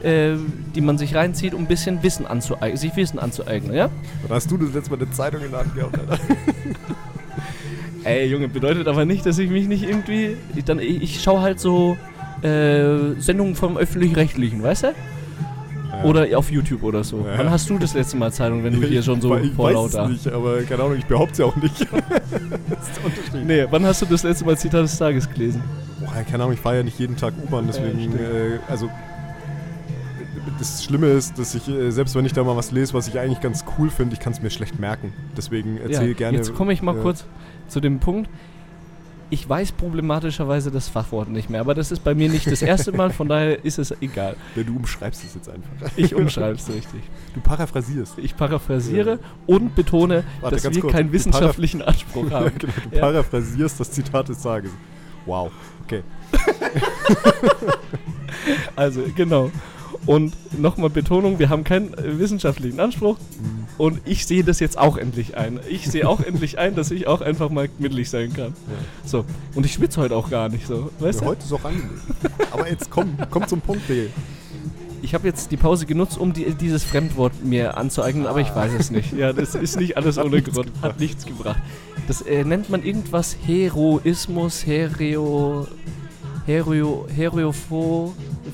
äh, 0.03 0.35
die 0.75 0.81
man 0.81 0.97
sich 0.97 1.15
reinzieht, 1.15 1.53
um 1.53 1.61
ein 1.61 1.67
bisschen 1.67 2.01
Wissen 2.03 2.25
anzueignen, 2.25 2.77
sich 2.77 2.95
Wissen 2.95 3.19
anzueignen, 3.19 3.75
ja? 3.75 3.89
Oder 4.25 4.35
hast 4.35 4.49
du 4.49 4.57
das 4.57 4.73
letzte 4.73 4.91
Mal 4.91 5.01
eine 5.01 5.11
Zeitung 5.11 5.41
in 5.43 5.51
der 5.51 5.59
Hand 5.61 5.75
gehabt, 5.75 5.99
Alter? 5.99 6.19
Ey, 8.03 8.27
Junge, 8.27 8.47
bedeutet 8.47 8.87
aber 8.87 9.05
nicht, 9.05 9.25
dass 9.25 9.37
ich 9.37 9.49
mich 9.49 9.67
nicht 9.67 9.83
irgendwie. 9.83 10.35
Ich, 10.55 10.63
dann, 10.63 10.79
ich, 10.79 11.03
ich 11.03 11.21
schaue 11.21 11.41
halt 11.41 11.59
so 11.59 11.97
äh, 12.43 13.19
Sendungen 13.19 13.55
vom 13.55 13.77
Öffentlich-Rechtlichen, 13.77 14.63
weißt 14.63 14.83
du? 14.83 14.87
Ja. 14.87 16.03
Oder 16.03 16.37
auf 16.37 16.51
YouTube 16.51 16.83
oder 16.83 17.03
so. 17.03 17.25
Ja. 17.25 17.37
Wann 17.37 17.49
hast 17.49 17.69
du 17.69 17.77
das 17.77 17.93
letzte 17.93 18.17
Mal 18.17 18.31
Zeitung, 18.31 18.63
wenn 18.63 18.79
du 18.79 18.87
hier 18.87 19.03
schon 19.03 19.19
so 19.21 19.35
ich 19.37 19.57
weiß 19.57 19.93
es 19.93 20.09
nicht, 20.09 20.27
aber 20.27 20.61
keine 20.63 20.83
Ahnung, 20.83 20.97
ich 20.97 21.05
behaupte 21.05 21.33
es 21.33 21.37
ja 21.39 21.45
auch 21.45 21.55
nicht. 21.57 21.81
das 21.81 21.89
ist 21.89 22.97
der 22.97 23.05
Unterschied. 23.05 23.45
Nee, 23.45 23.65
wann 23.69 23.85
hast 23.85 24.01
du 24.01 24.05
das 24.05 24.23
letzte 24.23 24.45
Mal 24.45 24.57
Zitat 24.57 24.83
des 24.83 24.97
Tages 24.97 25.29
gelesen? 25.29 25.61
Boah, 25.99 26.13
keine 26.29 26.43
Ahnung, 26.43 26.53
ich 26.53 26.59
fahre 26.59 26.77
ja 26.77 26.83
nicht 26.83 26.97
jeden 26.97 27.17
Tag 27.17 27.33
U-Bahn, 27.45 27.65
deswegen, 27.67 28.13
äh, 28.13 28.59
also 28.69 28.89
das 30.61 30.83
Schlimme 30.83 31.07
ist, 31.07 31.37
dass 31.37 31.55
ich, 31.55 31.67
äh, 31.67 31.91
selbst 31.91 32.15
wenn 32.15 32.25
ich 32.25 32.33
da 32.33 32.43
mal 32.43 32.55
was 32.55 32.71
lese, 32.71 32.93
was 32.93 33.07
ich 33.07 33.19
eigentlich 33.19 33.41
ganz 33.41 33.65
cool 33.77 33.89
finde, 33.89 34.13
ich 34.13 34.19
kann 34.19 34.33
es 34.33 34.41
mir 34.41 34.49
schlecht 34.49 34.79
merken. 34.79 35.13
Deswegen 35.35 35.77
erzähle 35.77 36.13
gerne. 36.13 36.37
Jetzt 36.37 36.53
komme 36.53 36.73
ich 36.73 36.81
mal 36.81 36.95
ja. 36.95 37.01
kurz 37.01 37.25
zu 37.67 37.79
dem 37.79 37.99
Punkt. 37.99 38.29
Ich 39.33 39.47
weiß 39.47 39.71
problematischerweise 39.71 40.71
das 40.71 40.89
Fachwort 40.89 41.29
nicht 41.29 41.49
mehr, 41.49 41.61
aber 41.61 41.73
das 41.73 41.89
ist 41.91 42.03
bei 42.03 42.13
mir 42.13 42.29
nicht 42.29 42.45
das 42.51 42.61
erste 42.61 42.91
Mal, 42.91 43.11
von 43.11 43.27
daher 43.29 43.63
ist 43.63 43.79
es 43.79 43.91
egal. 44.01 44.35
Ja, 44.55 44.63
du 44.63 44.75
umschreibst 44.75 45.23
es 45.23 45.33
jetzt 45.35 45.47
einfach. 45.49 45.71
Ich 45.95 46.13
umschreibe 46.13 46.55
es 46.57 46.67
richtig. 46.67 47.01
Du 47.33 47.39
paraphrasierst. 47.39 48.17
Ich 48.17 48.35
paraphrasiere 48.35 49.19
und 49.47 49.73
betone, 49.73 50.25
Warte, 50.41 50.57
dass 50.57 50.73
wir 50.75 50.81
kurz. 50.81 50.93
keinen 50.93 51.11
wissenschaftlichen 51.13 51.81
Anspruch 51.81 52.29
Ja, 52.29 52.39
haben. 52.41 52.51
genau, 52.59 52.73
du 52.91 52.95
Ja. 52.97 53.01
paraphrasierst 53.01 53.79
das 53.79 53.89
Zitat 53.91 54.27
des 54.29 54.41
Tages. 54.41 54.71
Wow, 55.25 55.49
okay. 55.85 56.03
Also, 58.75 59.03
genau. 59.15 59.51
Und 60.05 60.33
nochmal 60.59 60.89
Betonung, 60.89 61.37
wir 61.39 61.49
haben 61.49 61.63
keinen 61.63 61.93
äh, 61.93 62.17
wissenschaftlichen 62.19 62.79
Anspruch. 62.79 63.17
Mhm. 63.39 63.60
Und 63.81 63.99
ich 64.05 64.27
sehe 64.27 64.43
das 64.43 64.59
jetzt 64.59 64.77
auch 64.77 64.95
endlich 64.95 65.35
ein. 65.37 65.59
Ich 65.67 65.87
sehe 65.89 66.07
auch 66.07 66.19
endlich 66.23 66.59
ein, 66.59 66.75
dass 66.75 66.91
ich 66.91 67.07
auch 67.07 67.19
einfach 67.21 67.49
mal 67.49 67.67
mittelig 67.79 68.11
sein 68.11 68.31
kann. 68.31 68.53
So. 69.03 69.25
Und 69.55 69.65
ich 69.65 69.73
schwitze 69.73 69.99
heute 69.99 70.15
auch 70.15 70.29
gar 70.29 70.49
nicht 70.49 70.67
so. 70.67 70.91
Weißt 70.99 71.21
Ja, 71.21 71.25
du? 71.25 71.31
heute 71.31 71.43
ist 71.43 71.51
auch 71.51 71.65
angenehm. 71.65 71.89
Aber 72.51 72.69
jetzt 72.69 72.91
komm, 72.91 73.17
komm 73.31 73.47
zum 73.47 73.59
Punkt, 73.59 73.89
Digga. 73.89 74.11
Ich 75.01 75.15
habe 75.15 75.27
jetzt 75.27 75.51
die 75.51 75.57
Pause 75.57 75.87
genutzt, 75.87 76.19
um 76.19 76.31
die, 76.31 76.53
dieses 76.53 76.83
Fremdwort 76.83 77.43
mir 77.43 77.75
anzueignen, 77.75 78.27
aber 78.27 78.41
ich 78.41 78.53
weiß 78.53 78.71
es 78.77 78.91
nicht. 78.91 79.13
Ja, 79.13 79.33
das 79.33 79.55
ist 79.55 79.79
nicht 79.79 79.97
alles 79.97 80.17
ohne 80.19 80.43
Grund. 80.43 80.45
gebracht. 80.45 80.69
Hat 80.83 80.99
nichts 80.99 81.25
gebracht. 81.25 81.59
Das 82.07 82.21
äh, 82.21 82.43
nennt 82.43 82.69
man 82.69 82.83
irgendwas 82.83 83.35
Heroismus, 83.47 84.63
Hereo. 84.63 85.67
Hereo, 86.45 87.07
Hereopho, 87.15 88.13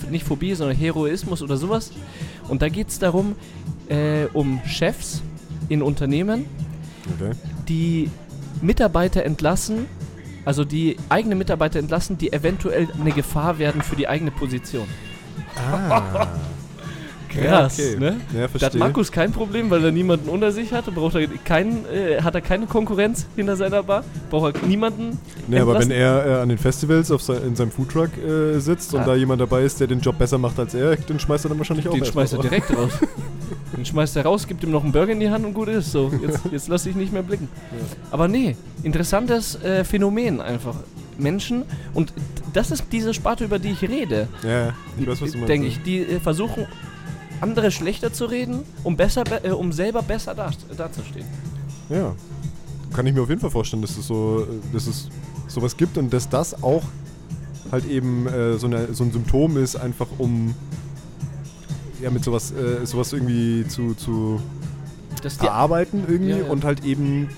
nicht 0.10 0.26
Phobie, 0.26 0.54
sondern 0.54 0.78
Heroismus 0.78 1.42
oder 1.42 1.58
sowas. 1.58 1.92
Und 2.48 2.62
da 2.62 2.70
geht 2.70 2.90
es 2.90 3.00
darum, 3.00 3.36
äh, 3.90 4.26
um 4.34 4.62
Chefs 4.66 5.22
in 5.70 5.82
Unternehmen, 5.82 6.46
Okay. 7.16 7.32
die 7.70 8.10
Mitarbeiter 8.62 9.24
entlassen, 9.24 9.86
Also 10.46 10.64
die 10.64 10.96
eigene 11.10 11.36
Mitarbeiter 11.36 11.78
entlassen, 11.80 12.18
die 12.18 12.32
eventuell 12.32 12.88
eine 12.98 13.12
Gefahr 13.12 13.60
werden 13.60 13.82
für 13.82 13.98
die 13.98 14.08
eigene 14.08 14.32
Position. 14.32 14.88
Ah. 15.58 16.28
Krass, 17.30 17.78
ja, 17.78 17.86
okay. 17.86 18.00
ne? 18.00 18.06
Ja, 18.06 18.14
Da 18.34 18.42
hat 18.44 18.50
verstehe. 18.52 18.80
Markus 18.80 19.12
kein 19.12 19.32
Problem, 19.32 19.70
weil 19.70 19.84
er 19.84 19.92
niemanden 19.92 20.30
unter 20.30 20.52
sich 20.52 20.72
hatte. 20.74 20.92
Braucht 20.92 21.16
er 21.16 21.28
keinen, 21.44 21.86
äh, 21.86 22.22
hat 22.22 22.36
er 22.36 22.42
keine 22.42 22.66
Konkurrenz 22.66 23.26
hinter 23.36 23.56
seiner 23.56 23.84
Bar. 23.84 24.04
Braucht 24.30 24.56
er 24.56 24.68
niemanden. 24.68 25.20
Nee, 25.48 25.60
aber 25.60 25.74
wenn 25.76 25.92
entlassen. 25.92 26.26
er 26.26 26.38
äh, 26.40 26.42
an 26.42 26.50
den 26.50 26.58
Festivals 26.58 27.12
auf 27.12 27.22
sein, 27.22 27.42
in 27.46 27.56
seinem 27.56 27.72
Foodtruck 27.72 28.10
äh, 28.18 28.60
sitzt 28.60 28.94
Ah. 28.96 29.00
und 29.00 29.08
da 29.08 29.16
jemand 29.16 29.42
dabei 29.42 29.64
ist, 29.64 29.80
der 29.80 29.88
den 29.88 30.00
Job 30.00 30.18
besser 30.18 30.38
macht 30.38 30.58
als 30.60 30.74
er, 30.74 30.96
den 30.96 31.20
schmeißt 31.20 31.46
er 31.46 31.50
dann 31.50 31.58
wahrscheinlich 31.58 31.88
auch 31.88 31.94
Den 31.94 32.06
schmeißt 32.06 32.34
er 32.34 32.40
direkt 32.40 32.76
raus. 32.76 32.92
Den 33.76 33.86
schmeißt 33.86 34.16
er 34.16 34.24
raus, 34.24 34.48
gibt 34.48 34.64
ihm 34.64 34.72
noch 34.72 34.84
einen 34.84 34.92
Burger 34.92 35.12
in 35.12 35.20
die 35.20 35.30
Hand 35.30 35.46
und 35.46 35.54
gut 35.54 35.68
ist. 35.68 35.92
So, 35.92 36.12
jetzt, 36.22 36.40
jetzt 36.52 36.68
lass 36.70 36.86
ich 36.86 36.96
nicht 36.96 37.12
mehr 37.14 37.24
blicken. 37.24 37.48
Aber 38.12 38.28
nee, 38.28 38.56
interessantes 38.84 39.62
äh, 39.64 39.84
Phänomen 39.84 40.42
einfach. 40.42 40.76
Menschen, 41.20 41.64
und 41.96 42.14
das 42.54 42.70
ist 42.70 42.86
diese 42.92 43.12
Sparte, 43.14 43.44
über 43.44 43.58
die 43.58 43.70
ich 43.72 43.82
rede, 43.82 44.28
Ja, 44.48 44.74
ich 45.00 45.08
weiß, 45.08 45.20
was 45.22 45.32
du 45.32 45.38
meinst. 45.40 45.50
denke 45.50 45.68
ich, 45.68 45.82
die 45.82 46.02
äh, 46.02 46.20
versuchen, 46.20 46.68
andere 47.42 47.72
schlechter 47.72 48.12
zu 48.14 48.26
reden, 48.26 48.64
um, 48.84 48.96
besser, 48.98 49.24
be- 49.24 49.44
äh, 49.44 49.52
um 49.52 49.72
selber 49.72 50.02
besser 50.02 50.34
da, 50.36 50.52
dazustehen. 50.76 51.26
Ja. 51.90 52.16
Kann 52.94 53.06
ich 53.06 53.14
mir 53.14 53.22
auf 53.22 53.30
jeden 53.30 53.42
Fall 53.42 53.52
vorstellen, 53.52 53.82
dass 53.82 53.98
es 53.98 54.08
so, 54.08 54.42
äh, 54.44 54.74
dass 54.74 54.88
es 54.88 55.10
sowas 55.48 55.76
gibt 55.78 55.98
und 55.98 56.12
dass 56.12 56.28
das 56.30 56.62
auch 56.64 56.84
halt 57.72 57.86
eben 57.90 58.28
äh, 58.28 58.58
so, 58.58 58.68
eine, 58.68 58.94
so 58.94 59.04
ein 59.04 59.12
Symptom 59.12 59.58
ist, 59.58 59.76
einfach 59.76 60.08
um 60.18 60.54
ja 62.02 62.10
mit 62.12 62.24
sowas, 62.24 62.52
äh, 62.52 62.86
sowas 62.86 63.12
irgendwie 63.14 63.68
zu, 63.68 63.94
zu 63.94 64.42
verarbeiten 65.38 66.04
irgendwie 66.08 66.32
Ja, 66.32 66.38
ja. 66.38 66.50
und 66.52 66.64
halt 66.64 66.86
eben, 66.86 67.30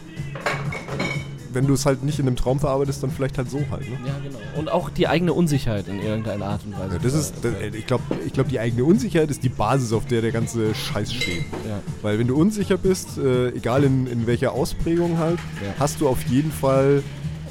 wenn 1.53 1.67
du 1.67 1.73
es 1.73 1.85
halt 1.85 2.03
nicht 2.03 2.19
in 2.19 2.27
einem 2.27 2.35
Traum 2.35 2.59
verarbeitest, 2.59 3.01
dann 3.03 3.11
vielleicht 3.11 3.37
halt 3.37 3.49
so 3.49 3.59
halt. 3.71 3.81
Ne? 3.89 3.97
ja, 4.05 4.13
genau. 4.23 4.37
Und 4.57 4.71
auch 4.71 4.89
die 4.89 5.07
eigene 5.07 5.33
Unsicherheit 5.33 5.87
in 5.87 5.99
irgendeiner 6.01 6.45
Art 6.45 6.61
und 6.65 6.73
Weise. 6.79 6.93
Ja, 6.95 6.99
das 7.01 7.13
ist, 7.13 7.33
das, 7.41 7.53
ich 7.73 7.85
glaube, 7.87 8.03
ich 8.25 8.33
glaub, 8.33 8.47
die 8.49 8.59
eigene 8.59 8.83
Unsicherheit 8.83 9.29
ist 9.31 9.43
die 9.43 9.49
Basis, 9.49 9.93
auf 9.93 10.05
der 10.05 10.21
der 10.21 10.31
ganze 10.31 10.73
Scheiß 10.75 11.13
steht. 11.13 11.45
ja. 11.67 11.79
Weil 12.01 12.19
wenn 12.19 12.27
du 12.27 12.35
unsicher 12.35 12.77
bist, 12.77 13.17
äh, 13.17 13.49
egal 13.49 13.83
in, 13.83 14.07
in 14.07 14.27
welcher 14.27 14.51
Ausprägung 14.53 15.17
halt, 15.17 15.39
Ja. 15.63 15.73
hast 15.79 16.01
du 16.01 16.07
auf 16.07 16.21
jeden 16.23 16.51
Fall 16.51 17.03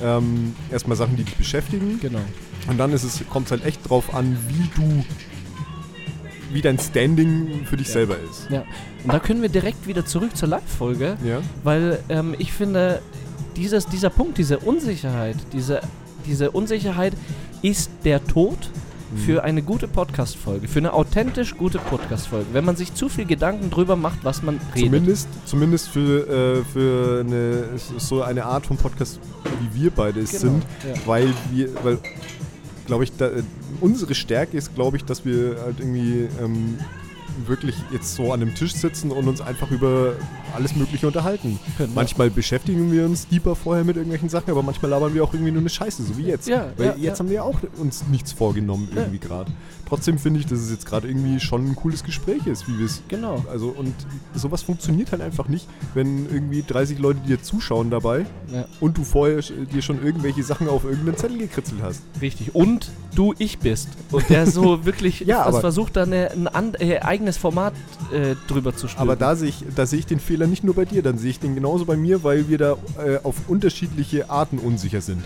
ähm, 0.02 0.54
erstmal 0.70 0.96
Sachen, 0.96 1.16
die 1.16 1.24
dich 1.24 1.36
beschäftigen. 1.36 1.98
Genau. 2.00 2.20
Und 2.68 2.78
dann 2.78 2.92
ist 2.92 3.02
es, 3.04 3.20
kommt 3.30 3.46
es 3.46 3.50
halt 3.52 3.64
echt 3.64 3.88
drauf 3.88 4.14
an, 4.14 4.36
wie 4.48 4.68
du, 4.80 5.04
wie 6.52 6.60
dein 6.62 6.78
Standing 6.78 7.66
für 7.66 7.76
dich 7.76 7.88
Ja. 7.88 7.92
selber 7.94 8.16
ist. 8.30 8.48
Ja. 8.50 8.64
Und 9.04 9.12
da 9.12 9.18
können 9.18 9.42
wir 9.42 9.48
direkt 9.48 9.86
wieder 9.86 10.04
zurück 10.06 10.36
zur 10.36 10.48
Live-Folge. 10.48 11.16
Ja? 11.24 11.40
Weil 11.64 12.00
ähm, 12.08 12.34
ich 12.38 12.52
finde, 12.52 13.00
dieses, 13.58 13.86
dieser 13.86 14.10
Punkt, 14.10 14.38
diese 14.38 14.58
Unsicherheit, 14.58 15.36
diese, 15.52 15.80
diese 16.26 16.50
Unsicherheit 16.52 17.12
ist 17.62 17.90
der 18.04 18.24
Tod 18.24 18.56
Mhm. 19.10 19.16
für 19.20 19.42
eine 19.42 19.62
gute 19.62 19.88
Podcast-Folge, 19.88 20.68
für 20.68 20.80
eine 20.80 20.92
authentisch 20.92 21.56
gute 21.56 21.78
Podcast-Folge. 21.78 22.44
Wenn 22.52 22.66
man 22.66 22.76
sich 22.76 22.92
zu 22.92 23.08
viel 23.08 23.24
Gedanken 23.24 23.70
drüber 23.70 23.96
macht, 23.96 24.18
was 24.22 24.42
man 24.42 24.60
redet. 24.74 24.88
Zumindest, 24.90 25.28
zumindest 25.46 25.88
für, 25.88 26.28
äh, 26.28 26.64
für 26.70 27.20
eine, 27.20 27.64
so 27.98 28.22
eine 28.22 28.44
Art 28.44 28.66
von 28.66 28.76
Podcast, 28.76 29.18
wie 29.72 29.82
wir 29.84 29.90
beide 29.92 30.20
es 30.20 30.32
Genau, 30.32 30.42
sind, 30.42 30.66
ja. 30.86 30.94
weil 31.06 31.32
wir, 31.50 31.70
weil, 31.82 31.98
glaube 32.84 33.04
ich, 33.04 33.12
da, 33.16 33.28
äh, 33.28 33.42
unsere 33.80 34.14
Stärke 34.14 34.58
ist, 34.58 34.74
glaube 34.74 34.98
ich, 34.98 35.04
dass 35.06 35.24
wir 35.24 35.56
halt 35.64 35.80
irgendwie 35.80 36.28
ähm, 36.44 36.76
wirklich 37.46 37.76
jetzt 37.92 38.14
so 38.14 38.32
an 38.32 38.42
einem 38.42 38.54
Tisch 38.54 38.72
sitzen 38.74 39.10
und 39.10 39.28
uns 39.28 39.40
einfach 39.40 39.70
über 39.70 40.14
alles 40.54 40.74
Mögliche 40.74 41.06
unterhalten. 41.06 41.58
Können 41.76 41.90
wir. 41.90 41.94
Manchmal 41.94 42.30
beschäftigen 42.30 42.90
wir 42.90 43.04
uns 43.04 43.28
deeper 43.28 43.54
vorher 43.54 43.84
mit 43.84 43.96
irgendwelchen 43.96 44.28
Sachen, 44.28 44.50
aber 44.50 44.62
manchmal 44.62 44.90
labern 44.90 45.14
wir 45.14 45.22
auch 45.22 45.32
irgendwie 45.32 45.52
nur 45.52 45.60
eine 45.60 45.68
Scheiße, 45.70 46.02
so 46.02 46.16
wie 46.18 46.24
jetzt. 46.24 46.48
Ja, 46.48 46.68
Weil 46.76 46.86
ja, 46.86 46.92
jetzt 46.96 47.02
ja. 47.04 47.18
haben 47.20 47.28
wir 47.28 47.36
ja 47.36 47.42
auch 47.42 47.60
uns 47.78 48.04
nichts 48.08 48.32
vorgenommen 48.32 48.88
Ja. 48.94 49.02
irgendwie 49.02 49.18
gerade. 49.18 49.52
Trotzdem 49.88 50.18
finde 50.18 50.40
ich, 50.40 50.46
dass 50.46 50.58
es 50.58 50.70
jetzt 50.70 50.84
gerade 50.84 51.08
irgendwie 51.08 51.40
schon 51.40 51.66
ein 51.70 51.74
cooles 51.74 52.04
Gespräch 52.04 52.46
ist, 52.46 52.68
wie 52.68 52.78
wir 52.78 52.84
es 52.86 53.02
Genau. 53.08 53.42
also 53.50 53.68
und 53.68 53.94
sowas 54.34 54.60
funktioniert 54.62 55.12
halt 55.12 55.22
einfach 55.22 55.48
nicht, 55.48 55.66
wenn 55.94 56.26
irgendwie 56.30 56.62
30 56.66 56.98
Leute 56.98 57.20
dir 57.20 57.42
zuschauen 57.42 57.88
dabei 57.90 58.26
Ja, 58.52 58.66
und 58.80 58.98
du 58.98 59.04
vorher 59.04 59.40
dir 59.40 59.80
schon 59.82 60.04
irgendwelche 60.04 60.42
Sachen 60.42 60.68
auf 60.68 60.84
irgendeinen 60.84 61.16
Zettel 61.16 61.38
gekritzelt 61.38 61.80
hast. 61.82 62.02
richtig. 62.20 62.54
Und 62.54 62.90
du 63.14 63.34
ich 63.38 63.58
bist. 63.58 63.88
Und 64.10 64.28
der 64.28 64.46
so 64.46 64.84
wirklich 64.84 65.20
Ja, 65.20 65.42
aber- 65.44 65.60
versucht, 65.60 65.96
da 65.96 66.02
eine, 66.02 66.30
ein 66.52 66.74
äh, 66.74 66.98
eigenes 67.00 67.38
Format 67.38 67.72
äh, 68.12 68.34
drüber 68.46 68.76
zu 68.76 68.88
stülpen. 68.88 69.02
Aber 69.02 69.16
da 69.16 69.36
sehe 69.36 69.48
ich, 69.48 69.64
da 69.74 69.86
sehe 69.86 70.00
ich 70.00 70.06
den 70.06 70.20
Fehler 70.20 70.46
nicht 70.46 70.64
nur 70.64 70.74
bei 70.74 70.84
dir, 70.84 71.02
dann 71.02 71.16
sehe 71.18 71.30
ich 71.30 71.40
den 71.40 71.54
genauso 71.54 71.86
bei 71.86 71.96
mir, 71.96 72.22
weil 72.24 72.48
wir 72.48 72.58
da 72.58 72.72
äh, 73.04 73.18
auf 73.22 73.36
unterschiedliche 73.48 74.28
Arten 74.28 74.58
unsicher 74.58 75.00
sind. 75.00 75.22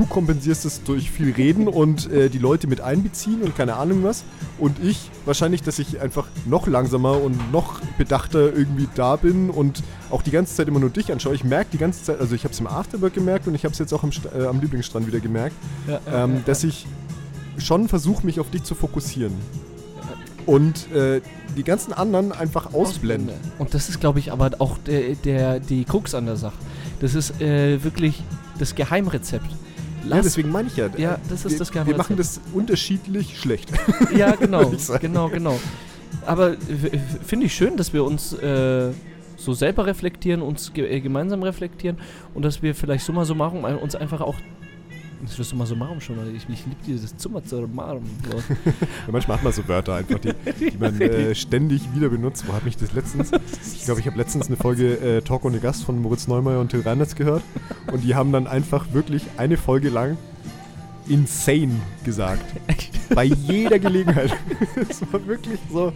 Du 0.00 0.06
kompensierst 0.06 0.64
es 0.64 0.82
durch 0.82 1.10
viel 1.10 1.30
Reden 1.30 1.68
und 1.68 2.10
äh, 2.10 2.30
die 2.30 2.38
Leute 2.38 2.66
mit 2.68 2.80
einbeziehen 2.80 3.42
und 3.42 3.54
keine 3.54 3.76
Ahnung 3.76 4.02
was. 4.02 4.24
Und 4.58 4.82
ich 4.82 5.10
wahrscheinlich, 5.26 5.62
dass 5.62 5.78
ich 5.78 6.00
einfach 6.00 6.26
noch 6.46 6.66
langsamer 6.66 7.20
und 7.20 7.52
noch 7.52 7.82
bedachter 7.98 8.50
irgendwie 8.56 8.88
da 8.94 9.16
bin 9.16 9.50
und 9.50 9.82
auch 10.08 10.22
die 10.22 10.30
ganze 10.30 10.54
Zeit 10.54 10.68
immer 10.68 10.80
nur 10.80 10.88
dich 10.88 11.12
anschaue. 11.12 11.34
Ich 11.34 11.44
merke 11.44 11.72
die 11.72 11.76
ganze 11.76 12.02
Zeit, 12.02 12.18
also 12.18 12.34
ich 12.34 12.44
habe 12.44 12.54
es 12.54 12.60
im 12.60 12.66
Afterwork 12.66 13.12
gemerkt 13.12 13.46
und 13.46 13.54
ich 13.54 13.64
habe 13.64 13.74
es 13.74 13.78
jetzt 13.78 13.92
auch 13.92 14.02
am, 14.02 14.10
äh, 14.34 14.46
am 14.46 14.58
Lieblingsstrand 14.62 15.06
wieder 15.06 15.20
gemerkt, 15.20 15.54
ja, 15.86 16.00
ja, 16.06 16.24
ähm, 16.24 16.36
ja, 16.36 16.40
dass 16.46 16.64
ich 16.64 16.86
schon 17.58 17.86
versuche, 17.86 18.24
mich 18.24 18.40
auf 18.40 18.48
dich 18.48 18.62
zu 18.62 18.74
fokussieren. 18.74 19.34
Und 20.46 20.90
äh, 20.92 21.20
die 21.58 21.62
ganzen 21.62 21.92
anderen 21.92 22.32
einfach 22.32 22.72
ausblenden. 22.72 23.36
Und 23.58 23.74
das 23.74 23.90
ist, 23.90 24.00
glaube 24.00 24.18
ich, 24.18 24.32
aber 24.32 24.52
auch 24.60 24.78
der, 24.78 25.14
der, 25.16 25.60
die 25.60 25.84
Krux 25.84 26.14
an 26.14 26.24
der 26.24 26.36
Sache. 26.36 26.56
Das 27.00 27.14
ist 27.14 27.38
äh, 27.42 27.84
wirklich 27.84 28.22
das 28.58 28.74
Geheimrezept. 28.74 29.50
Ja, 30.02 30.16
Lass, 30.16 30.24
deswegen 30.24 30.50
meine 30.50 30.68
ich 30.68 30.76
ja. 30.76 30.88
Ja, 30.96 31.18
das 31.28 31.44
ist 31.44 31.52
wir, 31.52 31.58
das 31.58 31.68
Wir 31.68 31.72
Geheimrezept. 31.74 31.98
machen 31.98 32.16
das 32.16 32.40
unterschiedlich 32.52 33.38
schlecht. 33.38 33.70
Ja, 34.16 34.34
genau, 34.34 34.72
genau, 35.00 35.28
genau. 35.28 35.60
Aber 36.26 36.56
finde 37.24 37.46
ich 37.46 37.54
schön, 37.54 37.76
dass 37.76 37.92
wir 37.92 38.04
uns 38.04 38.32
äh, 38.32 38.90
so 39.36 39.52
selber 39.52 39.86
reflektieren, 39.86 40.42
uns 40.42 40.72
ge 40.72 40.86
äh, 40.88 41.00
gemeinsam 41.00 41.42
reflektieren 41.42 41.98
und 42.34 42.44
dass 42.44 42.62
wir 42.62 42.74
vielleicht 42.74 43.04
summa 43.04 43.24
summarum 43.24 43.64
uns 43.64 43.94
einfach 43.94 44.20
auch. 44.20 44.36
Das 45.22 45.38
ist 45.38 45.50
summa 45.50 45.66
summarum 45.66 46.00
schon, 46.00 46.16
ich, 46.34 46.48
ich 46.48 46.66
liebe 46.66 46.82
dieses 46.86 47.14
summa 47.16 47.40
summarum. 47.44 48.04
So. 48.28 48.36
Ja, 49.06 49.12
manchmal 49.12 49.36
hat 49.36 49.44
man 49.44 49.52
so 49.52 49.66
Wörter 49.68 49.94
einfach, 49.96 50.18
die, 50.18 50.32
die 50.70 50.78
man 50.78 51.00
äh, 51.00 51.34
ständig 51.34 51.82
wieder 51.94 52.08
benutzt. 52.08 52.44
Wo 52.46 52.52
habe 52.52 52.68
ich 52.68 52.76
das 52.76 52.92
letztens? 52.92 53.30
Ich 53.74 53.84
glaube, 53.84 54.00
ich 54.00 54.06
habe 54.06 54.16
letztens 54.16 54.46
eine 54.46 54.56
Folge 54.56 54.94
äh, 54.94 55.22
Talk 55.22 55.44
ohne 55.44 55.58
Gast 55.58 55.84
von 55.84 56.00
Moritz 56.00 56.28
Neumeier 56.28 56.60
und 56.60 56.70
Till 56.70 56.80
Reiners 56.80 57.16
gehört. 57.16 57.42
Und 57.90 58.04
die 58.04 58.14
haben 58.14 58.30
dann 58.32 58.46
einfach 58.46 58.92
wirklich 58.92 59.24
eine 59.36 59.56
Folge 59.56 59.88
lang 59.88 60.16
insane 61.10 61.80
gesagt. 62.04 62.44
Bei 63.14 63.24
jeder 63.24 63.78
Gelegenheit. 63.78 64.30
Das 64.88 65.02
war 65.12 65.26
wirklich 65.26 65.58
so. 65.70 65.92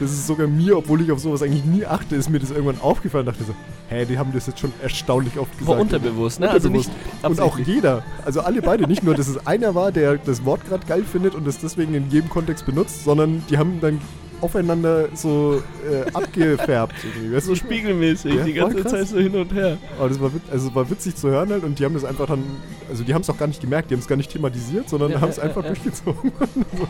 Das 0.00 0.10
ist 0.10 0.26
sogar 0.26 0.46
mir, 0.46 0.76
obwohl 0.76 1.00
ich 1.02 1.12
auf 1.12 1.20
sowas 1.20 1.42
eigentlich 1.42 1.64
nie 1.64 1.86
achte, 1.86 2.16
ist 2.16 2.28
mir 2.28 2.40
das 2.40 2.50
irgendwann 2.50 2.80
aufgefallen. 2.80 3.26
dachte 3.26 3.44
so, 3.44 3.54
hä, 3.88 4.04
die 4.04 4.18
haben 4.18 4.32
das 4.32 4.46
jetzt 4.46 4.58
schon 4.58 4.72
erstaunlich 4.82 5.38
oft 5.38 5.52
gesagt. 5.52 5.76
War 5.76 5.80
unterbewusst, 5.80 6.40
ne? 6.40 6.50
Also 6.50 6.68
nicht 6.68 6.90
Und 7.22 7.40
auch 7.40 7.58
jeder, 7.58 8.02
also 8.24 8.40
alle 8.40 8.62
beide, 8.62 8.86
nicht 8.86 9.02
nur, 9.02 9.14
dass 9.14 9.28
es 9.28 9.46
einer 9.46 9.74
war, 9.74 9.92
der 9.92 10.16
das 10.16 10.44
Wort 10.44 10.66
gerade 10.66 10.84
geil 10.86 11.04
findet 11.04 11.34
und 11.34 11.46
es 11.46 11.58
deswegen 11.58 11.94
in 11.94 12.10
jedem 12.10 12.28
Kontext 12.28 12.66
benutzt, 12.66 13.04
sondern 13.04 13.42
die 13.50 13.58
haben 13.58 13.80
dann 13.80 14.00
aufeinander 14.44 15.08
so 15.14 15.62
äh, 15.90 16.10
abgefärbt. 16.12 16.94
irgendwie, 17.04 17.34
weißt 17.36 17.46
so 17.46 17.54
spiegelmäßig, 17.54 18.34
Ja, 18.34 18.44
die 18.44 18.52
ganze 18.52 18.82
krass. 18.82 19.10
zu 19.10 19.20
hin 19.20 19.34
und 19.34 19.52
her. 19.52 19.78
Aber 19.98 20.08
das 20.08 20.20
war, 20.20 20.30
also 20.52 20.74
war 20.74 20.88
witzig 20.90 21.16
zu 21.16 21.28
hören 21.28 21.50
halt 21.50 21.64
und 21.64 21.78
die 21.78 21.84
haben 21.84 21.94
das 21.94 22.04
einfach 22.04 22.26
dann, 22.26 22.42
also 22.88 23.02
die 23.04 23.14
haben 23.14 23.22
es 23.22 23.30
auch 23.30 23.38
gar 23.38 23.46
nicht 23.48 23.60
gemerkt, 23.60 23.90
die 23.90 23.94
haben 23.94 24.00
es 24.00 24.08
gar 24.08 24.16
nicht 24.16 24.30
thematisiert, 24.30 24.88
sondern 24.88 25.12
Ja, 25.12 25.20
haben 25.20 25.30
es 25.30 25.36
ja, 25.36 25.44
einfach 25.44 25.64
durchgezogen. 25.64 26.32
so, 26.38 26.86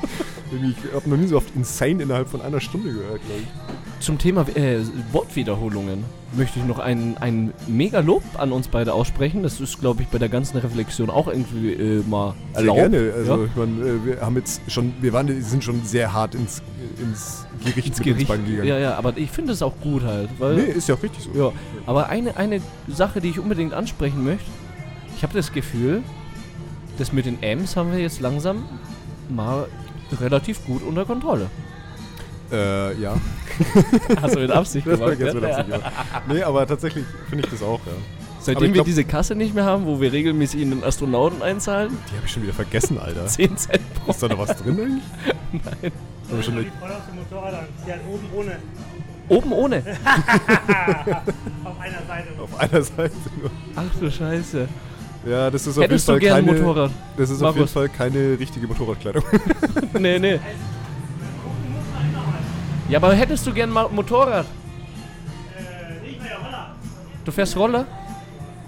irgendwie, 0.53 0.75
ich 0.87 0.95
habe 0.95 1.09
noch 1.09 1.17
nie 1.17 1.27
so 1.27 1.37
oft 1.37 1.49
insane 1.57 2.03
innerhalb 2.03 2.29
von 2.29 2.41
einer 2.43 2.61
Stunde 2.61 2.93
gehört, 2.93 3.21
glaube 3.25 3.41
ich. 3.43 3.49
Zum 4.05 4.19
Thema 4.19 4.47
äh, 4.55 4.81
Wortwiederholungen 5.13 6.05
möchte 6.37 6.59
ich 6.59 6.65
noch 6.67 6.79
ein, 6.79 7.17
ein 7.21 7.55
mega 7.67 8.01
Lob 8.01 8.23
an 8.37 8.53
uns 8.53 8.69
beide 8.69 8.93
aussprechen. 8.93 9.43
Das 9.43 9.61
ist, 9.61 9.81
glaube 9.81 10.03
ich, 10.03 10.09
bei 10.09 10.19
der 10.19 10.29
ganzen 10.29 10.59
Reflexion 10.59 11.09
auch 11.09 11.27
irgendwie 11.27 11.73
äh, 11.73 12.03
mal 12.07 12.35
Sehr 12.53 12.61
erlaubt. 12.61 12.79
gerne. 12.81 13.13
Also 13.17 13.37
Ja. 13.37 13.45
ich 13.47 13.57
meine, 13.57 13.73
äh, 13.89 14.05
wir 14.05 14.21
haben 14.21 14.37
jetzt 14.37 14.61
schon, 14.71 14.93
wir 15.01 15.13
waren, 15.15 15.43
sind 15.43 15.65
schon 15.65 15.83
sehr 15.85 16.13
hart 16.13 16.35
ins, 16.35 16.61
ins 17.01 17.47
Gericht 17.65 17.89
Ins 17.89 18.01
Gericht. 18.03 18.29
gegangen. 18.31 18.65
Ja, 18.67 18.79
ja, 18.79 18.95
aber 18.97 19.17
ich 19.17 19.31
finde 19.31 19.53
es 19.53 19.63
auch 19.63 19.75
gut 19.81 20.03
halt. 20.03 20.29
Weil, 20.39 20.57
Nee, 20.57 20.63
ist 20.73 20.87
ja 20.89 20.97
auch 20.97 21.03
richtig 21.03 21.25
so. 21.25 21.31
ja, 21.39 21.53
aber 21.87 22.09
eine, 22.11 22.37
eine 22.37 22.61
Sache, 22.89 23.23
die 23.23 23.29
ich 23.31 23.39
unbedingt 23.39 23.73
ansprechen 23.73 24.23
möchte, 24.23 24.45
ich 25.17 25.23
habe 25.23 25.33
das 25.33 25.51
Gefühl, 25.53 26.03
das 26.99 27.13
mit 27.13 27.25
den 27.25 27.43
M's 27.43 27.75
haben 27.77 27.91
wir 27.93 28.01
jetzt 28.01 28.21
langsam 28.21 28.65
mal 29.31 29.67
relativ 30.21 30.65
gut 30.67 30.83
unter 30.83 31.05
Kontrolle. 31.07 31.47
Äh, 32.55 33.01
ja. 33.01 33.15
Hast 34.23 34.35
du 34.37 34.41
mit 34.41 34.51
Absicht 34.51 34.87
Das 34.87 35.01
war 35.01 35.15
gemacht? 35.15 35.35
ganz 35.35 35.35
ja? 35.35 35.41
mit 35.41 35.51
Absicht 35.51 35.71
gemacht. 35.73 35.93
Nee, 36.29 36.43
aber 36.43 36.67
tatsächlich 36.67 37.05
finde 37.29 37.45
ich 37.45 37.51
das 37.51 37.63
auch, 37.63 37.81
ja. 37.87 37.93
Seitdem 38.41 38.65
ich 38.65 38.69
wir 38.71 38.75
glaub- 38.75 38.87
diese 38.87 39.05
Kasse 39.05 39.35
nicht 39.35 39.55
mehr 39.55 39.65
haben, 39.65 39.87
wo 39.87 40.01
wir 40.01 40.13
regelmäßig 40.13 40.61
in 40.61 40.71
den 40.71 40.85
Astronauten 40.85 41.41
einzahlen, 41.43 41.97
Die 42.11 42.17
habe 42.17 42.27
ich 42.27 42.33
schon 42.33 42.43
wieder 42.43 42.53
vergessen, 42.53 42.99
Alter. 42.99 43.27
10 43.29 43.57
Cent 43.57 43.81
pro 43.95 44.11
Ist 44.11 44.23
da 44.23 44.29
noch 44.29 44.39
was 44.39 44.57
drin 44.59 44.79
eigentlich? 44.81 45.03
Nein. 45.83 45.93
Aber 46.31 46.43
schon 46.43 46.57
die 46.57 46.71
voll 46.81 46.91
aus 46.91 47.07
dem 47.09 47.17
Motorrad 47.17 47.55
an. 47.55 47.67
Die 47.87 47.93
hat 47.93 48.01
oben 48.09 48.27
ohne. 48.35 48.57
Oben 49.29 49.53
ohne. 49.53 49.83
Auf 51.65 51.81
einer 51.81 51.99
Seite. 52.07 52.29
auf 52.43 52.61
einer 52.61 52.83
Seite 52.83 53.15
nur. 53.41 53.51
Ach 53.77 53.83
du 54.01 54.11
Scheiße. 54.11 54.69
Ja, 55.27 55.51
das 55.51 55.67
ist 55.67 55.79
auf 55.79 55.85
Hättest 55.85 56.07
jeden 56.09 56.21
Fall 56.21 56.21
gern 56.21 56.37
ein 56.39 56.45
keine, 56.47 56.59
Motorrad? 56.61 56.91
Das 57.17 57.31
ist 57.31 57.43
auf 57.43 57.57
jeden 57.57 57.67
Markus? 57.67 57.73
Fall 57.73 57.89
keine 57.89 58.39
richtige 58.39 58.67
Motorradkleidung. 58.67 59.25
nee, 59.99 60.19
nee. 60.19 60.39
Ja, 62.89 62.99
aber 62.99 63.15
hättest 63.15 63.47
du 63.47 63.53
gern 63.53 63.71
mal 63.71 63.89
Motorrad? 63.89 64.47
Du 67.25 67.33
fährst 67.33 67.57
Roller? 67.57 67.87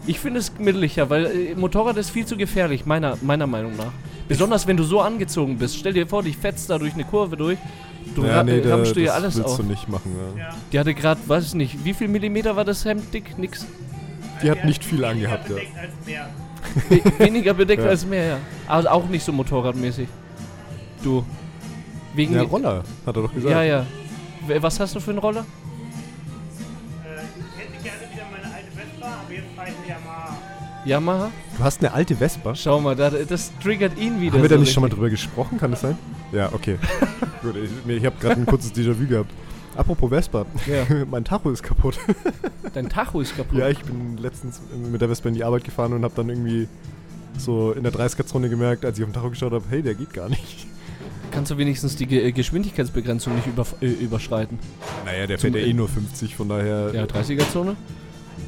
Ich 0.06 0.18
finde 0.20 0.38
es 0.40 0.54
gemütlicher, 0.54 1.10
weil 1.10 1.26
äh, 1.26 1.54
Motorrad 1.54 1.96
ist 1.96 2.10
viel 2.10 2.24
zu 2.24 2.36
gefährlich, 2.36 2.86
meiner, 2.86 3.18
meiner 3.20 3.46
Meinung 3.46 3.76
nach. 3.76 3.92
Besonders 4.28 4.66
wenn 4.66 4.76
du 4.76 4.84
so 4.84 5.00
angezogen 5.00 5.58
bist. 5.58 5.76
Stell 5.76 5.92
dir 5.92 6.06
vor, 6.06 6.22
dich 6.22 6.36
fetzt 6.36 6.70
da 6.70 6.78
durch 6.78 6.94
eine 6.94 7.04
Kurve 7.04 7.36
durch. 7.36 7.58
Du 8.14 8.22
ra 8.22 8.42
äh, 8.42 8.60
da- 8.62 8.70
rammst 8.76 8.96
du 8.96 9.00
ja 9.00 9.12
alles 9.12 9.36
willst 9.36 9.50
auf. 9.50 9.56
du 9.58 9.62
nicht 9.64 9.88
machen. 9.88 10.14
Ja. 10.36 10.44
Ja. 10.44 10.48
Die 10.72 10.78
hatte 10.78 10.94
gerade, 10.94 11.20
weiß 11.26 11.44
ich 11.48 11.54
nicht, 11.54 11.84
wie 11.84 11.92
viel 11.92 12.08
Millimeter 12.08 12.56
war 12.56 12.64
das 12.64 12.84
Hemd 12.84 13.12
dick? 13.12 13.36
Nix. 13.36 13.66
Die 14.42 14.50
hat 14.50 14.64
nicht 14.64 14.84
viel 14.84 15.04
angehabt, 15.04 15.48
ja. 15.50 15.56
mehr. 16.06 16.28
Weniger 17.18 17.54
bedeckt 17.54 17.82
Ja. 17.82 17.88
als 17.90 18.06
mehr, 18.06 18.26
ja. 18.26 18.36
Aber 18.66 18.90
auch 18.92 19.06
nicht 19.08 19.24
so 19.24 19.32
motorradmäßig. 19.32 20.08
Du. 21.02 21.24
Wegen 22.14 22.34
Ja, 22.34 22.42
Roller, 22.42 22.82
hat 23.04 23.16
er 23.16 23.22
doch 23.22 23.32
gesagt. 23.34 23.50
Ja, 23.52 23.62
ja. 23.62 23.86
Was 24.60 24.80
hast 24.80 24.94
du 24.94 25.00
für 25.00 25.10
einen 25.10 25.18
Roller? 25.18 25.40
Äh, 27.04 27.20
ich 27.38 27.60
hätte 27.60 27.82
gerne 27.82 28.12
wieder 28.12 28.24
meine 28.30 28.54
alte 28.54 28.70
Vespa, 28.70 29.06
aber 29.24 29.32
jetzt 29.34 29.46
fahre 29.56 29.68
ich 29.68 29.74
eine 29.76 29.88
Yamaha. 29.88 30.36
Yamaha? 30.84 31.30
Du 31.58 31.64
hast 31.64 31.80
eine 31.80 31.92
alte 31.92 32.14
Vespa. 32.16 32.54
Schau 32.54 32.80
mal, 32.80 32.94
da, 32.94 33.10
das 33.10 33.50
triggert 33.62 33.98
ihn 33.98 34.20
wieder. 34.20 34.34
Haben 34.34 34.42
wir 34.42 34.48
da 34.48 34.54
so 34.56 34.60
nicht 34.60 34.72
schon 34.72 34.82
mal 34.82 34.88
drüber 34.88 35.10
gesprochen? 35.10 35.58
Kann 35.58 35.72
das 35.72 35.80
sein? 35.80 35.98
Ja, 36.32 36.52
okay. 36.52 36.78
Gut, 37.42 37.54
ich, 37.56 37.70
ich 37.90 38.04
habe 38.06 38.16
gerade 38.20 38.40
ein 38.40 38.46
kurzes 38.46 38.72
Déjà-vu 38.72 39.06
gehabt. 39.06 39.30
Apropos 39.76 40.08
Vespa, 40.10 40.46
Ja. 40.66 40.86
mein 41.10 41.24
Tacho 41.24 41.50
ist 41.50 41.62
kaputt. 41.62 41.98
Dein 42.72 42.88
Tacho 42.88 43.20
ist 43.20 43.36
kaputt. 43.36 43.58
ja, 43.58 43.68
ich 43.68 43.80
bin 43.80 44.16
letztens 44.16 44.60
mit 44.90 45.00
der 45.00 45.08
Vespa 45.08 45.28
in 45.28 45.34
die 45.34 45.44
Arbeit 45.44 45.64
gefahren 45.64 45.92
und 45.92 46.02
habe 46.04 46.14
dann 46.16 46.28
irgendwie 46.28 46.68
so 47.36 47.72
in 47.72 47.82
der 47.82 47.92
30er-Zone 47.92 48.48
gemerkt, 48.48 48.84
als 48.84 48.96
ich 48.98 49.04
auf 49.04 49.10
den 49.10 49.14
Tacho 49.14 49.30
geschaut 49.30 49.52
habe, 49.52 49.64
hey, 49.68 49.82
der 49.82 49.94
geht 49.94 50.12
gar 50.14 50.28
nicht. 50.28 50.66
Kannst 51.36 51.50
du 51.50 51.58
wenigstens 51.58 51.96
die 51.96 52.06
Ge 52.06 52.26
äh, 52.26 52.32
Geschwindigkeitsbegrenzung 52.32 53.34
nicht 53.34 53.46
über, 53.46 53.66
äh, 53.82 53.88
überschreiten? 53.88 54.58
Naja, 55.04 55.26
der 55.26 55.36
Zum- 55.36 55.52
fährt 55.52 55.62
ja 55.62 55.70
eh 55.70 55.74
nur 55.74 55.86
50, 55.86 56.34
von 56.34 56.48
daher... 56.48 56.92
Ja, 56.94 57.04
30er-Zone? 57.04 57.76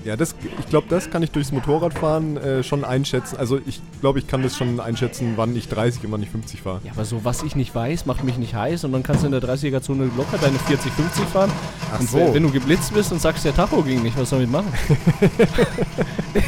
Ja, 0.07 0.17
das, 0.17 0.35
ich 0.59 0.67
glaube, 0.71 0.87
das 0.89 1.11
kann 1.11 1.23
ich 1.23 1.31
durchs 1.31 1.53
Motorradfahren 1.53 2.39
äh, 2.39 2.63
schon 2.63 2.85
einschätzen. 2.85 3.37
Also 3.37 3.61
ich 3.67 3.83
glaube, 4.01 4.21
ich 4.21 4.27
kann 4.27 4.43
das 4.43 4.57
schon 4.57 4.81
einschätzen, 4.81 5.35
wann 5.37 5.55
ich 5.55 5.69
30 5.69 6.07
und 6.07 6.13
wann 6.13 6.23
ich 6.23 6.31
50 6.31 6.63
fahre. 6.63 6.81
Ja, 6.83 6.93
aber 6.93 7.05
so, 7.05 7.27
was 7.27 7.43
ich 7.43 7.55
nicht 7.57 7.75
weiß, 7.75 8.07
macht 8.07 8.25
mich 8.25 8.39
nicht 8.39 8.55
heiß 8.55 8.85
und 8.85 8.93
dann 8.93 9.03
kannst 9.03 9.23
du 9.23 9.27
in 9.27 9.33
der 9.33 9.43
30er-Zone 9.43 10.11
locker 10.17 10.39
deine 10.41 10.59
40, 10.59 10.91
50 10.91 11.25
fahren. 11.27 11.51
Ach 11.93 12.01
und 12.01 12.09
so. 12.09 12.17
wenn, 12.17 12.35
wenn 12.35 12.43
du 12.45 12.51
geblitzt 12.51 12.95
bist 12.95 13.13
und 13.13 13.21
sagst, 13.21 13.45
der 13.45 13.55
Tacho 13.55 13.83
ging 13.83 14.03
nicht, 14.03 14.19
was 14.19 14.31
soll 14.31 14.45
ich 14.45 14.49
machen? 14.49 14.73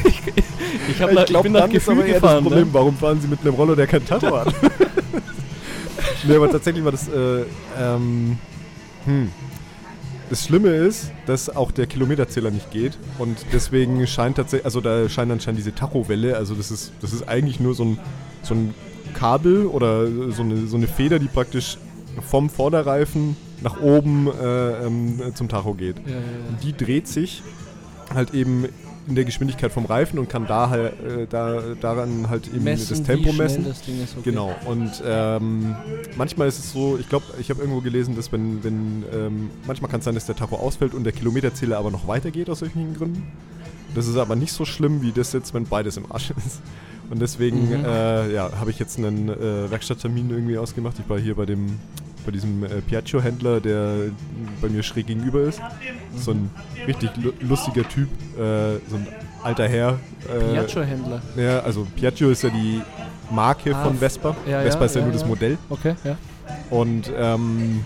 ich, 0.07 0.23
ich, 0.89 1.03
hab 1.03 1.13
nach, 1.13 1.25
ich 1.25 1.29
glaub, 1.29 1.43
bin 1.43 1.53
nach 1.53 1.69
Gefühl 1.69 2.03
gefahren. 2.03 2.37
Das 2.37 2.43
Problem, 2.45 2.69
ne? 2.69 2.73
warum 2.73 2.97
fahren 2.97 3.21
Sie 3.21 3.29
mit 3.29 3.43
einem 3.43 3.53
Roller, 3.53 3.77
der 3.77 3.87
kein 3.87 4.07
Tacho 4.07 4.39
hat? 4.39 4.55
nee, 6.25 6.37
aber 6.37 6.51
tatsächlich 6.51 6.85
war 6.85 6.93
das. 6.93 7.09
Äh, 7.09 7.45
ähm, 7.79 8.39
hm. 9.05 9.31
Das 10.29 10.45
Schlimme 10.45 10.69
ist, 10.69 11.11
dass 11.27 11.51
auch 11.51 11.73
der 11.73 11.89
Kilometerzähler 11.89 12.53
nicht 12.53 12.71
geht 12.71 12.97
und 13.19 13.37
deswegen 13.53 14.07
scheint 14.07 14.37
tatsächlich, 14.37 14.65
also 14.65 14.81
da 14.81 15.09
scheint 15.09 15.33
anscheinend 15.33 15.59
diese 15.59 15.75
Tachowelle, 15.75 16.37
also 16.37 16.55
das 16.55 16.71
ist, 16.71 16.93
das 17.01 17.13
ist 17.13 17.29
eigentlich 17.29 17.59
nur 17.59 17.75
so 17.75 17.85
ein, 17.85 17.99
so 18.43 18.55
ein 18.55 18.73
Kabel 19.13 19.67
oder 19.67 20.07
so 20.31 20.43
eine, 20.43 20.69
so 20.69 20.77
eine 20.77 20.87
Feder, 20.87 21.19
die 21.19 21.27
praktisch 21.27 21.79
vom 22.23 22.49
Vorderreifen 22.49 23.37
nach 23.61 23.81
oben 23.81 24.29
äh, 24.29 24.87
ähm, 24.87 25.21
zum 25.35 25.49
Tacho 25.49 25.75
geht. 25.75 25.97
Ja, 26.07 26.13
ja, 26.13 26.19
ja. 26.19 26.49
Und 26.49 26.63
die 26.63 26.77
dreht 26.77 27.09
sich 27.09 27.43
halt 28.15 28.33
eben 28.33 28.69
in 29.09 29.15
der 29.15 29.25
Geschwindigkeit 29.25 29.73
vom 29.73 29.87
Reifen 29.87 30.19
und 30.19 30.29
kann 30.29 30.47
da 30.47 30.69
halt, 30.71 30.93
äh, 31.01 31.27
da, 31.29 31.63
daran 31.81 32.29
halt 32.29 32.47
eben 32.49 32.63
Messen, 32.65 32.89
das 32.91 33.03
Tempo 33.03 33.33
messen. 33.33 33.65
Das 33.65 33.81
okay. 33.81 34.05
Genau. 34.23 34.55
Und 34.67 35.03
ähm, 35.05 35.75
manchmal 36.17 36.49
ist 36.49 36.59
es 36.59 36.73
so, 36.73 36.99
ich 36.99 37.09
glaube, 37.09 37.25
ich 37.41 37.51
habe 37.51 37.61
irgendwo 37.61 37.81
gelesen, 37.81 38.15
dass 38.15 38.31
wenn, 38.31 38.63
wenn 38.63 39.05
ähm, 39.13 39.51
manchmal 39.67 39.91
kann 39.91 40.01
es 40.01 40.05
sein, 40.05 40.15
dass 40.15 40.27
der 40.27 40.37
Tacho 40.37 40.57
ausfällt 40.57 40.95
und 40.95 41.05
der 41.05 41.13
Kilometerzähler 41.13 41.79
aber 41.79 41.91
noch 41.91 42.07
weitergeht 42.07 42.51
aus 42.51 42.61
solchen 42.61 42.95
Gründen. 42.95 43.23
Das 43.95 44.07
ist 44.07 44.17
aber 44.17 44.37
nicht 44.37 44.53
so 44.53 44.65
schlimm, 44.65 45.03
wie 45.03 45.13
das 45.13 45.33
jetzt, 45.33 45.53
wenn 45.55 45.65
beides 45.65 45.97
im 45.97 46.11
Arsch 46.13 46.31
ist. 46.47 46.61
Und 47.11 47.21
deswegen 47.21 47.71
Mhm. 47.81 47.85
äh, 47.85 48.33
ja, 48.33 48.53
habe 48.61 48.71
ich 48.71 48.79
jetzt 48.79 48.99
einen 48.99 49.29
äh, 49.29 49.69
Werkstatttermin 49.71 50.31
irgendwie 50.31 50.59
ausgemacht. 50.59 50.97
Ich 51.01 51.09
war 51.09 51.19
hier 51.19 51.35
bei 51.35 51.45
dem 51.47 51.79
bei 52.25 52.33
diesem 52.33 52.65
äh, 52.65 52.81
Piaggio-Händler, 52.87 53.61
der 53.61 54.11
bei 54.61 54.69
mir 54.69 54.83
schräg 54.83 55.07
gegenüber 55.07 55.41
ist. 55.43 55.61
So 56.17 56.33
ein 56.33 56.51
richtig 56.87 57.11
lu 57.17 57.33
lustiger 57.41 57.89
Typ, 57.89 58.09
äh, 58.37 58.79
so 58.89 58.97
ein 58.97 59.07
alter 59.43 59.69
Herr. 59.69 59.99
Äh, 60.29 60.53
Piaggio-Händler. 60.53 61.23
ja, 61.37 61.61
also 61.61 61.87
Piaggio 61.97 62.31
ist 62.31 62.43
ja 62.43 62.51
die 62.51 62.81
Marke 63.31 63.75
Ah, 63.75 63.85
von 63.85 63.99
Vespa. 63.99 64.37
ja, 64.47 64.61
Vespa 64.63 64.81
ja, 64.81 64.87
ist 64.87 64.95
ja, 64.95 65.01
ja, 65.01 65.07
nur 65.07 65.15
das. 65.15 65.25
Modell. 65.27 65.59
Okay, 65.69 65.95
ja. 66.05 66.17
Und 66.71 67.11
ähm, 67.17 67.85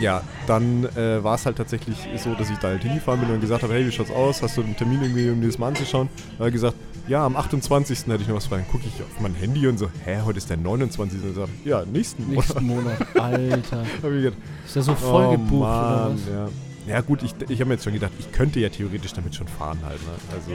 ja, 0.00 0.20
dann 0.46 0.84
äh, 0.96 1.22
war 1.24 1.34
es 1.36 1.46
halt 1.46 1.56
tatsächlich 1.56 1.96
so, 2.18 2.34
dass 2.34 2.50
ich 2.50 2.58
da 2.58 2.68
halt 2.68 2.82
hingefahren 2.82 3.20
bin 3.20 3.30
und 3.30 3.40
gesagt 3.40 3.62
habe, 3.62 3.72
hey, 3.74 3.86
wie 3.86 3.90
schaut's 3.92 4.10
aus? 4.10 4.42
Hast 4.42 4.56
du 4.56 4.62
einen 4.62 4.76
Termin 4.76 5.02
irgendwie, 5.02 5.30
um 5.30 5.40
dir 5.40 5.46
das 5.48 5.58
mal 5.58 5.68
anzuschauen? 5.68 6.08
Da 6.38 6.44
hat 6.44 6.48
er 6.48 6.50
gesagt, 6.52 6.74
ja, 7.08 7.24
am 7.24 7.36
28. 7.36 8.06
hätte 8.06 8.22
ich 8.22 8.28
noch 8.28 8.36
was 8.36 8.46
frei. 8.46 8.56
Dann 8.56 8.68
gucke 8.68 8.84
ich 8.86 9.00
auf 9.02 9.20
mein 9.20 9.34
Handy 9.34 9.66
und 9.66 9.78
so, 9.78 9.88
hä, 10.04 10.18
heute 10.24 10.38
ist 10.38 10.50
der 10.50 10.56
29. 10.56 11.22
Und 11.22 11.34
sag, 11.34 11.48
ja, 11.64 11.84
nächsten 11.84 12.26
Monat. 12.26 12.36
Nächsten 12.48 12.66
Monat. 12.66 12.98
Alter. 13.16 13.78
Hab 14.02 14.10
ich 14.12 14.22
gedacht, 14.22 14.38
Ist 14.66 14.76
der 14.76 14.82
so 14.82 14.94
voll 14.94 15.26
oh, 15.26 15.30
gebucht 15.32 15.52
oder 15.62 16.06
Mann, 16.08 16.14
was? 16.14 16.48
Ja. 16.88 16.94
ja 16.94 17.00
gut, 17.00 17.22
ich, 17.22 17.34
ich 17.48 17.60
habe 17.60 17.66
mir 17.68 17.74
jetzt 17.74 17.84
schon 17.84 17.92
gedacht, 17.92 18.12
ich 18.18 18.30
könnte 18.32 18.60
ja 18.60 18.68
theoretisch 18.68 19.12
damit 19.12 19.34
schon 19.34 19.48
fahren 19.48 19.78
halt. 19.84 20.00
Ne? 20.02 20.12
Also, 20.34 20.50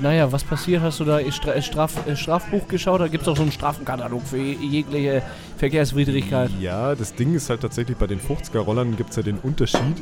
Naja, 0.00 0.30
was 0.32 0.44
passiert? 0.44 0.82
Hast 0.82 1.00
du 1.00 1.04
da 1.04 1.20
Stra 1.30 1.60
Straf 1.62 1.92
Strafbuch 2.16 2.68
geschaut? 2.68 3.00
Da 3.00 3.08
gibt 3.08 3.22
es 3.22 3.28
auch 3.28 3.36
so 3.36 3.42
einen 3.42 3.52
Strafenkatalog 3.52 4.22
für 4.26 4.38
je- 4.38 4.56
jegliche 4.60 5.22
Verkehrswidrigkeit. 5.58 6.50
Ja, 6.60 6.94
das 6.94 7.14
Ding 7.14 7.34
ist 7.34 7.50
halt 7.50 7.60
tatsächlich, 7.60 7.96
bei 7.96 8.06
den 8.06 8.20
50er-Rollern 8.20 8.96
gibt 8.96 9.10
es 9.10 9.16
ja 9.16 9.22
den 9.22 9.38
Unterschied 9.38 9.96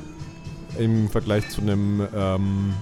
im 0.78 1.08
Vergleich 1.08 1.48
zu 1.48 1.60
einem, 1.60 2.02
ähm, 2.16 2.72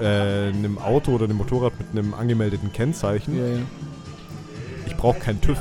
äh, 0.00 0.48
einem 0.48 0.78
Auto 0.78 1.12
oder 1.12 1.24
einem 1.24 1.36
Motorrad 1.36 1.72
mit 1.78 1.88
einem 1.92 2.14
angemeldeten 2.14 2.72
Kennzeichen. 2.72 3.38
Ja, 3.38 3.46
ja. 3.56 3.62
Ich 4.86 4.96
brauche 4.96 5.18
keinen 5.18 5.40
TÜV, 5.40 5.58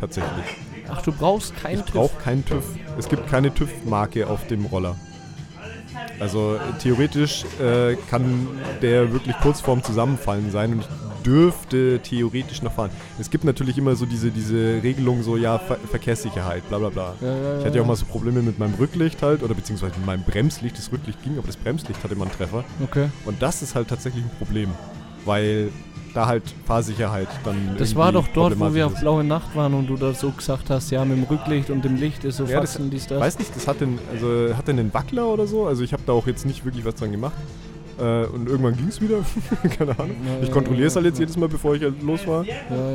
tatsächlich. 0.00 0.44
Ach, 0.88 1.02
du 1.02 1.12
brauchst 1.12 1.56
keinen 1.56 1.78
Ich 1.80 1.84
TÜV. 1.86 1.94
brauche 1.94 2.22
keinen 2.22 2.44
TÜV. 2.44 2.64
Es 2.98 3.08
gibt 3.08 3.28
keine 3.28 3.52
TÜV-Marke 3.52 4.26
auf 4.28 4.46
dem 4.46 4.66
Roller. 4.66 4.96
Also 6.20 6.56
äh, 6.56 6.78
theoretisch 6.80 7.44
äh, 7.60 7.96
kann 8.10 8.48
der 8.82 9.12
wirklich 9.12 9.36
kurz 9.40 9.60
vorm 9.60 9.82
Zusammenfallen 9.82 10.50
sein 10.50 10.72
und 10.74 10.80
ich 10.80 10.88
dürfte 11.26 11.98
theoretisch 12.02 12.62
noch 12.62 12.72
fahren. 12.72 12.90
Es 13.18 13.30
gibt 13.30 13.44
natürlich 13.44 13.76
immer 13.78 13.96
so 13.96 14.06
diese, 14.06 14.30
diese 14.30 14.80
Regelung, 14.82 15.22
so 15.22 15.36
ja, 15.36 15.58
Ver 15.58 15.76
Verkehrssicherheit, 15.90 16.68
bla 16.68 16.78
bla 16.78 16.88
bla. 16.90 17.14
Ja, 17.20 17.26
ja, 17.28 17.58
Ich 17.58 17.64
hatte 17.66 17.76
ja 17.76 17.82
auch 17.82 17.86
mal 17.86 17.96
so 17.96 18.06
Probleme 18.06 18.42
mit 18.42 18.58
meinem 18.58 18.74
Rücklicht 18.74 19.22
halt, 19.22 19.42
oder 19.42 19.54
beziehungsweise 19.54 19.94
mit 19.96 20.06
meinem 20.06 20.22
Bremslicht. 20.22 20.78
Das 20.78 20.92
Rücklicht 20.92 21.22
ging, 21.22 21.36
aber 21.38 21.46
das 21.48 21.56
Bremslicht 21.56 22.02
hatte 22.04 22.14
mal 22.14 22.26
einen 22.26 22.34
Treffer. 22.34 22.64
Okay. 22.82 23.08
Und 23.24 23.42
das 23.42 23.62
ist 23.62 23.74
halt 23.74 23.88
tatsächlich 23.88 24.24
ein 24.24 24.30
Problem, 24.38 24.70
weil 25.24 25.70
da 26.14 26.26
halt 26.26 26.44
Fahrsicherheit 26.64 27.28
dann. 27.44 27.76
Das 27.76 27.94
war 27.94 28.10
doch 28.12 28.26
dort, 28.28 28.58
wo 28.58 28.72
wir 28.72 28.86
auf 28.86 28.98
blaue 29.00 29.22
Nacht 29.22 29.54
waren 29.54 29.74
und 29.74 29.86
du 29.88 29.96
da 29.96 30.14
so 30.14 30.30
gesagt 30.30 30.70
hast, 30.70 30.90
ja, 30.90 31.04
mit 31.04 31.18
dem 31.18 31.24
Rücklicht 31.24 31.68
und 31.68 31.84
dem 31.84 31.96
Licht 31.96 32.24
ist 32.24 32.38
so 32.38 32.44
Ja, 32.44 32.60
das- 32.60 32.72
Faxen, 32.72 32.90
dies, 32.90 33.06
das. 33.06 33.20
Weiß 33.20 33.38
nicht, 33.38 33.54
das 33.54 33.68
hat 33.68 33.80
den, 33.82 33.98
also 34.12 34.54
hat 34.56 34.66
den 34.68 34.78
einen 34.78 34.94
Wackler 34.94 35.26
oder 35.26 35.46
so. 35.46 35.66
Also 35.66 35.82
ich 35.82 35.92
habe 35.92 36.02
da 36.06 36.12
auch 36.12 36.26
jetzt 36.26 36.46
nicht 36.46 36.64
wirklich 36.64 36.84
was 36.86 36.94
dran 36.94 37.12
gemacht. 37.12 37.34
Äh, 37.98 38.26
und 38.26 38.48
irgendwann 38.48 38.76
ging 38.76 38.88
es 38.88 39.00
wieder. 39.00 39.18
Keine 39.78 39.92
Ahnung. 39.98 40.16
Ja, 40.26 40.42
Ich 40.44 40.50
kontrolliere 40.50 40.86
es 40.88 40.94
ja, 40.94 40.96
halt 41.00 41.06
jetzt 41.06 41.18
jedes 41.18 41.36
Mal, 41.36 41.48
bevor 41.48 41.74
ich 41.74 41.82
halt 41.82 42.02
los 42.02 42.26
war. 42.26 42.44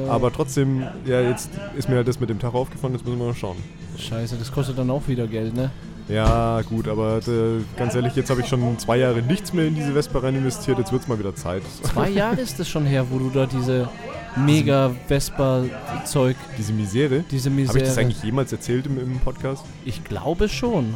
Aber 0.09 0.31
trotzdem, 0.31 0.83
ja, 1.05 1.21
jetzt 1.21 1.49
ist 1.75 1.89
mir 1.89 1.95
halt 1.95 2.07
das 2.07 2.19
mit 2.19 2.29
dem 2.29 2.39
Tag 2.39 2.53
aufgefallen, 2.53 2.93
jetzt 2.93 3.05
müssen 3.05 3.19
wir 3.19 3.27
mal 3.27 3.33
schauen. 3.35 3.57
Scheiße, 3.97 4.35
das 4.37 4.51
kostet 4.51 4.77
dann 4.77 4.89
auch 4.89 5.07
wieder 5.07 5.27
Geld, 5.27 5.55
ne? 5.55 5.71
Ja, 6.07 6.61
gut, 6.63 6.87
aber 6.87 7.19
äh, 7.19 7.61
ganz 7.77 7.95
ehrlich, 7.95 8.15
jetzt 8.15 8.29
habe 8.29 8.41
ich 8.41 8.47
schon 8.47 8.77
zwei 8.79 8.97
Jahre 8.97 9.21
nichts 9.21 9.53
mehr 9.53 9.65
in 9.67 9.75
diese 9.75 9.93
Vespa 9.93 10.19
rein 10.19 10.35
investiert, 10.35 10.77
jetzt 10.77 10.91
wird 10.91 11.03
es 11.03 11.07
mal 11.07 11.17
wieder 11.17 11.35
Zeit. 11.35 11.61
Zwei 11.83 12.09
Jahre 12.09 12.41
ist 12.41 12.59
es 12.59 12.67
schon 12.67 12.85
her, 12.85 13.05
wo 13.09 13.17
du 13.19 13.29
da 13.29 13.45
diese 13.45 13.87
mega 14.35 14.91
Vespa-Zeug, 15.07 16.35
Diese 16.57 16.73
Misere. 16.73 17.23
diese 17.31 17.49
Habe 17.49 17.61
Misere. 17.61 17.77
ich 17.79 17.83
das 17.83 17.97
eigentlich 17.97 18.23
jemals 18.23 18.51
erzählt 18.51 18.85
im, 18.87 18.97
im 18.99 19.19
Podcast? 19.19 19.63
Ich 19.85 20.03
glaube 20.03 20.49
schon. 20.49 20.95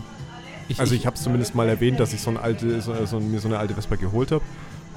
Ich, 0.68 0.80
Also 0.80 0.95
ich 0.95 1.05
habe 1.05 1.16
es 1.16 1.24
zumindest 1.24 1.55
mal 1.55 1.70
erwähnt, 1.70 1.99
dass 1.99 2.13
ich 2.13 2.22
so, 2.22 2.32
ein 2.32 2.38
alte, 2.38 2.82
so, 2.82 3.05
so, 3.05 3.20
mir 3.20 3.39
so 3.39 3.47
eine 3.47 3.57
alte 3.57 3.74
Vespa 3.74 3.95
geholt 3.95 4.32
habe. 4.32 4.43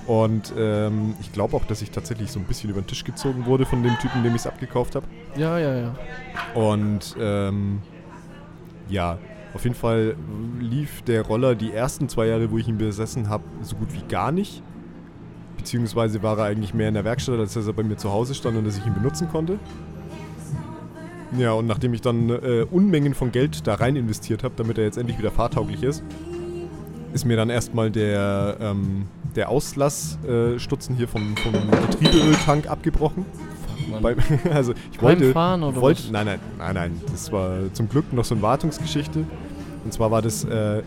Und 0.06 0.54
ähm, 0.56 1.14
ich 1.20 1.32
glaube 1.32 1.54
auch, 1.54 1.66
dass 1.66 1.82
ich 1.82 1.90
tatsächlich 1.90 2.32
so 2.32 2.40
ein 2.40 2.46
bisschen 2.46 2.70
über 2.70 2.80
den 2.80 2.86
Tisch 2.86 3.04
gezogen 3.04 3.44
wurde 3.44 3.66
von 3.66 3.82
dem 3.82 3.98
Typen, 3.98 4.22
dem 4.22 4.34
ich 4.34 4.40
es 4.40 4.46
abgekauft 4.46 4.94
habe. 4.94 5.06
Ja, 5.36 5.58
ja, 5.58 5.76
ja. 5.76 5.94
Und 6.54 7.14
ähm, 7.20 7.82
ja, 8.88 9.18
auf 9.52 9.64
jeden 9.64 9.76
Fall 9.76 10.16
lief 10.60 11.02
der 11.02 11.22
Roller 11.22 11.54
die 11.54 11.72
ersten 11.72 12.08
zwei 12.08 12.26
Jahre, 12.26 12.50
wo 12.50 12.56
ich 12.56 12.68
ihn 12.68 12.78
besessen 12.78 13.28
habe, 13.28 13.44
so 13.60 13.76
gut 13.76 13.92
wie 13.92 14.02
gar 14.08 14.32
nicht. 14.32 14.62
Beziehungsweise 15.58 16.22
war 16.22 16.38
er 16.38 16.44
eigentlich 16.44 16.72
mehr 16.72 16.88
in 16.88 16.94
der 16.94 17.04
Werkstatt, 17.04 17.38
als 17.38 17.52
dass 17.52 17.66
er 17.66 17.74
bei 17.74 17.82
mir 17.82 17.96
zu 17.96 18.10
Hause 18.10 18.34
stand 18.34 18.56
und 18.56 18.64
dass 18.64 18.78
ich 18.78 18.86
ihn 18.86 18.94
benutzen 18.94 19.28
konnte. 19.28 19.58
Ja, 21.36 21.52
und 21.52 21.66
nachdem 21.66 21.92
ich 21.94 22.00
dann 22.00 22.30
äh, 22.30 22.64
Unmengen 22.70 23.14
von 23.14 23.32
Geld 23.32 23.66
da 23.66 23.74
rein 23.74 23.96
investiert 23.96 24.44
habe, 24.44 24.54
damit 24.56 24.78
er 24.78 24.84
jetzt 24.84 24.96
endlich 24.96 25.18
wieder 25.18 25.30
fahrtauglich 25.30 25.82
ist, 25.82 26.02
ist 27.12 27.24
mir 27.24 27.36
dann 27.36 27.50
erstmal 27.50 27.90
der, 27.90 28.56
ähm, 28.60 29.06
der 29.36 29.48
Auslassstutzen 29.50 30.96
hier 30.96 31.08
vom, 31.08 31.36
vom 31.36 31.52
Getriebeöltank 31.90 32.68
abgebrochen. 32.68 33.26
Bei, 34.02 34.16
also 34.52 34.72
ich 34.92 34.98
Beim 34.98 35.20
wollte, 35.20 35.32
Fahren 35.32 35.62
oder 35.62 35.80
wollte 35.80 36.04
was? 36.04 36.10
nein, 36.10 36.26
nein, 36.26 36.40
nein, 36.58 36.74
nein, 36.74 37.00
das 37.10 37.32
war 37.32 37.72
zum 37.72 37.88
Glück 37.88 38.12
noch 38.12 38.24
so 38.24 38.34
eine 38.34 38.42
Wartungsgeschichte. 38.42 39.24
Und 39.84 39.92
zwar 39.92 40.10
war 40.10 40.20
das 40.22 40.44
äh, 40.44 40.82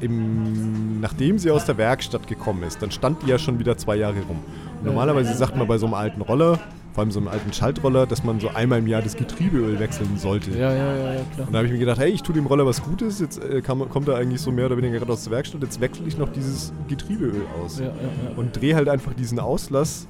im, 0.00 1.00
nachdem 1.00 1.38
sie 1.38 1.50
aus 1.50 1.66
der 1.66 1.76
Werkstatt 1.78 2.26
gekommen 2.26 2.62
ist, 2.62 2.82
dann 2.82 2.90
stand 2.90 3.22
die 3.22 3.26
ja 3.26 3.38
schon 3.38 3.58
wieder 3.58 3.76
zwei 3.76 3.96
Jahre 3.96 4.20
rum. 4.28 4.38
Und 4.80 4.86
normalerweise 4.86 5.34
sagt 5.34 5.56
man 5.56 5.66
bei 5.66 5.78
so 5.78 5.86
einem 5.86 5.94
alten 5.94 6.22
Roller, 6.22 6.58
vor 6.92 7.02
allem 7.02 7.10
so 7.10 7.20
einem 7.20 7.28
alten 7.28 7.52
Schaltroller, 7.52 8.06
dass 8.06 8.24
man 8.24 8.40
so 8.40 8.48
einmal 8.48 8.80
im 8.80 8.86
Jahr 8.86 9.02
das 9.02 9.16
Getriebeöl 9.16 9.78
wechseln 9.78 10.16
sollte. 10.16 10.50
Ja, 10.52 10.72
ja, 10.72 10.96
ja, 10.96 11.14
ja, 11.14 11.20
klar. 11.34 11.46
Und 11.46 11.52
da 11.52 11.58
habe 11.58 11.66
ich 11.66 11.72
mir 11.72 11.78
gedacht, 11.78 11.98
hey, 11.98 12.10
ich 12.10 12.22
tue 12.22 12.34
dem 12.34 12.46
Roller 12.46 12.66
was 12.66 12.82
Gutes, 12.82 13.20
jetzt 13.20 13.42
äh, 13.42 13.60
kam, 13.60 13.88
kommt 13.88 14.08
er 14.08 14.16
eigentlich 14.16 14.40
so 14.40 14.50
mehr 14.50 14.66
oder 14.66 14.76
weniger 14.76 14.98
gerade 14.98 15.12
aus 15.12 15.24
der 15.24 15.32
Werkstatt, 15.32 15.62
jetzt 15.62 15.80
wechsle 15.80 16.06
ich 16.06 16.18
noch 16.18 16.28
dieses 16.30 16.72
Getriebeöl 16.88 17.42
aus. 17.62 17.78
Ja, 17.78 17.86
ja, 17.86 17.92
ja. 17.92 18.36
Und 18.36 18.60
drehe 18.60 18.74
halt 18.74 18.88
einfach 18.88 19.14
diesen 19.14 19.38
Auslass, 19.38 20.08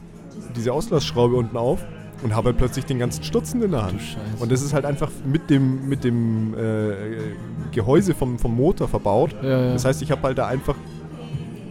diese 0.56 0.72
Auslassschraube 0.72 1.36
unten 1.36 1.56
auf 1.56 1.84
und 2.22 2.34
habe 2.34 2.48
halt 2.48 2.58
plötzlich 2.58 2.84
den 2.84 2.98
ganzen 2.98 3.24
Stutzen 3.24 3.62
in 3.62 3.70
der 3.70 3.82
Hand. 3.82 4.00
Scheiße. 4.00 4.20
Und 4.38 4.52
das 4.52 4.62
ist 4.62 4.72
halt 4.72 4.84
einfach 4.84 5.10
mit 5.24 5.48
dem, 5.50 5.88
mit 5.88 6.04
dem 6.04 6.54
äh, 6.54 6.94
Gehäuse 7.72 8.14
vom, 8.14 8.38
vom 8.38 8.54
Motor 8.54 8.88
verbaut. 8.88 9.34
Ja, 9.42 9.48
ja. 9.48 9.72
Das 9.72 9.84
heißt, 9.84 10.02
ich 10.02 10.10
habe 10.10 10.22
halt 10.22 10.38
da 10.38 10.46
einfach 10.46 10.76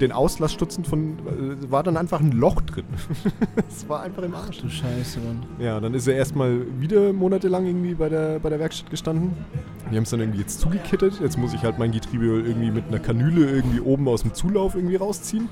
den 0.02 0.12
Auslassstutzen 0.12 0.84
von, 0.86 1.18
äh, 1.28 1.72
war 1.72 1.84
dann 1.84 1.98
einfach 1.98 2.20
ein 2.20 2.32
Loch 2.32 2.62
drin. 2.62 2.86
Es 3.68 3.88
war 3.88 4.02
einfach 4.04 4.24
im 4.24 4.34
Arsch. 4.36 4.60
Du 4.62 4.70
Scheiße, 4.70 5.20
Mann. 5.20 5.44
Ja, 5.60 5.80
dann 5.80 5.94
ist 5.94 6.08
er 6.08 6.16
erstmal 6.16 6.62
wieder 6.80 7.14
monatelang 7.14 7.66
irgendwie 7.66 7.94
bei 7.94 8.10
der, 8.10 8.40
bei 8.40 8.50
der 8.50 8.60
Werkstatt 8.60 8.90
gestanden. 8.90 9.32
Die 9.92 9.96
haben 9.96 10.04
es 10.04 10.10
dann 10.10 10.20
irgendwie 10.20 10.40
jetzt 10.40 10.60
zugekittet. 10.60 11.20
Jetzt 11.22 11.38
muss 11.38 11.54
ich 11.54 11.64
halt 11.64 11.78
mein 11.80 11.92
Getriebeöl 11.92 12.46
irgendwie 12.46 12.72
mit 12.72 12.88
einer 12.88 13.00
Kanüle 13.00 13.50
irgendwie 13.50 13.80
oben 13.80 14.08
aus 14.08 14.22
dem 14.24 14.34
Zulauf 14.34 14.76
irgendwie 14.76 14.96
rausziehen. 14.98 15.48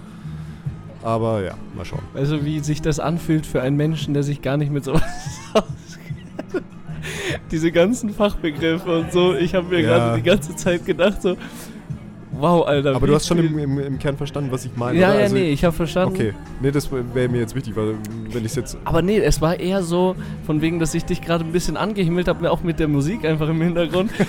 Aber 1.04 1.44
ja, 1.44 1.54
mal 1.76 1.86
schauen. 1.86 2.02
Also 2.14 2.44
wie 2.44 2.60
sich 2.60 2.82
das 2.82 3.00
anfühlt 3.00 3.46
für 3.46 3.62
einen 3.62 3.78
Menschen, 3.78 4.14
der 4.14 4.24
sich 4.24 4.42
gar 4.42 4.58
nicht 4.58 4.72
mit 4.72 4.84
sowas 4.84 5.04
auskennt. 5.54 6.66
Diese 7.52 7.72
ganzen 7.72 8.10
Fachbegriffe 8.10 9.00
und 9.00 9.12
so. 9.12 9.34
Ich 9.36 9.56
habe 9.56 9.68
mir 9.70 9.82
Ja. 9.82 9.88
gerade 9.90 10.18
die 10.22 10.24
ganze 10.24 10.56
Zeit 10.56 10.86
gedacht 10.86 11.22
so, 11.22 11.38
wow, 12.40 12.66
Alter. 12.68 12.96
Aber 12.96 13.08
du 13.08 13.16
hast 13.16 13.28
schon 13.28 13.40
im, 13.40 13.58
im, 13.58 13.80
im 13.80 14.00
Kern 14.00 14.18
verstanden, 14.18 14.52
was 14.52 14.66
ich 14.66 14.76
meine. 14.76 14.98
Ja, 15.00 15.10
oder? 15.10 15.18
ja, 15.18 15.24
Also- 15.24 15.36
nee, 15.36 15.52
ich 15.52 15.64
habe 15.64 15.76
verstanden. 15.76 16.16
Okay, 16.16 16.34
nee, 16.62 16.72
das 16.72 16.90
wäre 16.92 17.30
mir 17.30 17.40
jetzt 17.40 17.56
wichtig, 17.56 17.76
weil 17.76 17.96
wenn 18.32 18.40
ich 18.42 18.52
es 18.52 18.56
jetzt. 18.56 18.78
Aber 18.86 19.02
nee, 19.02 19.18
es 19.20 19.42
war 19.42 19.60
eher 19.60 19.84
so, 19.84 20.16
von 20.46 20.62
wegen, 20.62 20.80
dass 20.80 20.94
ich 20.94 21.06
dich 21.06 21.22
gerade 21.22 21.44
ein 21.44 21.52
bisschen 21.52 21.78
angehimmelt 21.78 22.28
habe, 22.28 22.50
auch 22.52 22.62
mit 22.64 22.80
der 22.80 22.88
Musik 22.88 23.26
einfach 23.26 23.50
im 23.50 23.62
Hintergrund. 23.62 24.12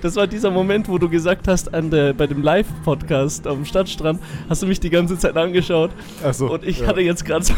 Das 0.00 0.16
war 0.16 0.26
dieser 0.26 0.50
Moment, 0.50 0.88
wo 0.88 0.98
du 0.98 1.08
gesagt 1.08 1.48
hast, 1.48 1.72
an 1.72 1.90
der, 1.90 2.12
bei 2.12 2.26
dem 2.26 2.42
Live-Podcast 2.42 3.46
am 3.46 3.64
Stadtstrand, 3.64 4.20
hast 4.48 4.62
du 4.62 4.66
mich 4.66 4.78
die 4.78 4.90
ganze 4.90 5.18
Zeit 5.18 5.36
angeschaut. 5.36 5.90
Achso. 6.22 6.52
und 6.52 6.64
ich 6.64 6.80
ja. 6.80 6.86
hatte 6.86 7.00
jetzt 7.00 7.24
gerade 7.24 7.44
so, 7.44 7.54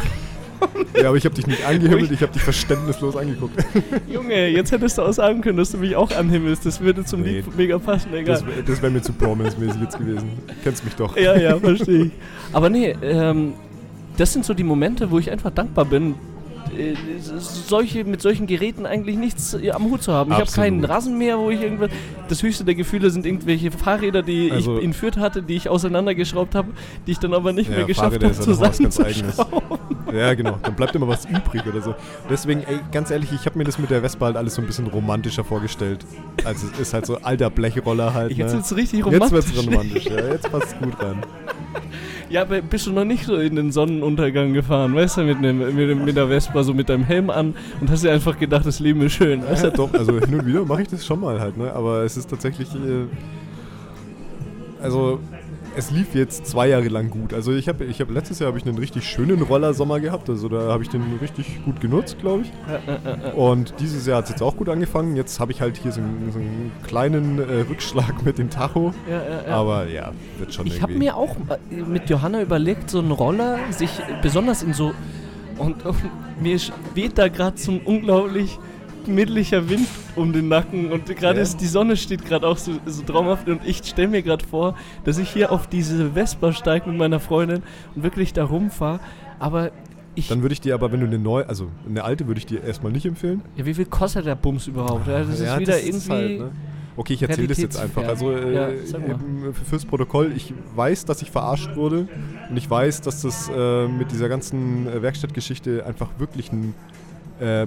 Ja, 1.00 1.08
aber 1.08 1.16
ich 1.16 1.24
habe 1.24 1.34
dich 1.34 1.46
nicht 1.46 1.64
angehimmelt, 1.66 2.10
ich 2.10 2.20
habe 2.22 2.32
dich 2.32 2.42
verständnislos 2.42 3.16
angeguckt. 3.16 3.54
Junge, 4.08 4.48
jetzt 4.48 4.72
hättest 4.72 4.98
du 4.98 5.02
auch 5.02 5.12
sagen 5.12 5.40
können, 5.42 5.58
dass 5.58 5.72
du 5.72 5.78
mich 5.78 5.94
auch 5.96 6.10
anhimmelst. 6.10 6.64
Das 6.64 6.80
würde 6.80 7.04
zum 7.04 7.22
Nee, 7.22 7.36
Lied 7.40 7.56
mega 7.56 7.78
passen, 7.78 8.12
egal. 8.14 8.42
Das, 8.42 8.44
das 8.66 8.82
wäre 8.82 8.90
mir 8.92 9.02
zu 9.02 9.12
Bromance-mäßig 9.12 9.82
jetzt 9.82 9.98
gewesen. 9.98 10.30
Kennst 10.64 10.84
mich 10.84 10.94
doch. 10.94 11.16
Ja, 11.16 11.36
ja, 11.38 11.58
verstehe 11.58 12.04
ich. 12.06 12.10
Aber 12.52 12.70
nee, 12.70 12.94
ähm, 13.02 13.52
das 14.16 14.32
sind 14.32 14.44
so 14.44 14.54
die 14.54 14.64
Momente, 14.64 15.10
wo 15.10 15.18
ich 15.18 15.30
einfach 15.30 15.50
dankbar 15.50 15.84
bin, 15.84 16.14
äh, 16.76 16.94
solche, 17.38 18.04
mit 18.04 18.20
solchen 18.22 18.46
Geräten 18.46 18.86
eigentlich 18.86 19.16
nichts 19.16 19.54
äh, 19.54 19.70
am 19.70 19.84
Hut 19.84 20.02
zu 20.02 20.12
haben. 20.12 20.32
Ich 20.32 20.38
habe 20.38 20.50
keinen 20.50 20.84
Rasenmäher, 20.84 21.38
wo 21.38 21.50
ich 21.50 21.60
irgendwas. 21.62 21.90
Das 22.28 22.42
höchste 22.42 22.64
der 22.64 22.74
Gefühle 22.74 23.10
sind 23.10 23.24
irgendwelche 23.24 23.70
Fahrräder, 23.70 24.22
die 24.22 24.50
Also- 24.50 24.78
ich 24.78 24.84
in 24.84 24.92
Fürth 24.92 25.16
hatte, 25.18 25.42
die 25.42 25.54
ich 25.54 25.68
auseinandergeschraubt 25.68 26.54
habe, 26.54 26.68
die 27.06 27.12
ich 27.12 27.18
dann 27.18 27.34
aber 27.34 27.52
nicht 27.52 27.70
Ja, 27.70 27.76
mehr 27.76 27.86
geschafft 27.86 28.22
habe, 28.22 28.32
zusammenzuschrauben. 28.32 29.95
Ja, 30.12 30.34
genau. 30.34 30.58
Dann 30.62 30.74
bleibt 30.74 30.94
immer 30.94 31.08
was 31.08 31.24
übrig 31.24 31.66
oder 31.66 31.80
so. 31.82 31.94
Deswegen, 32.30 32.60
ey, 32.62 32.78
ganz 32.92 33.10
ehrlich, 33.10 33.32
ich 33.32 33.44
habe 33.46 33.58
mir 33.58 33.64
das 33.64 33.78
mit 33.78 33.90
der 33.90 34.00
Vespa 34.02 34.26
halt 34.26 34.36
alles 34.36 34.54
so 34.54 34.62
ein 34.62 34.66
bisschen 34.66 34.86
romantischer 34.86 35.42
vorgestellt. 35.44 36.04
Also 36.44 36.68
es 36.74 36.78
ist 36.80 36.94
halt 36.94 37.06
so 37.06 37.18
alter 37.22 37.50
Blechroller 37.50 38.14
halt. 38.14 38.32
Jetzt 38.32 38.50
ne? 38.52 38.58
wird's 38.58 38.76
richtig 38.76 38.98
Jetzt 39.00 39.06
romantisch. 39.06 39.32
wird's 39.32 39.66
romantisch, 39.66 40.04
ja. 40.06 40.28
Jetzt 40.32 40.50
passt 40.50 40.78
gut 40.78 40.98
rein. 41.02 41.16
Ja, 42.28 42.42
aber 42.42 42.60
bist 42.60 42.86
du 42.86 42.92
noch 42.92 43.04
nicht 43.04 43.24
so 43.26 43.36
in 43.36 43.54
den 43.56 43.70
Sonnenuntergang 43.70 44.52
gefahren, 44.52 44.94
weißt 44.94 45.18
du, 45.18 45.22
mit, 45.22 45.40
nem, 45.40 45.58
mit, 45.58 45.76
dem- 45.90 46.04
mit 46.04 46.16
der 46.16 46.26
Vespa, 46.28 46.62
so 46.64 46.74
mit 46.74 46.88
deinem 46.88 47.04
Helm 47.04 47.30
an 47.30 47.54
und 47.80 47.88
hast 47.90 48.02
dir 48.02 48.10
einfach 48.12 48.38
gedacht, 48.38 48.66
das 48.66 48.80
Leben 48.80 49.00
ist 49.02 49.12
schön. 49.12 49.44
Weißt 49.44 49.62
Ja, 49.64 49.70
du? 49.70 49.76
doch, 49.86 49.94
also 49.94 50.18
hin 50.20 50.34
und 50.40 50.46
wieder 50.46 50.64
mache 50.64 50.82
ich 50.82 50.88
das 50.88 51.06
schon 51.06 51.20
mal 51.20 51.38
halt, 51.40 51.56
ne? 51.56 51.72
Aber 51.72 52.02
es 52.02 52.16
ist 52.16 52.28
tatsächlich. 52.30 52.68
Äh, 52.74 53.06
also 54.82 55.20
es 55.76 55.90
lief 55.90 56.14
jetzt 56.14 56.46
zwei 56.46 56.68
Jahre 56.68 56.88
lang 56.88 57.10
gut. 57.10 57.34
Also 57.34 57.52
ich 57.52 57.68
habe 57.68 57.84
ich 57.84 58.00
hab 58.00 58.10
letztes 58.10 58.38
Jahr 58.38 58.48
habe 58.48 58.58
ich 58.58 58.64
einen 58.66 58.78
richtig 58.78 59.04
schönen 59.04 59.42
Rollersommer 59.42 60.00
gehabt. 60.00 60.28
Also 60.30 60.48
da 60.48 60.72
habe 60.72 60.82
ich 60.82 60.88
den 60.88 61.02
richtig 61.20 61.62
gut 61.64 61.80
genutzt, 61.80 62.16
glaube 62.18 62.44
ich. 62.44 63.34
Und 63.34 63.74
dieses 63.78 64.06
Jahr 64.06 64.18
hat 64.18 64.24
es 64.24 64.30
jetzt 64.30 64.42
auch 64.42 64.56
gut 64.56 64.68
angefangen. 64.68 65.16
Jetzt 65.16 65.38
habe 65.38 65.52
ich 65.52 65.60
halt 65.60 65.76
hier 65.76 65.92
so 65.92 66.00
einen, 66.00 66.32
so 66.32 66.38
einen 66.38 66.72
kleinen 66.86 67.38
äh, 67.38 67.60
Rückschlag 67.68 68.24
mit 68.24 68.38
dem 68.38 68.48
Tacho. 68.48 68.94
Ja, 69.08 69.16
ja, 69.16 69.46
ja. 69.46 69.54
Aber 69.54 69.88
ja, 69.88 70.12
wird 70.38 70.54
schon 70.54 70.66
Ich 70.66 70.80
habe 70.80 70.94
mir 70.94 71.16
auch 71.16 71.36
äh, 71.70 71.76
mit 71.76 72.08
Johanna 72.08 72.40
überlegt, 72.40 72.90
so 72.90 72.98
einen 72.98 73.10
Roller, 73.10 73.58
sich 73.70 73.90
besonders 74.22 74.62
in 74.62 74.72
so. 74.72 74.92
Und, 75.58 75.84
und 75.84 75.96
mir 76.40 76.58
weht 76.94 77.18
da 77.18 77.28
gerade 77.28 77.58
so 77.58 77.72
ein 77.72 77.80
unglaublich 77.84 78.58
mittlicher 79.08 79.68
Wind 79.68 79.86
um 80.14 80.32
den 80.32 80.48
Nacken 80.48 80.92
und 80.92 81.06
gerade 81.16 81.36
Ja. 81.38 81.42
ist 81.42 81.60
die 81.60 81.66
Sonne 81.66 81.96
steht 81.96 82.24
gerade 82.24 82.46
auch 82.46 82.58
so, 82.58 82.72
so 82.86 83.02
traumhaft 83.02 83.48
und 83.48 83.60
ich 83.64 83.78
stelle 83.78 84.08
mir 84.08 84.22
gerade 84.22 84.44
vor, 84.44 84.76
dass 85.04 85.18
ich 85.18 85.30
hier 85.30 85.52
auf 85.52 85.66
diese 85.66 86.12
Vespa 86.12 86.52
steige 86.52 86.88
mit 86.88 86.98
meiner 86.98 87.20
Freundin 87.20 87.62
und 87.94 88.02
wirklich 88.02 88.32
da 88.32 88.44
rumfahre. 88.44 89.00
Aber 89.38 89.70
ich. 90.14 90.28
Dann 90.28 90.42
würde 90.42 90.54
ich 90.54 90.60
dir 90.60 90.74
aber, 90.74 90.90
wenn 90.92 91.00
du 91.00 91.06
eine 91.06 91.18
neue, 91.18 91.48
also 91.48 91.68
eine 91.88 92.02
alte 92.04 92.26
würde 92.26 92.38
ich 92.38 92.46
dir 92.46 92.64
erstmal 92.64 92.90
nicht 92.92 93.04
empfehlen. 93.06 93.42
ja, 93.56 93.66
wie 93.66 93.74
viel 93.74 93.84
kostet 93.86 94.26
der 94.26 94.34
Bums 94.34 94.66
überhaupt? 94.66 95.06
Ja, 95.06 95.18
das 95.20 95.40
ist 95.40 95.58
wieder 95.58 95.78
irgendwie. 95.80 96.10
halt, 96.10 96.38
ne? 96.40 96.50
Okay, 96.98 97.12
ich 97.12 97.22
erzähle 97.22 97.48
das 97.48 97.58
jetzt 97.58 97.78
einfach. 97.78 98.04
Also 98.04 98.32
äh, 98.32 98.54
Ja, 98.54 98.68
eben 98.70 99.52
fürs 99.52 99.84
Protokoll, 99.84 100.32
ich 100.34 100.54
weiß, 100.74 101.04
dass 101.04 101.20
ich 101.20 101.30
verarscht 101.30 101.76
wurde 101.76 102.08
und 102.48 102.56
ich 102.56 102.70
weiß, 102.70 103.02
dass 103.02 103.20
das 103.20 103.50
äh, 103.54 103.86
mit 103.86 104.10
dieser 104.12 104.30
ganzen 104.30 104.88
äh, 104.88 105.02
Werkstattgeschichte 105.02 105.84
einfach 105.84 106.08
wirklich 106.18 106.50
ein 106.52 106.72
äh, 107.38 107.66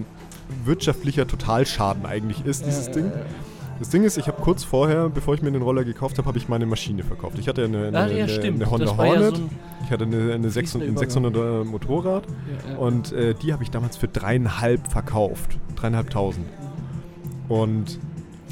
wirtschaftlicher 0.65 1.27
Totalschaden 1.27 2.05
eigentlich 2.05 2.45
ist, 2.45 2.65
dieses 2.65 2.91
Ding. 2.91 3.11
Das 3.79 3.89
Ding 3.89 4.03
ist, 4.03 4.17
ich 4.17 4.27
habe 4.27 4.41
kurz 4.41 4.65
vorher, 4.65 5.07
bevor 5.07 5.35
ich 5.35 5.41
mir 5.41 5.51
den 5.51 5.61
Roller 5.61 5.85
gekauft 5.85 6.17
habe, 6.17 6.27
habe 6.27 6.37
ich 6.37 6.49
meine 6.49 6.65
Maschine 6.65 7.03
verkauft. 7.03 7.39
Ich 7.39 7.47
hatte 7.47 7.63
eine, 7.63 7.87
eine, 7.87 7.97
Ah, 7.97 8.07
ja, 8.07 8.25
eine, 8.25 8.43
eine 8.43 8.69
Honda 8.69 8.97
Hornet, 8.97 9.37
so 9.37 9.43
ein 9.43 9.49
ich 9.85 9.91
hatte 9.91 10.03
eine, 10.03 10.33
eine 10.33 10.49
600, 10.49 10.89
ein 10.89 10.97
600er 10.97 11.63
Motorrad 11.63 12.23
Ja, 12.27 12.73
ja. 12.73 12.77
und 12.77 13.13
äh, 13.13 13.33
die 13.35 13.53
habe 13.53 13.63
ich 13.63 13.71
damals 13.71 13.95
für 13.95 14.09
dreieinhalb 14.09 14.91
verkauft. 14.91 15.57
Dreieinhalbtausend. 15.77 16.45
Und 17.47 17.99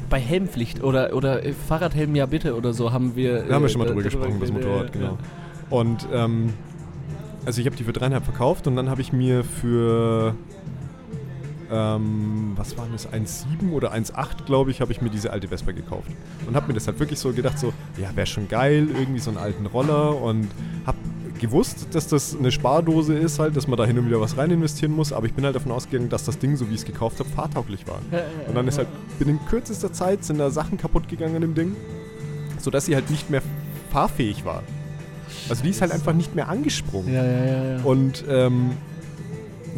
Bei 0.08 0.18
Helmpflicht 0.18 0.82
oder, 0.82 1.14
oder 1.14 1.44
äh, 1.44 1.52
Fahrradhelm 1.52 2.16
ja 2.16 2.24
bitte 2.24 2.56
oder 2.56 2.72
so 2.72 2.90
haben 2.92 3.14
wir. 3.14 3.42
Da 3.42 3.54
haben 3.54 3.62
wir 3.62 3.66
äh, 3.66 3.68
schon 3.68 3.80
mal 3.80 3.86
drüber 3.86 4.02
gesprochen, 4.02 4.36
über 4.36 4.46
das 4.46 4.52
Motorrad, 4.52 4.92
genau. 4.92 5.18
Und 5.68 6.08
ähm, 6.10 6.54
also 7.44 7.60
ich 7.60 7.66
habe 7.66 7.76
die 7.76 7.84
für 7.84 7.92
dreieinhalb 7.92 8.24
verkauft 8.24 8.66
und 8.66 8.76
dann 8.76 8.88
habe 8.88 9.02
ich 9.02 9.12
mir 9.12 9.44
für 9.44 10.34
ähm, 11.70 12.52
was 12.56 12.76
waren 12.76 12.92
das, 12.92 13.08
1,7 13.08 13.72
oder 13.72 13.92
1,8 13.92 14.44
glaube 14.46 14.70
ich, 14.70 14.80
habe 14.80 14.92
ich 14.92 15.00
mir 15.00 15.10
diese 15.10 15.30
alte 15.30 15.48
Vespa 15.48 15.72
gekauft. 15.72 16.10
Und 16.46 16.54
habe 16.54 16.68
mir 16.68 16.74
das 16.74 16.86
halt 16.86 16.98
wirklich 16.98 17.18
so 17.18 17.32
gedacht, 17.32 17.58
so, 17.58 17.72
ja, 17.96 18.14
wäre 18.14 18.26
schon 18.26 18.48
geil, 18.48 18.88
irgendwie 18.92 19.20
so 19.20 19.30
einen 19.30 19.38
alten 19.38 19.66
Roller 19.66 20.20
und 20.20 20.48
habe 20.86 20.98
gewusst, 21.38 21.88
dass 21.92 22.08
das 22.08 22.36
eine 22.36 22.50
Spardose 22.50 23.14
ist 23.14 23.38
halt, 23.38 23.56
dass 23.56 23.68
man 23.68 23.76
da 23.76 23.86
hin 23.86 23.98
und 23.98 24.06
wieder 24.06 24.20
was 24.20 24.36
rein 24.36 24.50
investieren 24.50 24.92
muss, 24.92 25.12
aber 25.12 25.26
ich 25.26 25.34
bin 25.34 25.44
halt 25.44 25.54
davon 25.54 25.72
ausgegangen, 25.72 26.08
dass 26.08 26.24
das 26.24 26.38
Ding, 26.38 26.56
so 26.56 26.68
wie 26.68 26.74
ich 26.74 26.80
es 26.80 26.84
gekauft 26.84 27.20
habe, 27.20 27.28
fahrtauglich 27.28 27.86
war. 27.86 28.00
Und 28.46 28.54
dann 28.54 28.66
ist 28.68 28.78
halt 28.78 28.88
binnen 29.18 29.38
kürzester 29.48 29.92
Zeit 29.92 30.24
sind 30.24 30.38
da 30.38 30.50
Sachen 30.50 30.78
kaputt 30.78 31.08
gegangen 31.08 31.36
an 31.36 31.42
dem 31.42 31.54
Ding, 31.54 31.76
sodass 32.58 32.86
sie 32.86 32.94
halt 32.94 33.10
nicht 33.10 33.30
mehr 33.30 33.42
fahrfähig 33.90 34.44
war. 34.44 34.62
Also 35.48 35.62
die 35.62 35.70
ist 35.70 35.80
halt 35.80 35.92
einfach 35.92 36.12
nicht 36.12 36.34
mehr 36.34 36.48
angesprungen. 36.48 37.12
Ja, 37.12 37.24
ja. 37.24 37.76
ja. 37.76 37.84
Und 37.84 38.24
ähm, 38.28 38.72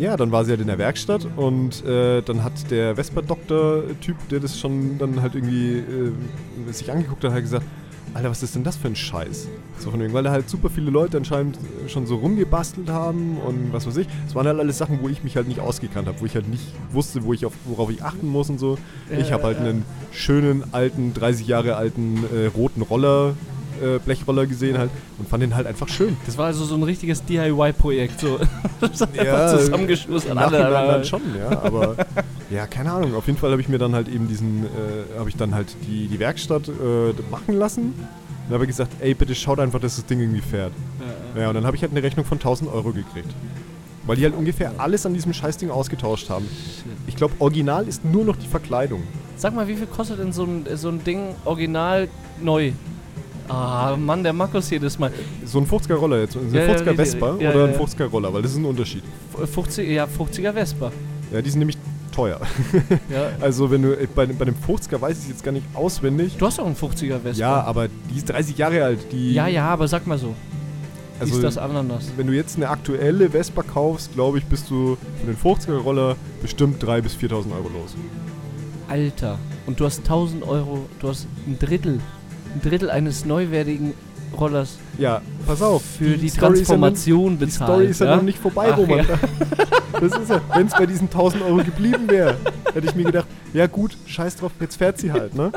ja, 0.01 0.17
dann 0.17 0.33
war 0.33 0.45
sie 0.45 0.53
halt 0.53 0.61
in 0.61 0.67
der 0.67 0.79
Werkstatt 0.79 1.27
und 1.37 1.85
äh, 1.85 2.23
dann 2.23 2.43
hat 2.43 2.71
der 2.71 2.97
Vespa-Doktor-Typ, 2.97 4.17
der 4.31 4.41
das 4.41 4.59
schon 4.59 4.99
dann 4.99 5.21
halt 5.21 5.35
irgendwie 5.35 5.77
äh, 5.77 6.73
sich 6.73 6.91
angeguckt 6.91 7.23
hat, 7.23 7.33
halt 7.33 7.45
gesagt, 7.45 7.67
Alter, 8.13 8.31
was 8.31 8.43
ist 8.43 8.57
denn 8.57 8.65
das 8.65 8.77
für 8.77 8.89
ein 8.89 8.97
Scheiß? 8.97 9.47
So 9.79 9.91
von 9.91 10.01
wegen, 10.01 10.13
weil 10.13 10.25
da 10.25 10.33
halt 10.33 10.49
super 10.51 10.69
viele 10.69 10.91
Leute 10.91 11.17
anscheinend 11.17 11.59
schon 11.87 12.07
so 12.07 12.17
rumgebastelt 12.17 12.89
haben 12.89 13.37
und 13.39 13.73
was 13.73 13.87
weiß 13.87 13.99
ich. 13.99 14.09
Es 14.27 14.35
waren 14.35 14.49
halt 14.49 14.59
alles 14.59 14.79
Sachen, 14.79 15.01
wo 15.01 15.09
ich 15.09 15.23
mich 15.23 15.37
halt 15.37 15.47
nicht 15.47 15.61
ausgekannt 15.61 16.09
habe, 16.09 16.21
wo 16.21 16.27
ich 16.27 16.35
halt 16.35 16.49
nicht 16.49 16.65
wusste, 16.91 17.23
wo 17.23 17.33
ich 17.33 17.47
auf, 17.47 17.53
worauf 17.67 17.89
ich 17.91 18.03
achten 18.03 18.27
muss 18.27 18.51
und 18.51 18.59
so. 18.59 18.79
Ich 19.17 19.31
habe 19.31 19.45
halt 19.45 19.59
einen 19.59 19.85
schönen, 20.11 20.65
alten, 20.73 21.15
30 21.15 21.47
Jahre 21.47 21.77
alten 21.77 22.25
äh, 22.35 22.47
roten 22.47 22.83
Roller 22.83 23.35
äh, 23.83 23.99
Blechroller 23.99 24.47
gesehen 24.47 24.79
halt 24.79 24.91
und 25.19 25.29
fand 25.29 25.43
den 25.43 25.55
halt 25.55 25.67
einfach 25.67 25.89
schön. 25.89 26.17
Das 26.27 26.37
war 26.39 26.47
also 26.47 26.65
so 26.65 26.75
ein 26.75 26.83
richtiges 26.83 27.25
DIY-Projekt. 27.25 28.21
So. 28.21 28.39
Ja, 29.15 29.57
zusammengeschustert. 29.59 30.31
Im 30.33 30.37
Nachhinein 30.37 30.73
dann 30.89 31.05
schon, 31.05 31.21
ja, 31.39 31.51
aber 31.63 31.97
ja, 32.51 32.67
keine 32.67 32.93
Ahnung. 32.93 33.15
Auf 33.15 33.27
jeden 33.27 33.39
Fall 33.39 33.51
habe 33.51 33.61
ich 33.61 33.69
mir 33.69 33.79
dann 33.79 33.95
halt 33.95 34.09
eben 34.09 34.27
diesen, 34.27 34.65
äh, 34.65 35.19
habe 35.19 35.29
ich 35.29 35.37
dann 35.37 35.55
halt 35.55 35.77
die, 35.87 36.09
die 36.09 36.19
Werkstatt 36.19 36.69
äh, 36.69 37.13
machen 37.31 37.55
lassen. 37.57 37.95
Dann 38.47 38.55
habe 38.55 38.65
ich 38.65 38.69
gesagt, 38.69 38.93
ey, 39.01 39.15
bitte 39.15 39.35
schaut 39.35 39.61
einfach, 39.61 39.81
dass 39.81 39.97
das 39.97 40.07
Ding 40.07 40.21
irgendwie 40.21 40.41
fährt. 40.41 40.73
Ja, 41.35 41.43
Ja, 41.43 41.49
und 41.49 41.55
dann 41.55 41.67
habe 41.67 41.77
ich 41.77 41.83
halt 41.83 41.93
eine 41.93 42.03
Rechnung 42.03 42.25
von 42.25 42.39
1000 42.39 42.73
Euro 42.73 42.93
gekriegt. 42.93 43.29
Weil 44.07 44.17
die 44.17 44.25
halt 44.25 44.35
ungefähr 44.35 44.73
alles 44.79 45.05
an 45.07 45.13
diesem 45.15 45.33
Scheißding 45.35 45.71
ausgetauscht 45.71 46.31
haben. 46.31 46.49
Ich 47.07 47.17
glaube, 47.17 47.35
original 47.39 47.87
ist 47.87 48.05
nur 48.05 48.25
noch 48.25 48.37
die 48.37 48.47
Verkleidung. 48.49 49.03
Sag 49.37 49.55
mal, 49.55 49.69
wie 49.69 49.77
viel 49.77 49.87
kostet 49.87 50.19
denn 50.19 50.33
so 50.33 50.45
ein, 50.45 50.65
so 50.75 50.89
ein 50.89 51.05
Ding 51.05 51.35
original 51.45 52.09
neu? 52.43 52.73
Ah, 53.51 53.97
Mann, 53.97 54.23
der 54.23 54.33
Markus 54.33 54.71
jedes 54.71 54.99
Mal. 54.99 55.11
So 55.45 55.59
ein 55.59 55.67
50er 55.67 55.95
Roller 55.95 56.21
jetzt. 56.21 56.37
Ein 56.37 56.53
Ja, 56.53 56.63
ja, 56.65 56.75
50er 56.75 56.91
die- 56.91 56.97
Vespa 56.97 57.27
ja, 57.39 57.51
oder 57.51 57.59
ja, 57.61 57.65
ein 57.67 57.73
ja. 57.73 57.79
50er 57.81 58.05
Roller, 58.07 58.33
weil 58.33 58.43
das 58.43 58.53
ist 58.53 58.59
ein 58.59 58.65
Unterschied. 58.65 59.03
F- 59.41 59.51
50, 59.51 59.89
ja, 59.91 60.07
50er 60.07 60.53
Vespa. 60.53 60.93
Ja, 61.33 61.43
die 61.43 61.51
sind 61.51 61.59
nämlich 61.59 61.79
teuer. 62.13 62.41
Ja. 63.11 63.29
Also 63.41 63.71
wenn 63.71 63.83
du 63.83 63.93
äh, 63.99 64.07
bei, 64.15 64.27
bei 64.27 64.45
dem 64.45 64.55
50er 64.55 65.01
weiß 65.01 65.23
ich 65.25 65.29
jetzt 65.31 65.43
gar 65.45 65.53
nicht 65.53 65.67
auswendig. 65.75 66.37
Du 66.39 66.47
hast 66.47 66.61
auch 66.61 66.67
einen 66.67 66.77
50er 66.77 67.19
Vespa. 67.21 67.41
Ja, 67.41 67.61
aber 67.63 67.89
die 67.89 68.19
ist 68.19 68.29
30 68.29 68.57
Jahre 68.59 68.85
alt. 68.85 69.01
Die, 69.13 69.33
ja, 69.33 69.47
ja, 69.49 69.69
aber 69.69 69.89
sag 69.89 70.07
mal 70.07 70.19
so. 70.19 70.35
Also, 71.19 71.35
ist 71.35 71.43
das 71.45 71.59
anders? 71.59 72.11
wenn 72.17 72.27
du 72.29 72.33
jetzt 72.33 72.57
eine 72.57 72.69
aktuelle 72.71 73.31
Vespa 73.31 73.63
kaufst, 73.63 74.15
glaube 74.15 74.39
ich, 74.39 74.45
bist 74.47 74.71
du 74.71 74.97
für 75.21 75.27
den 75.27 75.37
50er 75.37 75.77
Roller 75.77 76.17
bestimmt 76.41 76.83
3.000 76.83 77.03
bis 77.03 77.13
4.000 77.15 77.31
Euro 77.53 77.69
los. 77.79 77.95
Alter. 78.89 79.39
Und 79.67 79.79
du 79.79 79.85
hast 79.85 79.99
1000 80.01 80.43
Euro, 80.47 80.87
du 80.99 81.09
hast 81.09 81.27
ein 81.47 81.59
Drittel, 81.59 82.01
ein 82.55 82.61
Drittel 82.63 82.91
eines 82.91 83.25
neuwertigen 83.25 83.95
Rollers 84.39 84.79
Ja, 84.99 85.21
pass 85.47 85.61
auf. 85.63 85.83
für 85.83 86.17
die, 86.17 86.29
noch- 86.29 86.35
Transformation 86.37 87.33
Die 87.39 87.45
bezahlt. 87.47 87.71
Story 87.71 87.87
ist 87.87 88.01
ja, 88.01 88.07
ja 88.11 88.17
noch 88.17 88.23
nicht 88.23 88.39
vorbei, 88.39 88.69
Ach, 88.73 88.79
Roman. 88.79 88.99
ja. 88.99 89.05
Das 90.01 90.19
ist 90.19 90.31
ja, 90.31 90.41
wenn 90.55 90.67
es 90.67 90.73
bei 90.73 90.87
diesen 90.87 91.09
1000 91.09 91.43
Euro 91.43 91.57
geblieben 91.59 92.09
wäre, 92.09 92.37
hätte 92.73 92.87
ich 92.87 92.95
mir 92.95 93.05
gedacht, 93.05 93.27
ja 93.53 93.67
gut, 93.67 93.99
scheiß 94.07 94.37
drauf, 94.37 94.51
jetzt 94.59 94.77
fährt 94.77 94.97
sie 94.99 95.13
halt, 95.13 95.35
ne? 95.35 95.53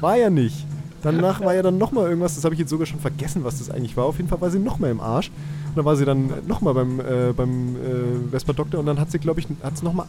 War 0.00 0.16
ja 0.16 0.30
nicht. 0.30 0.64
Danach 1.02 1.40
war 1.42 1.54
ja 1.54 1.60
dann 1.60 1.76
nochmal 1.76 2.06
irgendwas, 2.08 2.34
das 2.34 2.44
habe 2.44 2.54
ich 2.54 2.60
jetzt 2.60 2.70
sogar 2.70 2.86
schon 2.86 2.98
vergessen, 3.00 3.44
was 3.44 3.58
das 3.58 3.68
eigentlich 3.70 3.94
war. 3.94 4.06
Auf 4.06 4.16
jeden 4.16 4.28
Fall 4.30 4.40
war 4.40 4.48
sie 4.50 4.58
nochmal 4.58 4.90
im 4.90 5.00
Arsch. 5.00 5.28
Und 5.68 5.76
dann 5.76 5.84
war 5.84 5.96
sie 5.96 6.06
dann 6.06 6.30
nochmal 6.46 6.72
beim, 6.72 6.98
äh, 7.00 7.32
beim 7.36 7.76
äh, 7.76 8.30
Vespa 8.30 8.54
Doktor 8.54 8.78
und 8.80 8.86
dann 8.86 8.98
hat 8.98 9.10
sie, 9.10 9.18
glaube 9.18 9.40
ich, 9.40 9.46
hat 9.62 9.74
es 9.74 9.82
nochmal 9.82 10.06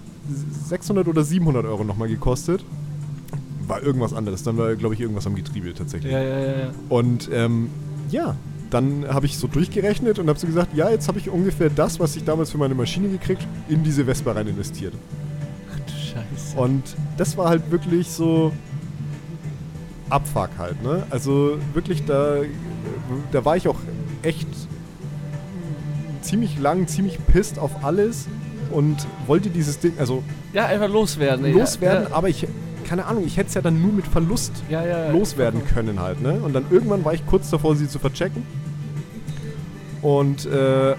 600 0.70 1.06
oder 1.10 1.24
700 1.26 1.66
Euro 1.66 1.84
nochmal 1.84 2.08
gekostet. 2.08 2.64
War 3.68 3.82
irgendwas 3.82 4.14
anderes. 4.14 4.44
Dann 4.44 4.58
war, 4.58 4.76
glaube 4.76 4.94
ich, 4.94 5.02
irgendwas 5.02 5.26
am 5.28 5.36
Getriebe 5.36 5.74
tatsächlich. 5.74 6.12
Ja, 6.12 6.22
ja, 6.22 6.40
ja, 6.40 6.48
ja. 6.60 6.70
Und 6.90 7.30
ähm, 7.34 7.70
ja, 8.10 8.36
dann 8.70 9.06
habe 9.08 9.26
ich 9.26 9.38
so 9.38 9.48
durchgerechnet 9.48 10.20
und 10.20 10.28
habe 10.30 10.38
so 10.38 10.48
gesagt, 10.48 10.76
ja, 10.76 10.90
jetzt 10.90 11.08
habe 11.08 11.20
ich 11.20 11.30
ungefähr 11.30 11.70
das, 11.70 12.00
was 12.00 12.16
ich 12.16 12.24
damals 12.24 12.52
für 12.52 12.58
meine 12.58 12.76
Maschine 12.76 13.10
gekriegt, 13.10 13.46
in 13.70 13.84
diese 13.84 14.06
Vespa 14.06 14.32
rein 14.34 14.48
investiert. 14.48 14.94
Ach 15.74 15.80
du 15.80 15.92
Scheiße. 15.94 16.58
Und 16.58 16.84
das 17.18 17.38
war 17.38 17.50
halt 17.50 17.72
wirklich 17.72 18.10
so 18.10 18.52
Abfuck 20.10 20.50
halt, 20.58 20.84
ne? 20.84 21.04
Also 21.10 21.58
wirklich 21.74 22.06
da, 22.06 22.38
da 23.32 23.44
war 23.46 23.58
ich 23.58 23.68
auch 23.68 23.78
echt 24.22 24.48
ziemlich 26.22 26.60
lang, 26.60 26.88
ziemlich 26.88 27.18
pisst 27.28 27.58
auf 27.60 27.84
alles 27.84 28.28
und 28.72 28.98
wollte 29.28 29.50
dieses 29.50 29.80
Ding, 29.80 29.94
also 29.98 30.24
Ja, 30.54 30.66
einfach 30.66 30.90
loswerden. 30.90 31.52
loswerden, 31.54 32.08
Ja, 32.10 32.16
aber 32.16 32.30
ich, 32.30 32.48
keine 32.86 33.06
Ahnung, 33.06 33.24
ich 33.26 33.36
hätte 33.38 33.50
es 33.50 33.54
ja 33.56 33.62
dann 33.62 33.82
nur 33.82 33.92
mit 33.92 34.08
Verlust 34.08 34.52
ja, 34.70 34.86
ja, 34.86 35.12
loswerden 35.12 35.66
können 35.66 36.00
halt, 36.00 36.22
ne? 36.22 36.40
Und 36.44 36.54
dann 36.54 36.66
irgendwann 36.70 37.04
war 37.04 37.14
ich 37.14 37.26
kurz 37.26 37.50
davor, 37.50 37.76
sie 37.76 37.88
zu 37.88 38.00
verchecken. 38.00 38.44
Und 40.02 40.46
äh, 40.46 40.96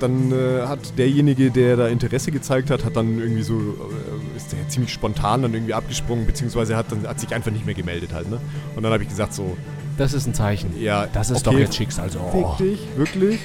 dann 0.00 0.32
äh, 0.32 0.62
hat 0.66 0.96
derjenige, 0.96 1.50
der 1.50 1.76
da 1.76 1.88
Interesse 1.88 2.30
gezeigt 2.30 2.70
hat, 2.70 2.84
hat 2.84 2.96
dann 2.96 3.18
irgendwie 3.18 3.42
so, 3.42 3.54
äh, 3.58 4.36
ist 4.36 4.52
der 4.52 4.68
ziemlich 4.68 4.92
spontan 4.92 5.42
dann 5.42 5.52
irgendwie 5.54 5.74
abgesprungen, 5.74 6.24
beziehungsweise 6.26 6.76
hat, 6.76 6.90
dann, 6.90 7.06
hat 7.06 7.20
sich 7.20 7.34
einfach 7.34 7.50
nicht 7.50 7.66
mehr 7.66 7.74
gemeldet 7.74 8.12
halt, 8.12 8.30
ne? 8.30 8.40
Und 8.76 8.82
dann 8.82 8.92
habe 8.92 9.02
ich 9.02 9.08
gesagt 9.08 9.34
so, 9.34 9.56
Das 9.98 10.14
ist 10.14 10.26
ein 10.26 10.34
Zeichen. 10.34 10.80
ja, 10.80 11.06
Das 11.12 11.30
ist 11.30 11.46
okay, 11.46 11.54
doch 11.56 11.60
jetzt 11.60 11.76
Schicksal. 11.76 12.10
So. 12.10 12.20
Fick 12.32 12.66
dich, 12.66 12.80
wirklich. 12.96 13.40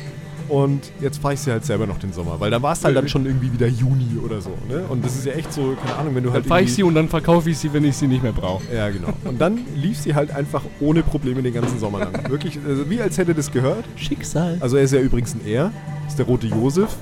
Und 0.54 0.92
jetzt 1.02 1.18
fahre 1.20 1.34
ich 1.34 1.40
sie 1.40 1.50
halt 1.50 1.66
selber 1.66 1.88
noch 1.88 1.98
den 1.98 2.14
Sommer, 2.14 2.40
weil 2.40 2.52
da 2.52 2.62
war 2.62 2.74
es 2.74 2.86
halt 2.86 2.96
dann 2.96 3.08
schon 3.10 3.26
irgendwie 3.26 3.52
wieder 3.52 3.66
Juni 3.66 4.20
oder 4.24 4.40
so, 4.40 4.52
ne? 4.70 4.84
Und 4.88 5.04
das 5.04 5.16
ist 5.16 5.26
ja 5.26 5.34
echt 5.34 5.52
so, 5.52 5.76
keine 5.84 5.96
Ahnung, 5.98 6.14
wenn 6.14 6.22
du 6.22 6.30
Dann 6.30 6.36
halt 6.36 6.46
fahre 6.46 6.62
ich 6.62 6.72
sie 6.76 6.84
und 6.84 6.94
dann 6.94 7.10
verkaufe 7.10 7.50
ich 7.50 7.58
sie, 7.58 7.74
wenn 7.74 7.84
ich 7.84 7.98
sie 7.98 8.06
nicht 8.06 8.22
mehr 8.22 8.34
brauche. 8.34 8.62
Ja, 8.72 8.88
genau. 8.92 9.08
Und 9.26 9.42
dann 9.42 9.62
lief 9.76 9.98
sie 9.98 10.14
halt 10.14 10.30
einfach 10.30 10.62
ohne 10.80 11.02
Probleme 11.02 11.42
den 11.42 11.56
ganzen 11.56 11.80
Sommer 11.80 12.02
lang. 12.02 12.14
Wirklich, 12.30 12.60
also 12.68 12.88
wie 12.88 13.02
als 13.02 13.18
hätte 13.18 13.34
das 13.34 13.52
gehört. 13.52 13.84
Schicksal. 13.96 14.58
Also 14.60 14.78
er 14.78 14.84
ist 14.84 14.94
ja 14.94 15.00
übrigens 15.00 15.34
ein 15.34 15.42
Er, 15.44 15.72
ist 16.08 16.20
der 16.20 16.28
rote 16.28 16.46
Josef. 16.46 16.96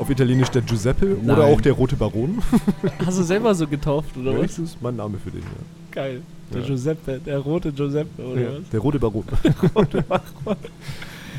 Auf 0.00 0.10
Italienisch 0.10 0.48
der 0.48 0.62
Giuseppe 0.62 1.16
Nein. 1.22 1.36
oder 1.36 1.46
auch 1.46 1.60
der 1.60 1.72
rote 1.74 1.94
Baron. 1.94 2.42
Hast 3.06 3.20
du 3.20 3.22
selber 3.22 3.54
so 3.54 3.68
getauft, 3.68 4.16
oder 4.16 4.32
Ja, 4.32 4.38
was? 4.38 4.56
das 4.56 4.58
ist 4.58 4.82
mein 4.82 4.96
Name 4.96 5.18
für 5.22 5.30
den, 5.30 5.42
ja. 5.42 5.46
Geil. 5.92 6.22
Der 6.52 6.62
Ja. 6.62 6.66
Giuseppe, 6.66 7.20
der 7.24 7.38
rote 7.38 7.70
Giuseppe, 7.70 8.24
oder 8.24 8.40
ja. 8.40 8.48
was? 8.60 8.70
Der 8.70 8.80
rote 8.80 8.98
Baron. 8.98 9.22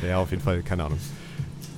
ja, 0.06 0.18
auf 0.18 0.30
jeden 0.30 0.42
Fall, 0.42 0.62
keine 0.62 0.84
Ahnung. 0.84 0.98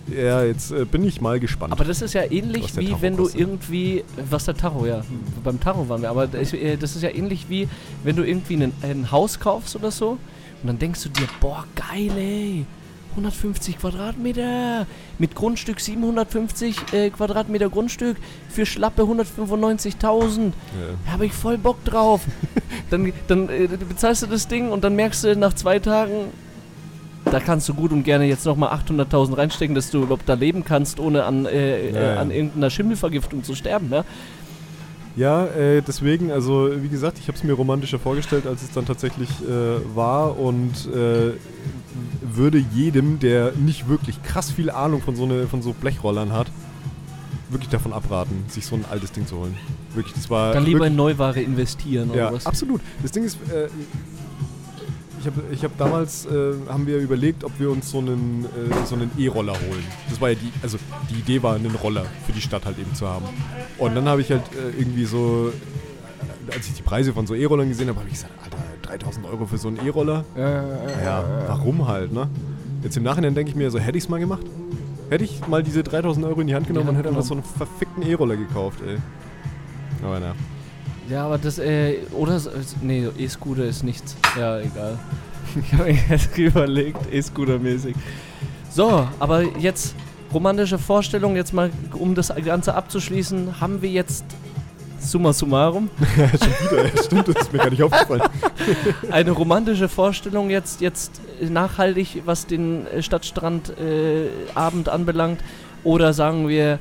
Ja, 0.08 0.42
jetzt 0.42 0.72
äh, 0.72 0.84
bin 0.84 1.04
ich 1.04 1.20
mal 1.20 1.38
gespannt. 1.38 1.72
Aber 1.72 1.84
das 1.84 2.02
ist 2.02 2.14
ja 2.14 2.30
ähnlich 2.30 2.76
wie 2.76 2.94
wenn 3.00 3.16
du 3.16 3.28
irgendwie, 3.32 4.04
was 4.28 4.44
der 4.46 4.56
Tacho, 4.56 4.84
ja, 4.86 5.02
beim 5.44 5.60
Tacho 5.60 5.88
waren 5.88 6.02
wir, 6.02 6.10
aber 6.10 6.26
das, 6.26 6.52
äh, 6.52 6.76
das 6.76 6.96
ist 6.96 7.02
ja 7.02 7.10
ähnlich 7.10 7.46
wie 7.48 7.68
wenn 8.02 8.16
du 8.16 8.24
irgendwie 8.24 8.54
einen, 8.54 8.72
ein 8.82 9.10
Haus 9.10 9.38
kaufst 9.38 9.76
oder 9.76 9.90
so 9.90 10.18
und 10.62 10.66
dann 10.66 10.78
denkst 10.78 11.02
du 11.04 11.08
dir, 11.08 11.28
boah, 11.40 11.64
geil 11.76 12.10
ey, 12.16 12.66
150 13.12 13.78
Quadratmeter 13.78 14.86
mit 15.18 15.34
Grundstück 15.34 15.80
750 15.80 16.92
äh, 16.92 17.10
Quadratmeter 17.10 17.68
Grundstück 17.68 18.16
für 18.48 18.66
schlappe 18.66 19.02
195.000. 19.02 20.46
ja. 20.46 20.52
Da 21.04 21.12
habe 21.12 21.26
ich 21.26 21.32
voll 21.32 21.58
Bock 21.58 21.84
drauf. 21.84 22.22
dann 22.90 23.12
dann 23.28 23.48
äh, 23.48 23.68
bezahlst 23.68 24.22
du 24.22 24.26
das 24.26 24.48
Ding 24.48 24.70
und 24.70 24.82
dann 24.82 24.96
merkst 24.96 25.24
du 25.24 25.36
nach 25.36 25.52
zwei 25.52 25.78
Tagen, 25.78 26.32
da 27.32 27.40
kannst 27.40 27.68
du 27.68 27.74
gut 27.74 27.92
und 27.92 28.02
gerne 28.04 28.24
jetzt 28.26 28.44
nochmal 28.46 28.70
800.000 28.74 29.36
reinstecken, 29.36 29.74
dass 29.74 29.90
du 29.90 30.02
überhaupt 30.02 30.28
da 30.28 30.34
leben 30.34 30.64
kannst, 30.64 31.00
ohne 31.00 31.24
an, 31.24 31.46
äh, 31.46 31.90
Ja, 31.90 31.98
äh, 32.00 32.14
ja. 32.14 32.20
an 32.20 32.30
irgendeiner 32.30 32.70
Schimmelvergiftung 32.70 33.42
zu 33.44 33.54
sterben. 33.54 33.88
Ne? 33.88 34.04
Ja, 35.16 35.44
äh, 35.46 35.82
deswegen, 35.82 36.30
also 36.30 36.70
wie 36.82 36.88
gesagt, 36.88 37.18
ich 37.18 37.28
habe 37.28 37.36
es 37.36 37.44
mir 37.44 37.52
romantischer 37.52 37.98
vorgestellt, 37.98 38.46
als 38.46 38.62
es 38.62 38.70
dann 38.72 38.86
tatsächlich 38.86 39.28
äh, 39.42 39.94
war 39.94 40.38
und 40.38 40.72
äh, 40.94 41.32
würde 42.22 42.58
jedem, 42.72 43.18
der 43.18 43.52
nicht 43.52 43.88
wirklich 43.88 44.22
krass 44.22 44.50
viel 44.50 44.70
Ahnung 44.70 45.02
von 45.02 45.14
so, 45.16 45.26
ne, 45.26 45.46
von 45.46 45.60
so 45.60 45.72
Blechrollern 45.74 46.32
hat, 46.32 46.46
wirklich 47.50 47.68
davon 47.68 47.92
abraten, 47.92 48.44
sich 48.48 48.64
so 48.64 48.74
ein 48.76 48.86
altes 48.90 49.12
Ding 49.12 49.26
zu 49.26 49.36
holen. 49.36 49.54
Wirklich, 49.94 50.14
das 50.14 50.30
war 50.30 50.54
Dann 50.54 50.64
lieber 50.64 50.86
in 50.86 50.96
Neuware 50.96 51.42
investieren 51.42 52.08
ja, 52.14 52.28
oder 52.28 52.36
was. 52.36 52.46
absolut. 52.46 52.80
Das 53.02 53.12
Ding 53.12 53.24
ist, 53.24 53.36
äh, 53.50 53.68
ich 55.22 55.26
habe 55.28 55.42
ich 55.52 55.64
hab 55.64 55.78
damals, 55.78 56.26
äh, 56.26 56.54
haben 56.68 56.86
wir 56.86 56.98
überlegt, 56.98 57.44
ob 57.44 57.52
wir 57.58 57.70
uns 57.70 57.90
so 57.90 57.98
einen 57.98 58.44
äh, 58.44 58.86
so 58.86 58.96
einen 58.96 59.10
E-Roller 59.16 59.52
holen. 59.52 59.84
Das 60.10 60.20
war 60.20 60.30
ja 60.30 60.34
die, 60.34 60.52
also 60.62 60.78
die 61.10 61.14
Idee 61.20 61.42
war, 61.42 61.54
einen 61.54 61.74
Roller 61.76 62.04
für 62.26 62.32
die 62.32 62.40
Stadt 62.40 62.64
halt 62.66 62.78
eben 62.78 62.92
zu 62.94 63.08
haben. 63.08 63.24
Und 63.78 63.94
dann 63.94 64.08
habe 64.08 64.20
ich 64.20 64.30
halt 64.30 64.42
äh, 64.52 64.78
irgendwie 64.78 65.04
so, 65.04 65.52
äh, 66.48 66.54
als 66.54 66.66
ich 66.66 66.74
die 66.74 66.82
Preise 66.82 67.12
von 67.12 67.26
so 67.26 67.34
E-Rollern 67.34 67.68
gesehen 67.68 67.88
habe, 67.88 68.00
habe 68.00 68.08
ich 68.08 68.14
gesagt, 68.14 68.32
Alter, 68.42 68.58
3000 68.82 69.26
Euro 69.26 69.46
für 69.46 69.58
so 69.58 69.68
einen 69.68 69.78
E-Roller? 69.86 70.24
Ja, 71.04 71.24
warum 71.46 71.86
halt, 71.86 72.12
ne? 72.12 72.28
Jetzt 72.82 72.96
im 72.96 73.04
Nachhinein 73.04 73.34
denke 73.34 73.50
ich 73.50 73.56
mir, 73.56 73.70
so 73.70 73.78
hätte 73.78 73.96
ich 73.96 74.04
es 74.04 74.10
mal 74.10 74.18
gemacht. 74.18 74.44
Hätte 75.08 75.24
ich 75.24 75.46
mal 75.46 75.62
diese 75.62 75.84
3000 75.84 76.26
Euro 76.26 76.40
in 76.40 76.48
die 76.48 76.54
Hand 76.54 76.66
genommen 76.66 76.86
Ja, 76.86 76.90
und 76.90 76.96
hätte 76.96 77.08
einfach 77.10 77.22
so 77.22 77.34
einen 77.34 77.44
verfickten 77.44 78.02
E-Roller 78.02 78.36
gekauft, 78.36 78.80
ey. 78.84 78.96
Aber 80.04 80.18
na. 80.18 80.34
Ja, 81.08 81.26
aber 81.26 81.38
das, 81.38 81.58
äh, 81.58 81.98
oder, 82.12 82.38
so- 82.38 82.50
nee, 82.80 83.06
E-Scooter 83.18 83.64
ist 83.64 83.82
nichts. 83.82 84.16
Ja, 84.38 84.58
egal. 84.58 84.98
Ich 85.54 85.72
habe 85.74 85.84
mir 85.92 85.98
jetzt 86.08 86.38
überlegt, 86.38 87.12
E-Scooter-mäßig. 87.12 87.94
So, 88.70 89.06
aber 89.18 89.42
jetzt 89.58 89.94
romantische 90.32 90.78
Vorstellung, 90.78 91.36
jetzt 91.36 91.52
mal, 91.52 91.70
um 91.92 92.14
das 92.14 92.32
Ganze 92.42 92.74
abzuschließen, 92.74 93.60
haben 93.60 93.82
wir 93.82 93.90
jetzt, 93.90 94.24
summa 94.98 95.32
summarum, 95.34 95.90
Schon 96.16 96.70
wieder, 96.70 97.02
stimmt, 97.02 97.28
das 97.28 97.42
ist 97.42 97.52
mir 97.52 97.58
gar 97.58 97.68
nicht 97.68 97.82
aufgefallen. 97.82 98.22
eine 99.10 99.32
romantische 99.32 99.88
Vorstellung 99.90 100.48
jetzt, 100.48 100.80
jetzt 100.80 101.20
äh, 101.42 101.50
nachhaltig, 101.50 102.22
was 102.24 102.46
den 102.46 102.86
äh, 102.86 103.02
Stadtstrandabend 103.02 103.78
äh, 103.78 104.28
Abend 104.54 104.88
anbelangt? 104.88 105.40
Oder 105.84 106.14
sagen 106.14 106.48
wir, 106.48 106.78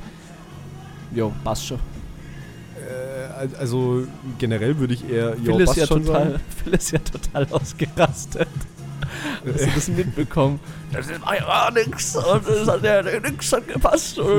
jo, 1.14 1.30
passt 1.44 1.66
schon. 1.66 1.78
Al- 3.42 3.56
also 3.58 4.06
generell 4.38 4.78
würde 4.78 4.94
ich 4.94 5.08
eher 5.08 5.34
Phil 5.36 5.60
ist, 5.60 5.76
ja 5.76 5.86
schon 5.86 6.04
total. 6.04 6.40
Phil 6.64 6.74
ist 6.74 6.90
ja 6.92 6.98
total 6.98 7.46
ausgerastet. 7.50 8.48
Hast 9.44 9.60
du 9.66 9.70
das 9.74 9.88
mitbekommen? 9.88 10.58
Das 10.92 11.08
war 11.20 11.34
ja 11.36 11.70
nix 11.70 12.16
und 12.16 12.48
das 12.48 12.68
hat 12.68 12.82
ja 12.84 13.02
nix 13.20 13.52
hat 13.52 13.66
gepasst. 13.68 14.18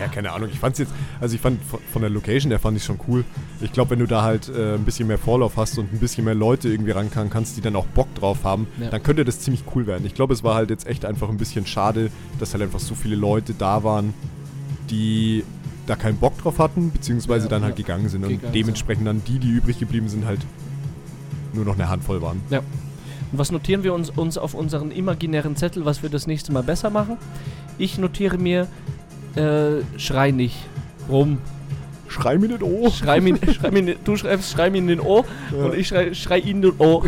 Ja, 0.00 0.08
keine 0.08 0.32
Ahnung. 0.32 0.48
Ich 0.52 0.58
fand's 0.58 0.80
jetzt, 0.80 0.90
also 1.20 1.36
ich 1.36 1.40
fand 1.40 1.62
von, 1.62 1.78
von 1.92 2.02
der 2.02 2.10
Location 2.10 2.50
her 2.50 2.58
fand 2.58 2.76
ich 2.76 2.82
schon 2.82 2.98
cool. 3.06 3.24
Ich 3.60 3.70
glaube, 3.72 3.90
wenn 3.92 4.00
du 4.00 4.06
da 4.08 4.22
halt 4.22 4.48
äh, 4.48 4.74
ein 4.74 4.84
bisschen 4.84 5.06
mehr 5.06 5.18
Vorlauf 5.18 5.56
hast 5.56 5.78
und 5.78 5.92
ein 5.92 6.00
bisschen 6.00 6.24
mehr 6.24 6.34
Leute 6.34 6.68
irgendwie 6.68 6.90
rankommen 6.90 7.30
kannst, 7.30 7.56
die 7.56 7.60
dann 7.60 7.76
auch 7.76 7.86
Bock 7.86 8.12
drauf 8.16 8.38
haben, 8.42 8.66
Ja. 8.80 8.90
dann 8.90 9.00
könnte 9.04 9.24
das 9.24 9.38
ziemlich 9.38 9.62
cool 9.72 9.86
werden. 9.86 10.04
Ich 10.04 10.14
glaube, 10.14 10.34
es 10.34 10.42
war 10.42 10.56
halt 10.56 10.70
jetzt 10.70 10.88
echt 10.88 11.04
einfach 11.04 11.28
ein 11.28 11.36
bisschen 11.36 11.64
schade, 11.64 12.10
dass 12.40 12.54
halt 12.54 12.64
einfach 12.64 12.80
so 12.80 12.96
viele 12.96 13.14
Leute 13.14 13.54
da 13.56 13.84
waren, 13.84 14.14
die 14.90 15.44
da 15.86 15.96
keinen 15.96 16.16
Bock 16.16 16.36
drauf 16.38 16.58
hatten, 16.58 16.90
beziehungsweise 16.90 17.46
Ja, 17.46 17.50
dann 17.50 17.62
halt 17.62 17.78
ja. 17.78 17.84
gegangen 17.84 18.08
sind 18.08 18.22
Gegangen 18.22 18.40
und 18.46 18.54
dementsprechend 18.54 19.06
dann 19.06 19.22
die, 19.26 19.38
die 19.38 19.50
übrig 19.50 19.78
geblieben 19.78 20.08
sind, 20.08 20.24
halt 20.24 20.40
nur 21.52 21.64
noch 21.64 21.74
eine 21.74 21.88
Handvoll 21.88 22.20
waren. 22.22 22.40
Ja. 22.50 22.58
Und 22.58 23.38
was 23.38 23.50
notieren 23.50 23.82
wir 23.84 23.94
uns, 23.94 24.10
uns 24.10 24.38
auf 24.38 24.54
unseren 24.54 24.90
imaginären 24.90 25.56
Zettel, 25.56 25.84
was 25.84 26.02
wir 26.02 26.10
das 26.10 26.26
nächste 26.26 26.52
Mal 26.52 26.62
besser 26.62 26.90
machen? 26.90 27.16
Ich 27.78 27.98
notiere 27.98 28.38
mir, 28.38 28.66
äh, 29.34 29.82
schrei 29.98 30.30
nicht 30.30 30.56
rum. 31.08 31.38
Schrei 32.06 32.38
mir 32.38 32.48
nicht, 32.48 32.62
oh! 32.62 32.90
Schrei 32.90 33.20
mir, 33.20 33.36
schrei 33.52 33.70
mir, 33.72 33.96
du 34.04 34.16
schreibst, 34.16 34.52
schrei 34.52 34.70
mir 34.70 34.78
in 34.78 34.86
den 34.86 35.00
Ohr 35.00 35.24
Ja. 35.50 35.64
und 35.64 35.74
ich 35.74 35.88
schrei, 35.88 36.14
schrei 36.14 36.38
in 36.38 36.62
den 36.62 36.72
Ohr. 36.78 37.04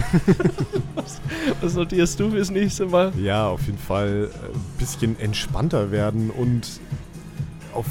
was, 0.97 1.21
was 1.61 1.75
notierst 1.75 2.19
du 2.19 2.31
fürs 2.31 2.51
nächste 2.51 2.87
Mal? 2.87 3.13
Ja, 3.23 3.47
auf 3.47 3.65
jeden 3.67 3.79
Fall 3.79 4.31
äh, 4.33 4.47
ein 4.55 4.61
bisschen 4.79 5.19
entspannter 5.21 5.93
werden 5.93 6.31
und 6.31 6.81
auf, 7.73 7.87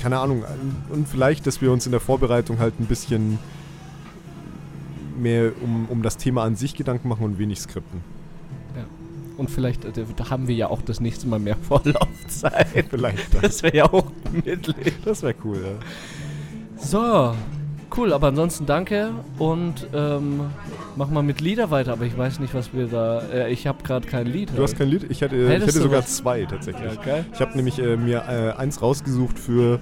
keine 0.00 0.18
Ahnung, 0.18 0.44
und 0.90 1.08
vielleicht, 1.08 1.46
dass 1.46 1.60
wir 1.60 1.72
uns 1.72 1.86
in 1.86 1.92
der 1.92 2.00
Vorbereitung 2.00 2.58
halt 2.58 2.78
ein 2.80 2.86
bisschen 2.86 3.38
mehr 5.18 5.52
um, 5.62 5.86
um 5.88 6.02
das 6.02 6.16
Thema 6.16 6.44
an 6.44 6.56
sich 6.56 6.74
Gedanken 6.74 7.08
machen 7.08 7.24
und 7.24 7.38
wenig 7.38 7.60
skripten. 7.60 8.02
Und 9.40 9.50
vielleicht 9.50 9.86
äh, 9.86 10.04
da 10.16 10.28
haben 10.28 10.48
wir 10.48 10.54
ja 10.54 10.68
auch 10.68 10.82
das 10.82 11.00
nächste 11.00 11.26
Mal 11.26 11.38
mehr 11.38 11.56
Vorlaufzeit. 11.62 12.86
Vielleicht. 12.90 13.42
Das 13.42 13.62
wäre 13.62 13.74
ja 13.74 13.84
auch 13.86 14.04
mittellich. 14.44 14.92
Das 15.02 15.22
wäre 15.22 15.34
cool, 15.44 15.56
ja. 15.64 16.76
So, 16.76 17.34
cool, 17.96 18.12
aber 18.12 18.28
ansonsten 18.28 18.66
danke 18.66 19.10
und 19.38 19.86
ähm, 19.94 20.40
mach 20.96 21.10
mal 21.10 21.22
mit 21.22 21.40
Lieder 21.40 21.70
weiter, 21.70 21.92
aber 21.92 22.04
ich 22.04 22.16
weiß 22.16 22.40
nicht, 22.40 22.54
was 22.54 22.72
wir 22.72 22.86
da. 22.86 23.22
Äh, 23.32 23.52
ich 23.52 23.66
habe 23.66 23.82
gerade 23.82 24.06
kein 24.06 24.26
Lied. 24.26 24.50
Du 24.54 24.62
hast 24.62 24.76
kein 24.76 24.88
Lied? 24.88 25.06
Ich 25.08 25.20
hätte, 25.20 25.36
ich 25.36 25.48
hätte 25.48 25.70
sogar 25.72 26.00
was? 26.00 26.16
zwei 26.16 26.44
tatsächlich. 26.44 26.92
Ja, 26.94 27.02
geil. 27.02 27.24
Ich 27.32 27.40
habe 27.40 27.56
nämlich 27.56 27.78
äh, 27.78 27.96
mir 27.96 28.24
äh, 28.28 28.58
eins 28.58 28.82
rausgesucht 28.82 29.38
für 29.38 29.80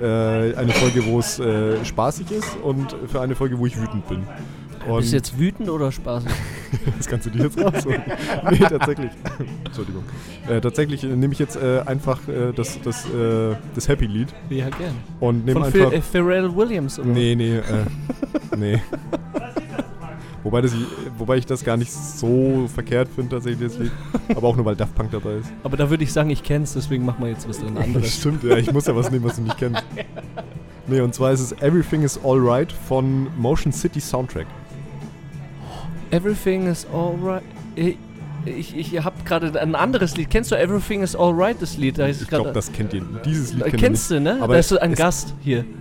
äh, 0.00 0.54
eine 0.56 0.72
Folge, 0.72 1.04
wo 1.06 1.18
es 1.18 1.38
äh, 1.38 1.84
spaßig 1.84 2.30
ist 2.30 2.56
und 2.62 2.94
für 3.08 3.20
eine 3.20 3.34
Folge, 3.34 3.58
wo 3.58 3.66
ich 3.66 3.80
wütend 3.80 4.08
bin. 4.08 4.26
Und 4.88 4.98
Bist 4.98 5.12
du 5.12 5.16
jetzt 5.16 5.38
wütend 5.38 5.68
oder 5.68 5.92
spaßig? 5.92 6.30
Das 6.96 7.06
kannst 7.06 7.26
du 7.26 7.30
dir 7.30 7.44
jetzt 7.44 7.58
rausholen. 7.58 8.02
nee, 8.50 8.58
tatsächlich. 8.58 9.10
Entschuldigung. 9.64 10.04
Äh, 10.48 10.60
tatsächlich 10.60 11.04
äh, 11.04 11.08
nehme 11.08 11.32
ich 11.32 11.38
jetzt 11.38 11.56
äh, 11.56 11.80
einfach 11.86 12.26
äh, 12.28 12.52
das, 12.54 12.80
das, 12.82 13.04
äh, 13.06 13.54
das 13.74 13.88
Happy-Lied 13.88 14.28
Ja, 14.50 14.68
gern. 14.70 14.94
und 15.20 15.44
nehme 15.44 15.64
einfach. 15.64 15.92
äh, 15.92 16.00
Pharrell 16.00 16.54
Williams, 16.54 16.98
oder? 16.98 17.08
nee, 17.08 17.34
nee, 17.34 17.56
äh, 17.56 17.62
nee. 18.56 18.80
Wobei, 20.44 20.62
das, 20.62 20.72
wobei 21.18 21.36
ich 21.36 21.46
das 21.46 21.64
gar 21.64 21.76
nicht 21.76 21.92
so 21.92 22.68
verkehrt 22.72 23.08
finde, 23.14 23.36
tatsächlich, 23.36 23.68
das 23.70 23.78
Lied. 23.78 23.92
Aber 24.34 24.48
auch 24.48 24.56
nur, 24.56 24.64
weil 24.64 24.76
Daft 24.76 24.94
Punk 24.94 25.10
dabei 25.10 25.34
ist. 25.34 25.50
Aber 25.62 25.76
da 25.76 25.90
würde 25.90 26.04
ich 26.04 26.12
sagen, 26.12 26.30
ich 26.30 26.42
kenn's, 26.42 26.74
deswegen 26.74 27.04
machen 27.04 27.22
wir 27.24 27.30
jetzt 27.30 27.46
was 27.48 27.58
drin 27.58 27.76
anderes. 27.76 28.14
Stimmt, 28.14 28.44
ja, 28.44 28.56
ich 28.56 28.72
muss 28.72 28.86
ja 28.86 28.94
was 28.96 29.10
nehmen, 29.10 29.24
was 29.24 29.36
du 29.36 29.42
nicht 29.42 29.58
kennst. 29.58 29.82
Nee, 30.86 31.00
und 31.02 31.12
zwar 31.14 31.32
ist 31.32 31.40
es 31.40 31.52
Everything 31.60 32.02
is 32.02 32.18
Alright 32.24 32.72
von 32.72 33.26
Motion 33.36 33.72
City 33.72 34.00
Soundtrack. 34.00 34.46
Everything 36.10 36.66
is 36.66 36.86
alright. 36.92 37.42
Ich, 38.44 38.76
ich, 38.76 39.04
habe 39.04 39.16
gerade 39.24 39.60
ein 39.60 39.74
anderes 39.74 40.16
Lied. 40.16 40.30
Kennst 40.30 40.50
du 40.50 40.56
Everything 40.56 41.02
is 41.02 41.14
alright, 41.14 41.60
das 41.60 41.76
Lied? 41.76 41.98
Da 41.98 42.06
ist 42.06 42.22
Ich 42.22 42.28
glaube, 42.28 42.52
das 42.52 42.72
kennt 42.72 42.94
ihr. 42.94 43.02
Dieses 43.24 43.52
Lied 43.52 43.62
Äh, 43.62 43.70
kennt 43.70 43.74
ihr 43.74 43.88
Kennst 43.88 44.10
du, 44.10 44.20
ne? 44.20 44.38
Aber 44.40 44.54
da 44.54 44.60
ist 44.60 44.72
ein 44.72 44.94
Gast 44.94 45.34
hier. 45.42 45.64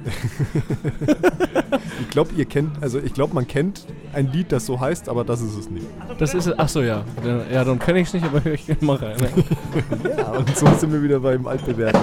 Ich 2.00 2.10
glaube, 2.12 2.32
ihr 2.36 2.46
kennt, 2.46 2.82
also 2.82 3.00
ich 3.00 3.14
glaube, 3.14 3.34
man 3.34 3.48
kennt 3.48 3.86
ein 4.14 4.32
Lied, 4.32 4.52
das 4.52 4.66
so 4.66 4.80
heißt, 4.80 5.10
aber 5.10 5.24
das 5.24 5.42
ist 5.42 5.58
es 5.58 5.70
nicht. 5.70 5.86
Das 6.18 6.34
ist 6.34 6.48
es. 6.48 6.58
Achso, 6.58 6.82
ja. 6.82 7.04
Ja, 7.52 7.64
dann 7.64 7.80
kenne 7.80 8.00
ich 8.00 8.08
es 8.08 8.14
nicht, 8.14 8.26
aber 8.26 8.46
ich 8.46 8.82
mal 8.82 8.96
rein. 8.96 9.18
Ne? 9.18 9.30
Ja, 10.18 10.32
und 10.32 10.56
so 10.56 10.68
sind 10.78 10.92
wir 10.94 11.04
wieder 11.04 11.20
beim 11.20 11.46
Altbewerten. 11.48 12.02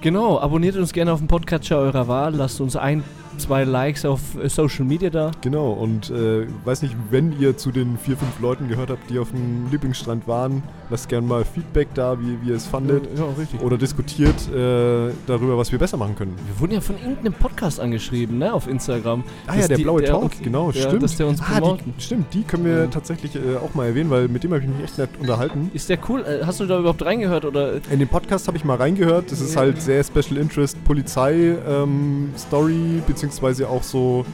Genau, 0.00 0.40
abonniert 0.40 0.76
uns 0.76 0.92
gerne 0.92 1.12
auf 1.12 1.18
dem 1.18 1.28
Podcatcher 1.28 1.78
eurer 1.78 2.08
Wahl. 2.08 2.34
Lasst 2.34 2.60
uns 2.60 2.76
ein, 2.76 3.04
zwei 3.40 3.64
Likes 3.64 4.04
auf 4.04 4.20
äh, 4.36 4.48
Social 4.48 4.84
Media 4.84 5.10
da. 5.10 5.30
Genau, 5.40 5.72
und 5.72 6.10
äh, 6.10 6.46
weiß 6.64 6.82
nicht, 6.82 6.94
wenn 7.10 7.38
ihr 7.40 7.56
zu 7.56 7.70
den 7.70 7.98
vier, 7.98 8.16
fünf 8.16 8.38
Leuten 8.40 8.68
gehört 8.68 8.90
habt, 8.90 9.10
die 9.10 9.18
auf 9.18 9.30
dem 9.30 9.70
Lieblingsstrand 9.70 10.28
waren, 10.28 10.62
lasst 10.90 11.08
gerne 11.08 11.26
mal 11.26 11.44
Feedback 11.44 11.88
da, 11.94 12.18
wie, 12.20 12.36
wie 12.42 12.50
ihr 12.50 12.56
es 12.56 12.66
fandet. 12.66 13.04
Ja, 13.16 13.24
richtig. 13.38 13.60
Oder 13.62 13.78
diskutiert 13.78 14.34
äh, 14.52 15.10
darüber, 15.26 15.56
was 15.56 15.70
wir 15.72 15.78
besser 15.78 15.96
machen 15.96 16.16
können. 16.16 16.34
Wir 16.46 16.60
wurden 16.60 16.72
ja 16.72 16.80
von 16.80 16.96
irgendeinem 16.96 17.32
Podcast 17.34 17.80
angeschrieben, 17.80 18.38
ne? 18.38 18.52
Auf 18.52 18.66
Instagram. 18.68 19.22
Ah 19.46 19.56
ja, 19.56 19.68
der 19.68 19.76
die- 19.76 19.82
blaue 19.84 20.00
der 20.02 20.10
Talk, 20.10 20.22
uns- 20.24 20.38
genau, 20.42 20.70
ja, 20.70 20.82
stimmt. 20.82 21.02
dass 21.02 21.16
der 21.16 21.26
uns 21.28 21.40
ah, 21.40 21.60
die, 21.60 22.02
stimmt, 22.02 22.34
die 22.34 22.42
können 22.42 22.64
wir 22.64 22.78
Ja. 22.80 22.86
tatsächlich 22.86 23.34
äh, 23.36 23.56
auch 23.56 23.74
mal 23.74 23.86
erwähnen, 23.86 24.10
weil 24.10 24.28
mit 24.28 24.42
dem 24.44 24.52
habe 24.52 24.62
ich 24.62 24.68
mich 24.68 24.82
echt 24.84 24.98
nett 24.98 25.10
unterhalten. 25.20 25.70
Ist 25.74 25.88
der 25.88 25.98
cool? 26.08 26.20
Äh, 26.22 26.44
Hast 26.44 26.60
du 26.60 26.66
da 26.66 26.78
überhaupt 26.78 27.04
reingehört? 27.04 27.44
Oder 27.44 27.74
In 27.90 27.98
den 27.98 28.08
Podcast 28.08 28.46
habe 28.48 28.56
ich 28.56 28.64
mal 28.64 28.76
reingehört. 28.76 29.30
Das 29.30 29.40
ist 29.40 29.56
halt 29.56 29.80
sehr 29.80 30.02
Special 30.04 30.36
Interest 30.36 30.76
Polizei-Story, 30.84 33.02
beziehungsweise 33.06 33.68
auch 33.68 33.82
so 33.82 34.24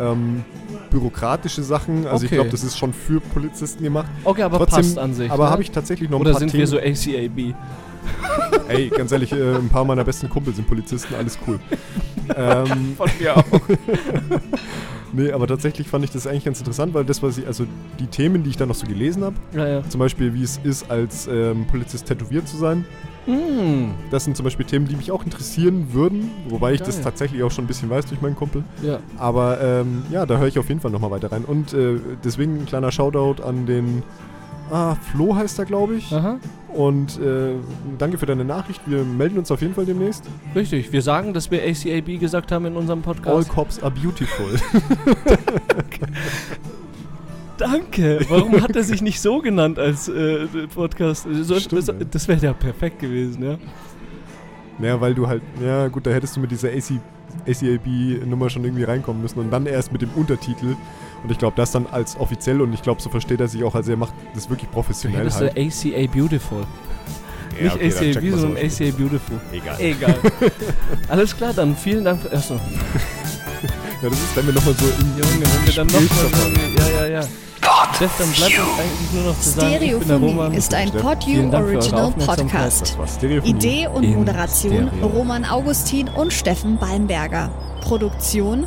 ähm, 0.00 0.44
bürokratische 0.90 1.62
Sachen. 1.62 2.06
Also 2.06 2.24
ich 2.24 2.30
Okay. 2.30 2.36
glaube, 2.36 2.50
das 2.50 2.64
ist 2.64 2.76
schon 2.78 2.92
für 2.92 3.20
Polizisten 3.20 3.82
gemacht. 3.84 4.06
Okay, 4.24 4.42
aber 4.42 4.58
Trotzdem, 4.58 4.76
passt 4.82 4.98
an 4.98 5.14
sich. 5.14 5.30
Aber 5.30 5.44
ne? 5.44 5.50
habe 5.50 5.62
ich 5.62 5.70
tatsächlich 5.70 6.10
noch 6.10 6.18
ein 6.18 6.22
Oder 6.22 6.32
paar 6.32 6.40
sind 6.40 6.50
Themen. 6.50 6.60
wir 6.60 6.66
so 6.66 6.78
ACAB? 6.78 7.54
Ey, 8.68 8.88
ganz 8.90 9.10
ehrlich, 9.12 9.32
äh, 9.32 9.56
ein 9.56 9.68
paar 9.68 9.84
meiner 9.84 10.04
besten 10.04 10.28
Kumpel 10.28 10.54
sind 10.54 10.66
Polizisten, 10.68 11.14
alles 11.14 11.38
cool. 11.46 11.58
Ähm, 12.34 12.94
Von 12.96 13.10
mir 13.18 13.36
auch. 13.36 13.44
nee, 15.12 15.30
aber 15.32 15.46
tatsächlich 15.46 15.88
fand 15.88 16.04
ich 16.04 16.10
das 16.10 16.26
eigentlich 16.26 16.44
ganz 16.44 16.58
interessant, 16.58 16.94
weil 16.94 17.04
das, 17.04 17.22
was 17.22 17.38
ich, 17.38 17.46
also 17.46 17.66
die 17.98 18.06
Themen, 18.06 18.42
die 18.42 18.50
ich 18.50 18.56
da 18.56 18.66
noch 18.66 18.74
so 18.74 18.86
gelesen 18.86 19.24
habe, 19.24 19.36
ja, 19.54 19.66
ja. 19.66 19.88
zum 19.88 20.00
Beispiel, 20.00 20.34
wie 20.34 20.42
es 20.42 20.58
ist, 20.62 20.90
als 20.90 21.26
ähm, 21.26 21.66
Polizist 21.66 22.06
tätowiert 22.06 22.48
zu 22.48 22.56
sein, 22.56 22.84
Mm, 23.26 23.90
das 24.10 24.24
sind 24.24 24.36
zum 24.36 24.44
Beispiel 24.44 24.64
Themen, 24.64 24.86
die 24.86 24.94
mich 24.94 25.10
auch 25.10 25.24
interessieren 25.24 25.88
würden, 25.92 26.30
wobei 26.48 26.74
ich 26.74 26.80
das 26.80 26.96
Geil. 26.96 27.04
tatsächlich 27.04 27.42
auch 27.42 27.50
schon 27.50 27.64
ein 27.64 27.66
bisschen 27.66 27.90
weiß 27.90 28.06
durch 28.06 28.22
meinen 28.22 28.36
Kumpel. 28.36 28.62
ja. 28.82 29.00
Aber 29.18 29.60
ähm, 29.60 30.04
ja, 30.10 30.26
da 30.26 30.38
höre 30.38 30.46
ich 30.46 30.58
auf 30.58 30.68
jeden 30.68 30.80
Fall 30.80 30.92
nochmal 30.92 31.10
weiter 31.10 31.32
rein. 31.32 31.44
Und 31.44 31.72
äh, 31.72 31.98
deswegen 32.22 32.60
ein 32.60 32.66
kleiner 32.66 32.92
Shoutout 32.92 33.42
an 33.42 33.66
den 33.66 34.02
ah, 34.70 34.94
Flo 34.94 35.34
heißt 35.34 35.58
er, 35.58 35.64
glaube 35.64 35.96
ich. 35.96 36.12
Aha. 36.12 36.38
Und 36.76 37.18
äh, 37.20 37.54
danke 37.98 38.18
für 38.18 38.26
deine 38.26 38.44
Nachricht. 38.44 38.82
Wir 38.84 39.02
melden 39.02 39.38
uns 39.38 39.50
auf 39.50 39.62
jeden 39.62 39.74
Fall 39.74 39.86
demnächst. 39.86 40.24
Richtig. 40.54 40.92
Wir 40.92 41.00
sagen, 41.00 41.32
dass 41.32 41.50
wir 41.50 41.62
ACAB 41.62 42.20
gesagt 42.20 42.52
haben 42.52 42.66
in 42.66 42.76
unserem 42.76 42.98
All 42.98 43.14
Podcast. 43.14 43.48
Cops 43.48 43.82
are 43.82 43.90
beautiful. 43.90 44.46
Danke. 47.56 48.20
Warum 48.28 48.60
hat 48.60 48.76
er 48.76 48.84
sich 48.84 49.00
nicht 49.00 49.22
so 49.22 49.38
genannt 49.38 49.78
als 49.78 50.08
äh, 50.08 50.46
Podcast? 50.74 51.26
So, 51.30 51.58
Stimmt, 51.58 52.14
das 52.14 52.28
wäre 52.28 52.40
ja 52.40 52.52
perfekt 52.52 52.98
gewesen, 52.98 53.42
ja. 53.42 53.56
ja, 54.86 55.00
weil 55.00 55.14
du 55.14 55.26
halt, 55.26 55.40
ja 55.64 55.88
gut, 55.88 56.06
da 56.06 56.10
hättest 56.10 56.36
du 56.36 56.40
mit 56.40 56.50
dieser 56.50 56.68
AC, 56.68 57.00
ACAB-Nummer 57.48 58.50
schon 58.50 58.64
irgendwie 58.64 58.84
reinkommen 58.84 59.22
müssen 59.22 59.38
und 59.38 59.50
dann 59.50 59.64
erst 59.64 59.92
mit 59.92 60.02
dem 60.02 60.10
Untertitel. 60.10 60.76
Und 61.22 61.32
ich 61.32 61.38
glaube, 61.38 61.56
das 61.56 61.72
dann 61.72 61.86
als 61.86 62.18
offiziell 62.18 62.60
und 62.60 62.72
ich 62.72 62.82
glaube, 62.82 63.00
so 63.00 63.10
versteht 63.10 63.40
er 63.40 63.48
sich 63.48 63.64
auch, 63.64 63.74
also 63.74 63.90
er 63.90 63.96
macht 63.96 64.14
das 64.34 64.48
wirklich 64.48 64.70
professionell 64.70 65.20
hättest 65.20 65.40
halt. 65.40 65.58
ACA 65.58 66.06
Beautiful. 66.12 66.64
Ja, 67.58 67.74
Nicht 67.74 67.96
okay, 67.96 68.10
ACAB, 68.10 68.22
wir's 68.22 68.40
sondern. 68.40 68.64
ACA 68.64 68.96
Beautiful. 68.96 69.40
Egal. 69.52 69.80
Egal. 69.80 70.14
Alles 71.08 71.36
klar, 71.36 71.52
dann 71.54 71.74
vielen 71.76 72.04
Dank 72.04 72.20
für. 72.22 72.32
Achso. 72.32 72.60
Ja, 74.02 74.10
das 74.10 74.18
ist, 74.18 74.36
wenn 74.36 74.46
wir 74.46 74.52
nochmal 74.52 74.74
so 74.74 74.84
im 74.84 75.10
Junge, 75.16 75.46
wenn 75.46 75.66
wir 75.66 75.74
dann 75.74 75.86
nochmal. 75.86 76.90
Ja, 76.92 77.00
ja, 77.00 77.06
ja. 77.06 77.28
Steff, 77.94 78.10
dann 78.18 78.30
bleibt 78.30 78.58
uns 78.58 78.78
eigentlich 78.78 79.12
nur 79.14 79.24
noch 79.24 79.40
zu 79.40 79.48
sagen, 79.48 80.52
ist 80.52 80.74
ein 80.74 80.90
PodU 80.90 81.56
Original. 81.56 82.12
Podcast. 82.12 82.98
Das. 82.98 83.22
Idee 83.22 83.88
und 83.88 84.04
In 84.04 84.16
Moderation 84.16 84.88
Stereo. 84.88 85.06
Roman 85.06 85.46
Augustin 85.46 86.08
und 86.08 86.32
Steffen 86.32 86.76
Balmberger. 86.76 87.50
Produktion 87.80 88.66